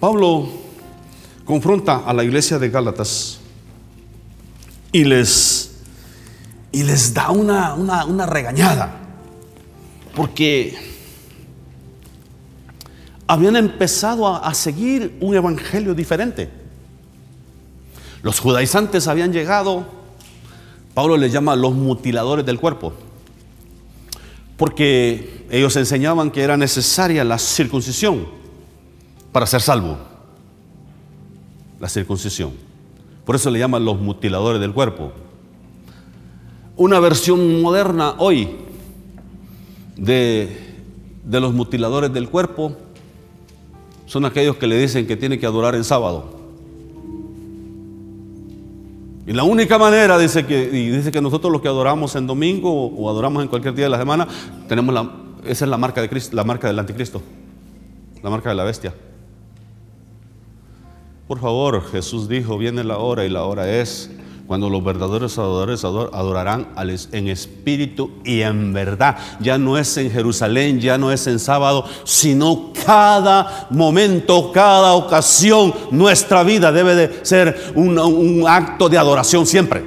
Pablo 0.00 0.48
confronta 1.44 2.04
a 2.06 2.14
la 2.14 2.24
iglesia 2.24 2.58
de 2.58 2.70
Gálatas 2.70 3.38
y 4.90 5.04
les, 5.04 5.82
y 6.72 6.84
les 6.84 7.12
da 7.12 7.32
una, 7.32 7.74
una, 7.74 8.24
regañada. 8.24 8.98
Porque 10.16 10.74
habían 13.26 13.56
empezado 13.56 14.26
a, 14.26 14.38
a, 14.38 14.54
seguir 14.54 15.18
un 15.20 15.34
evangelio 15.34 15.94
diferente. 15.94 16.48
Los 18.22 18.40
judaizantes 18.40 19.06
habían 19.06 19.34
llegado, 19.34 19.84
Pablo 20.94 21.18
les 21.18 21.30
llama 21.30 21.54
los 21.56 21.74
mutiladores 21.74 22.46
del 22.46 22.58
cuerpo, 22.58 22.94
porque 24.58 25.46
ellos 25.50 25.76
enseñaban 25.76 26.32
que 26.32 26.42
era 26.42 26.56
necesaria 26.56 27.24
la 27.24 27.38
circuncisión 27.38 28.26
para 29.32 29.46
ser 29.46 29.62
salvo. 29.62 29.96
La 31.80 31.88
circuncisión. 31.88 32.52
Por 33.24 33.36
eso 33.36 33.50
le 33.50 33.60
llaman 33.60 33.84
los 33.84 34.00
mutiladores 34.00 34.60
del 34.60 34.72
cuerpo. 34.74 35.12
Una 36.76 36.98
versión 36.98 37.62
moderna 37.62 38.16
hoy 38.18 38.56
de, 39.96 40.58
los 41.24 41.54
mutiladores 41.54 42.12
del 42.12 42.28
cuerpo 42.28 42.76
son 44.06 44.24
aquellos 44.24 44.56
que 44.56 44.66
le 44.66 44.76
dicen 44.76 45.06
que 45.06 45.16
tiene 45.16 45.38
que 45.38 45.46
adorar 45.46 45.76
en 45.76 45.84
sábado. 45.84 46.37
Y 49.28 49.34
la 49.34 49.42
única 49.42 49.76
manera, 49.76 50.16
dice 50.16 50.46
que, 50.46 50.70
y 50.72 50.88
dice 50.88 51.12
que 51.12 51.20
nosotros 51.20 51.52
los 51.52 51.60
que 51.60 51.68
adoramos 51.68 52.16
en 52.16 52.26
domingo 52.26 52.86
o, 52.86 53.10
adoramos 53.10 53.42
en 53.42 53.50
cualquier 53.50 53.74
día 53.74 53.84
de 53.84 53.90
la 53.90 53.98
semana, 53.98 54.26
tenemos 54.68 54.94
la, 54.94 55.02
esa 55.44 55.66
es 55.66 55.70
la 55.70 55.76
marca 55.76 56.00
de 56.00 56.08
Cristo, 56.08 56.34
la 56.34 56.44
marca 56.44 56.66
del 56.66 56.78
anticristo, 56.78 57.20
la 58.22 58.30
marca 58.30 58.48
de 58.48 58.54
la 58.54 58.64
bestia. 58.64 58.94
Por 61.26 61.40
favor, 61.40 61.84
Jesús 61.90 62.26
dijo, 62.26 62.56
viene 62.56 62.82
la 62.84 62.96
hora 62.96 63.26
y 63.26 63.28
la 63.28 63.44
hora 63.44 63.70
es 63.70 64.10
cuando 64.48 64.70
los 64.70 64.82
verdaderos 64.82 65.36
adoradores 65.36 65.84
adorarán 65.84 66.68
en 67.12 67.28
espíritu 67.28 68.12
y 68.24 68.40
en 68.40 68.72
verdad. 68.72 69.18
Ya 69.40 69.58
no 69.58 69.76
es 69.76 69.94
en 69.98 70.10
Jerusalén, 70.10 70.80
ya 70.80 70.96
no 70.96 71.12
es 71.12 71.26
en 71.26 71.38
sábado, 71.38 71.84
sino 72.04 72.72
cada 72.86 73.68
momento, 73.68 74.50
cada 74.50 74.94
ocasión, 74.94 75.74
nuestra 75.90 76.44
vida 76.44 76.72
debe 76.72 76.94
de 76.94 77.26
ser 77.26 77.72
un, 77.74 78.42
acto 78.48 78.88
de 78.88 78.96
adoración 78.96 79.46
siempre. 79.46 79.84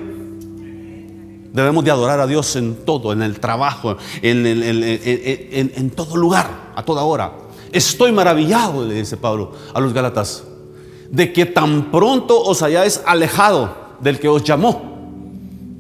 Debemos 1.52 1.84
de 1.84 1.90
adorar 1.90 2.20
a 2.20 2.28
Dios 2.28 2.56
en 2.56 2.86
todo, 2.86 3.14
en 3.14 3.24
el 3.24 3.40
trabajo, 3.40 3.98
en, 4.22 4.46
en 4.46 5.90
todo 5.90 6.16
lugar, 6.16 6.72
a 6.76 6.86
toda 6.86 7.02
hora. 7.02 7.34
Estoy 7.72 8.12
maravillado, 8.12 8.86
le 8.86 8.94
dice 8.94 9.18
Pablo 9.18 9.54
a 9.74 9.80
los 9.80 9.92
Gálatas 9.92 10.44
de 11.10 11.34
que 11.34 11.48
tan 11.48 11.92
pronto 11.92 12.40
os 12.40 12.62
hayáis 12.62 13.02
alejado 13.08 13.81
del 14.02 14.20
que 14.20 14.28
os 14.28 14.44
llamó 14.44 14.82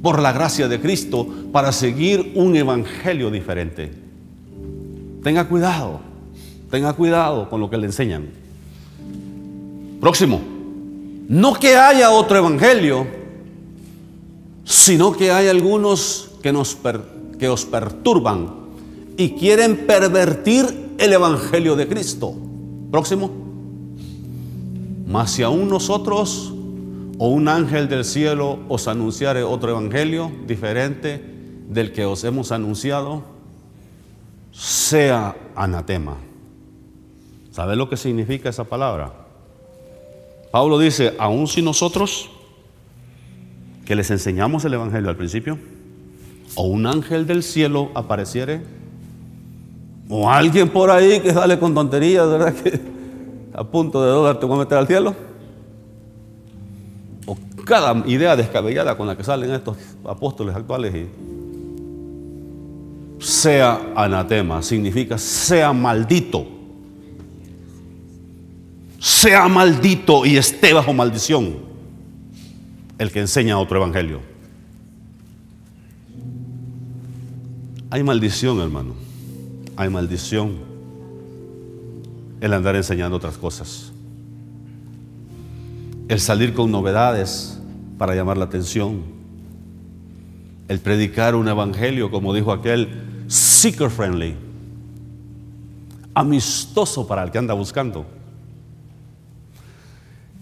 por 0.01 0.19
la 0.19 0.31
gracia 0.31 0.67
de 0.67 0.79
Cristo 0.79 1.27
para 1.51 1.71
seguir 1.71 2.33
un 2.35 2.55
evangelio 2.55 3.29
diferente. 3.29 3.91
Tenga 5.23 5.47
cuidado, 5.47 5.99
tenga 6.69 6.93
cuidado 6.93 7.49
con 7.49 7.59
lo 7.59 7.69
que 7.69 7.77
le 7.77 7.85
enseñan. 7.87 8.29
Próximo, 9.99 10.41
no 11.27 11.53
que 11.53 11.75
haya 11.75 12.11
otro 12.11 12.37
evangelio, 12.37 13.05
sino 14.65 15.11
que 15.11 15.31
hay 15.31 15.47
algunos 15.47 16.31
que, 16.41 16.51
nos 16.51 16.77
que 17.37 17.49
os 17.49 17.65
perturban 17.65 18.47
y 19.17 19.31
quieren 19.31 19.85
pervertir 19.85 20.93
el 20.97 21.13
evangelio 21.13 21.75
de 21.75 21.87
Cristo. 21.87 22.33
Próximo 22.89 23.41
Mas 25.11 25.31
si 25.31 25.43
aún 25.43 25.67
nosotros 25.67 26.50
o 27.23 27.27
un 27.27 27.47
ángel 27.47 27.87
del 27.87 28.03
cielo 28.03 28.57
os 28.67 28.87
anunciare 28.87 29.43
otro 29.43 29.69
evangelio 29.69 30.31
diferente 30.47 31.23
del 31.69 31.91
que 31.91 32.03
os 32.03 32.23
hemos 32.23 32.51
anunciado, 32.51 33.21
sea 34.51 35.35
anatema. 35.55 36.17
¿Sabe 37.51 37.75
lo 37.75 37.87
que 37.87 37.95
significa 37.95 38.49
esa 38.49 38.63
palabra? 38.63 39.13
Pablo 40.49 40.79
dice, 40.79 41.13
aún 41.19 41.47
si 41.47 41.61
nosotros 41.61 42.31
que 43.85 43.95
les 43.95 44.09
enseñamos 44.09 44.65
el 44.65 44.73
Evangelio 44.73 45.11
al 45.11 45.15
principio, 45.15 45.59
o 46.55 46.63
un 46.63 46.87
ángel 46.87 47.27
del 47.27 47.43
cielo 47.43 47.91
apareciere, 47.93 48.61
o 50.09 50.27
alguien 50.27 50.69
por 50.69 50.89
ahí 50.89 51.19
que 51.19 51.31
sale 51.31 51.59
con 51.59 51.75
tonterías, 51.75 52.27
¿verdad? 52.27 52.55
Que 52.63 52.79
a 53.53 53.63
punto 53.63 54.03
de 54.03 54.09
dólar 54.09 54.39
te 54.39 54.47
voy 54.47 54.55
a 54.55 54.59
meter 54.61 54.79
al 54.79 54.87
cielo. 54.87 55.30
Cada 57.71 58.05
idea 58.05 58.35
descabellada 58.35 58.97
con 58.97 59.07
la 59.07 59.15
que 59.15 59.23
salen 59.23 59.49
estos 59.49 59.77
apóstoles 60.03 60.53
actuales 60.53 60.93
y 60.93 61.07
sea 63.23 63.93
anatema, 63.95 64.61
significa 64.61 65.17
sea 65.17 65.71
maldito. 65.71 66.45
Sea 68.99 69.47
maldito 69.47 70.25
y 70.25 70.35
esté 70.35 70.73
bajo 70.73 70.91
maldición 70.91 71.59
el 72.97 73.09
que 73.09 73.21
enseña 73.21 73.57
otro 73.57 73.77
evangelio. 73.77 74.19
Hay 77.89 78.03
maldición, 78.03 78.59
hermano. 78.59 78.95
Hay 79.77 79.87
maldición 79.87 80.57
el 82.41 82.51
andar 82.51 82.75
enseñando 82.75 83.15
otras 83.15 83.37
cosas. 83.37 83.93
El 86.09 86.19
salir 86.19 86.53
con 86.53 86.69
novedades 86.69 87.59
para 88.01 88.15
llamar 88.15 88.35
la 88.35 88.45
atención. 88.45 89.03
El 90.67 90.79
predicar 90.79 91.35
un 91.35 91.47
evangelio, 91.47 92.09
como 92.09 92.33
dijo 92.33 92.51
aquel, 92.51 93.27
seeker 93.27 93.91
friendly. 93.91 94.35
Amistoso 96.15 97.05
para 97.07 97.21
el 97.21 97.29
que 97.29 97.37
anda 97.37 97.53
buscando. 97.53 98.07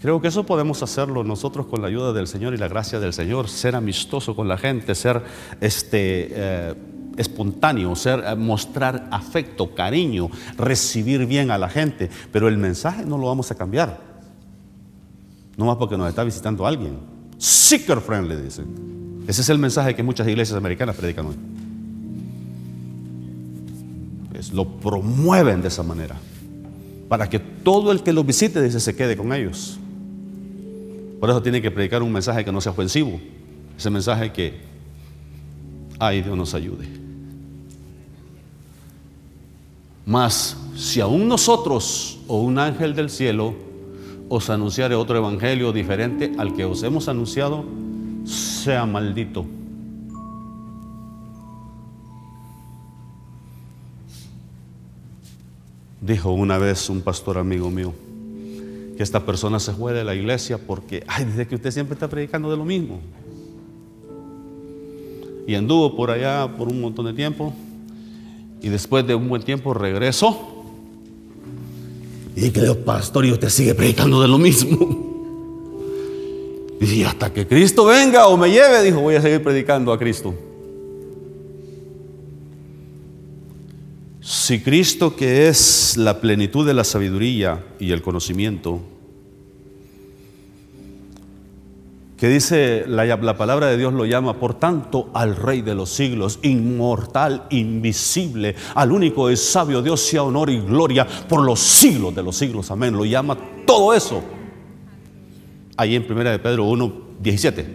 Creo 0.02 0.22
que 0.22 0.30
eso 0.30 0.46
podemos 0.46 0.82
hacerlo 0.84 1.26
nosotros 1.26 1.66
con 1.66 1.82
la 1.82 1.90
ayuda 1.90 2.14
del 2.14 2.28
Señor 2.28 2.54
y 2.54 2.58
la 2.58 2.70
gracia 2.70 2.98
del 3.02 3.12
Señor, 3.12 3.50
ser 3.50 3.76
amistoso 3.76 4.38
con 4.38 4.48
la 4.48 4.58
gente, 4.58 4.96
ser 4.96 5.22
este, 5.60 6.30
eh, 6.32 6.74
espontáneo, 7.18 7.94
ser, 7.98 8.24
eh, 8.26 8.36
mostrar 8.38 9.10
afecto, 9.12 9.76
cariño, 9.76 10.30
recibir 10.56 11.26
bien 11.26 11.52
a 11.52 11.58
la 11.58 11.68
gente, 11.68 12.10
pero 12.32 12.48
el 12.48 12.58
mensaje 12.58 13.06
no 13.06 13.18
lo 13.18 13.28
vamos 13.28 13.52
a 13.52 13.56
cambiar. 13.56 14.00
No 15.58 15.66
más 15.66 15.76
porque 15.76 15.98
nos 15.98 16.08
está 16.08 16.24
visitando 16.24 16.66
alguien. 16.66 17.19
Seeker 17.40 18.02
friendly, 18.02 18.36
dice. 18.36 18.64
Ese 19.28 19.42
es 19.42 19.50
el 19.50 19.58
mensaje 19.58 19.96
que 19.96 20.04
muchas 20.04 20.28
iglesias 20.28 20.58
americanas 20.58 20.96
predican 20.96 21.26
hoy. 21.28 21.36
lo 24.54 24.66
promueven 24.66 25.62
de 25.62 25.68
esa 25.68 25.84
manera. 25.84 26.16
Para 27.08 27.30
que 27.30 27.40
todo 27.40 27.92
el 27.92 28.04
que 28.04 28.14
los 28.14 28.26
visite, 28.26 28.62
dice, 28.62 28.80
se 28.80 28.96
quede 28.96 29.18
con 29.18 29.34
ellos. 29.34 29.78
Por 31.20 31.30
eso 31.30 31.42
tiene 31.42 31.62
que 31.62 31.72
predicar 31.72 32.02
un 32.02 32.12
mensaje 32.12 32.46
que 32.46 32.52
no 32.52 32.62
sea 32.62 32.72
ofensivo. 32.72 33.20
Ese 33.78 33.90
mensaje 33.90 34.32
que, 34.32 34.62
ay, 36.00 36.22
Dios 36.22 36.38
nos 36.38 36.54
ayude. 36.54 36.88
Mas, 40.06 40.58
si 40.76 41.02
aún 41.02 41.28
nosotros 41.28 42.20
o 42.28 42.42
un 42.42 42.58
ángel 42.58 42.96
del 42.96 43.10
cielo 43.10 43.56
os 44.30 44.50
anunciare 44.50 44.96
otro 44.96 45.18
evangelio 45.18 45.74
diferente 45.74 46.32
al 46.38 46.54
que 46.54 46.64
os 46.64 46.84
hemos 46.84 47.08
anunciado, 47.10 47.66
sea 48.26 48.86
maldito. 48.86 49.46
Dijo 56.00 56.32
una 56.32 56.58
vez 56.58 56.90
un 56.90 57.02
pastor 57.02 57.38
amigo 57.40 57.70
mío, 57.70 57.94
que 58.96 59.04
esta 59.04 59.26
persona 59.26 59.60
se 59.60 59.74
fue 59.74 59.94
de 59.94 60.04
la 60.04 60.14
iglesia 60.14 60.58
porque, 60.58 61.04
ay, 61.08 61.26
desde 61.26 61.48
que 61.48 61.56
usted 61.56 61.72
siempre 61.72 61.96
está 61.96 62.08
predicando 62.08 62.52
de 62.52 62.58
lo 62.58 62.66
mismo. 62.66 63.00
Y 65.48 65.56
anduvo 65.56 65.96
por 65.96 66.12
allá 66.12 66.48
por 66.56 66.68
un 66.68 66.80
montón 66.80 67.06
de 67.06 67.14
tiempo. 67.14 67.52
Y 68.62 68.70
después 68.70 69.08
de 69.08 69.16
un 69.16 69.28
buen 69.28 69.42
tiempo 69.42 69.74
regresó. 69.74 70.59
Y 72.42 72.52
creo, 72.52 72.86
pastor, 72.86 73.26
y 73.26 73.34
usted 73.34 73.50
sigue 73.50 73.76
predicando 73.76 74.22
de 74.22 74.28
lo 74.30 74.38
mismo. 74.38 75.08
Y 76.80 77.04
hasta 77.04 77.34
que 77.34 77.46
Cristo 77.46 77.84
venga 77.84 78.28
o 78.28 78.38
me 78.38 78.50
lleve, 78.50 78.82
dijo, 78.82 79.02
voy 79.02 79.16
a 79.16 79.22
seguir 79.22 79.44
predicando 79.44 79.92
a 79.92 80.00
Cristo. 80.00 80.34
Si 84.22 84.62
Cristo, 84.62 85.18
que 85.18 85.50
es 85.50 85.98
la 85.98 86.22
plenitud 86.22 86.66
de 86.66 86.74
la 86.74 86.86
sabiduría 86.86 87.66
y 87.78 87.92
el 87.92 88.02
conocimiento, 88.02 88.80
que 92.20 92.28
dice 92.28 92.84
la, 92.86 93.38
palabra 93.38 93.68
de 93.68 93.78
Dios 93.78 93.94
lo 93.94 94.06
llama, 94.06 94.34
por 94.34 94.54
tanto, 94.54 95.10
al 95.14 95.38
Rey 95.38 95.62
de 95.62 95.74
los 95.74 95.90
siglos, 95.90 96.40
inmortal, 96.44 97.46
invisible, 97.50 98.56
al 98.76 98.92
único 98.92 99.30
es 99.30 99.42
sabio 99.42 99.82
Dios 99.82 100.02
sea 100.02 100.24
honor 100.24 100.50
y 100.50 100.60
gloria 100.60 101.08
por 101.08 101.42
los 101.42 101.62
siglos 101.62 102.14
de 102.14 102.22
los 102.22 102.36
siglos, 102.36 102.72
amén. 102.72 102.94
Lo 102.94 103.06
llama 103.06 103.38
todo 103.66 103.94
eso. 103.94 104.22
Ahí 105.78 105.96
en 105.96 106.12
1 106.12 106.24
de 106.32 106.40
Pedro 106.40 106.66
1, 106.66 106.94
17. 107.22 107.66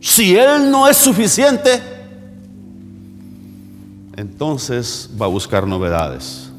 Si 0.00 0.36
Él 0.36 0.68
no 0.68 0.88
es 0.88 0.96
suficiente, 0.96 1.80
entonces 4.16 5.08
va 5.20 5.26
a 5.26 5.28
buscar 5.28 5.64
novedades, 5.64 6.50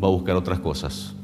va 0.00 0.06
a 0.06 0.12
buscar 0.12 0.36
otras 0.36 0.60
cosas. 0.60 1.14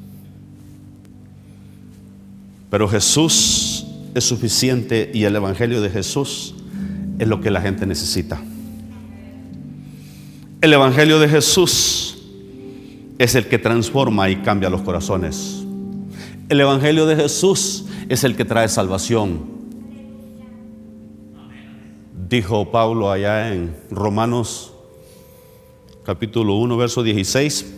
Pero 2.76 2.88
Jesús 2.88 3.86
es 4.14 4.24
suficiente 4.24 5.10
y 5.14 5.24
el 5.24 5.34
Evangelio 5.34 5.80
de 5.80 5.88
Jesús 5.88 6.54
es 7.18 7.26
lo 7.26 7.40
que 7.40 7.50
la 7.50 7.62
gente 7.62 7.86
necesita. 7.86 8.38
El 10.60 10.74
Evangelio 10.74 11.18
de 11.18 11.26
Jesús 11.26 12.18
es 13.16 13.34
el 13.34 13.46
que 13.48 13.56
transforma 13.56 14.28
y 14.28 14.42
cambia 14.42 14.68
los 14.68 14.82
corazones. 14.82 15.64
El 16.50 16.60
Evangelio 16.60 17.06
de 17.06 17.16
Jesús 17.16 17.86
es 18.10 18.24
el 18.24 18.36
que 18.36 18.44
trae 18.44 18.68
salvación. 18.68 19.46
Dijo 22.28 22.70
Pablo 22.70 23.10
allá 23.10 23.54
en 23.54 23.74
Romanos 23.90 24.74
capítulo 26.04 26.56
1, 26.56 26.76
verso 26.76 27.02
16, 27.02 27.74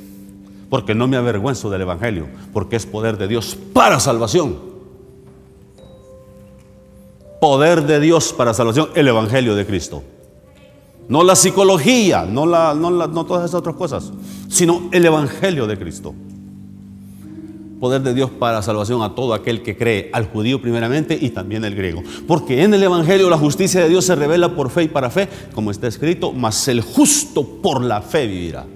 porque 0.69 0.97
no 0.97 1.07
me 1.07 1.17
avergüenzo 1.17 1.71
del 1.71 1.83
Evangelio, 1.83 2.27
porque 2.53 2.75
es 2.75 2.85
poder 2.85 3.17
de 3.17 3.29
Dios 3.29 3.57
para 3.73 4.01
salvación. 4.01 4.68
Poder 7.41 7.87
de 7.87 8.01
Dios 8.01 8.33
para 8.33 8.55
salvación, 8.55 8.89
el 8.95 9.09
Evangelio 9.09 9.55
de 9.55 9.67
Cristo. 9.67 10.03
No 11.09 11.23
la 11.23 11.37
psicología, 11.37 12.27
no, 12.27 12.47
la, 12.47 12.75
no, 12.75 12.91
no 12.91 13.27
todas 13.27 13.45
esas 13.45 13.61
otras 13.61 13.77
cosas, 13.77 14.13
sino 14.49 14.89
el 14.93 15.07
Evangelio 15.07 15.67
de 15.67 15.79
Cristo 15.79 16.15
poder 17.79 18.03
de 18.03 18.15
Dios 18.15 18.31
para 18.31 18.63
salvación 18.63 19.03
a 19.03 19.15
todo 19.15 19.35
aquel 19.35 19.63
que 19.63 19.77
cree, 19.77 20.11
al 20.13 20.27
judío 20.27 20.61
primeramente 20.61 21.17
y 21.21 21.31
también 21.31 21.65
al 21.65 21.75
griego. 21.75 22.03
Porque 22.27 22.63
en 22.63 22.75
el 22.75 22.83
Evangelio 22.83 23.31
la 23.31 23.39
justicia 23.39 23.83
de 23.83 23.89
Dios 23.89 24.05
se 24.05 24.15
revela 24.15 24.55
por 24.55 24.71
fe 24.71 24.85
y 24.85 24.89
para 24.89 25.11
fe, 25.11 25.29
como 25.55 25.71
está 25.71 25.87
escrito, 25.87 26.33
mas 26.33 26.69
el 26.69 26.81
justo 26.81 27.45
por 27.63 27.83
la 27.83 28.03
fe 28.03 28.27
vivirá. 28.27 28.67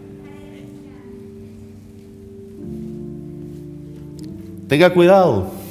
Tenga 4.68 4.92
cuidado. 4.92 5.61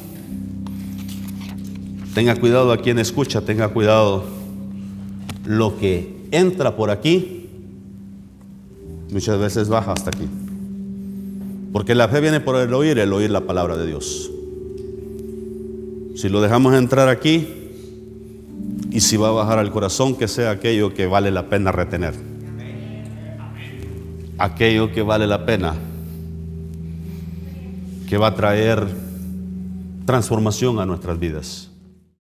Tenga 2.13 2.35
cuidado 2.35 2.73
a 2.73 2.77
quien 2.77 2.99
escucha, 2.99 3.41
tenga 3.41 3.69
cuidado. 3.69 4.25
Lo 5.45 5.77
que 5.77 6.27
entra 6.31 6.75
por 6.75 6.89
aquí 6.89 7.41
muchas 9.11 9.39
veces 9.39 9.69
baja 9.69 9.93
hasta 9.93 10.09
aquí. 10.09 10.27
Porque 11.71 11.95
la 11.95 12.09
fe 12.09 12.19
viene 12.19 12.39
por 12.39 12.57
el 12.57 12.73
oír, 12.73 12.99
el 12.99 13.13
oír 13.13 13.29
la 13.29 13.41
palabra 13.41 13.77
de 13.77 13.87
Dios. 13.87 14.29
Si 16.15 16.27
lo 16.27 16.41
dejamos 16.41 16.75
entrar 16.75 17.07
aquí 17.07 17.47
y 18.91 18.99
si 18.99 19.15
va 19.15 19.29
a 19.29 19.31
bajar 19.31 19.59
al 19.59 19.71
corazón, 19.71 20.15
que 20.15 20.27
sea 20.27 20.51
aquello 20.51 20.93
que 20.93 21.05
vale 21.07 21.31
la 21.31 21.47
pena 21.47 21.71
retener. 21.71 22.13
Aquello 24.37 24.91
que 24.91 25.01
vale 25.01 25.27
la 25.27 25.45
pena, 25.45 25.75
que 28.09 28.17
va 28.17 28.27
a 28.27 28.35
traer 28.35 28.85
transformación 30.05 30.79
a 30.79 30.85
nuestras 30.85 31.17
vidas. 31.19 31.70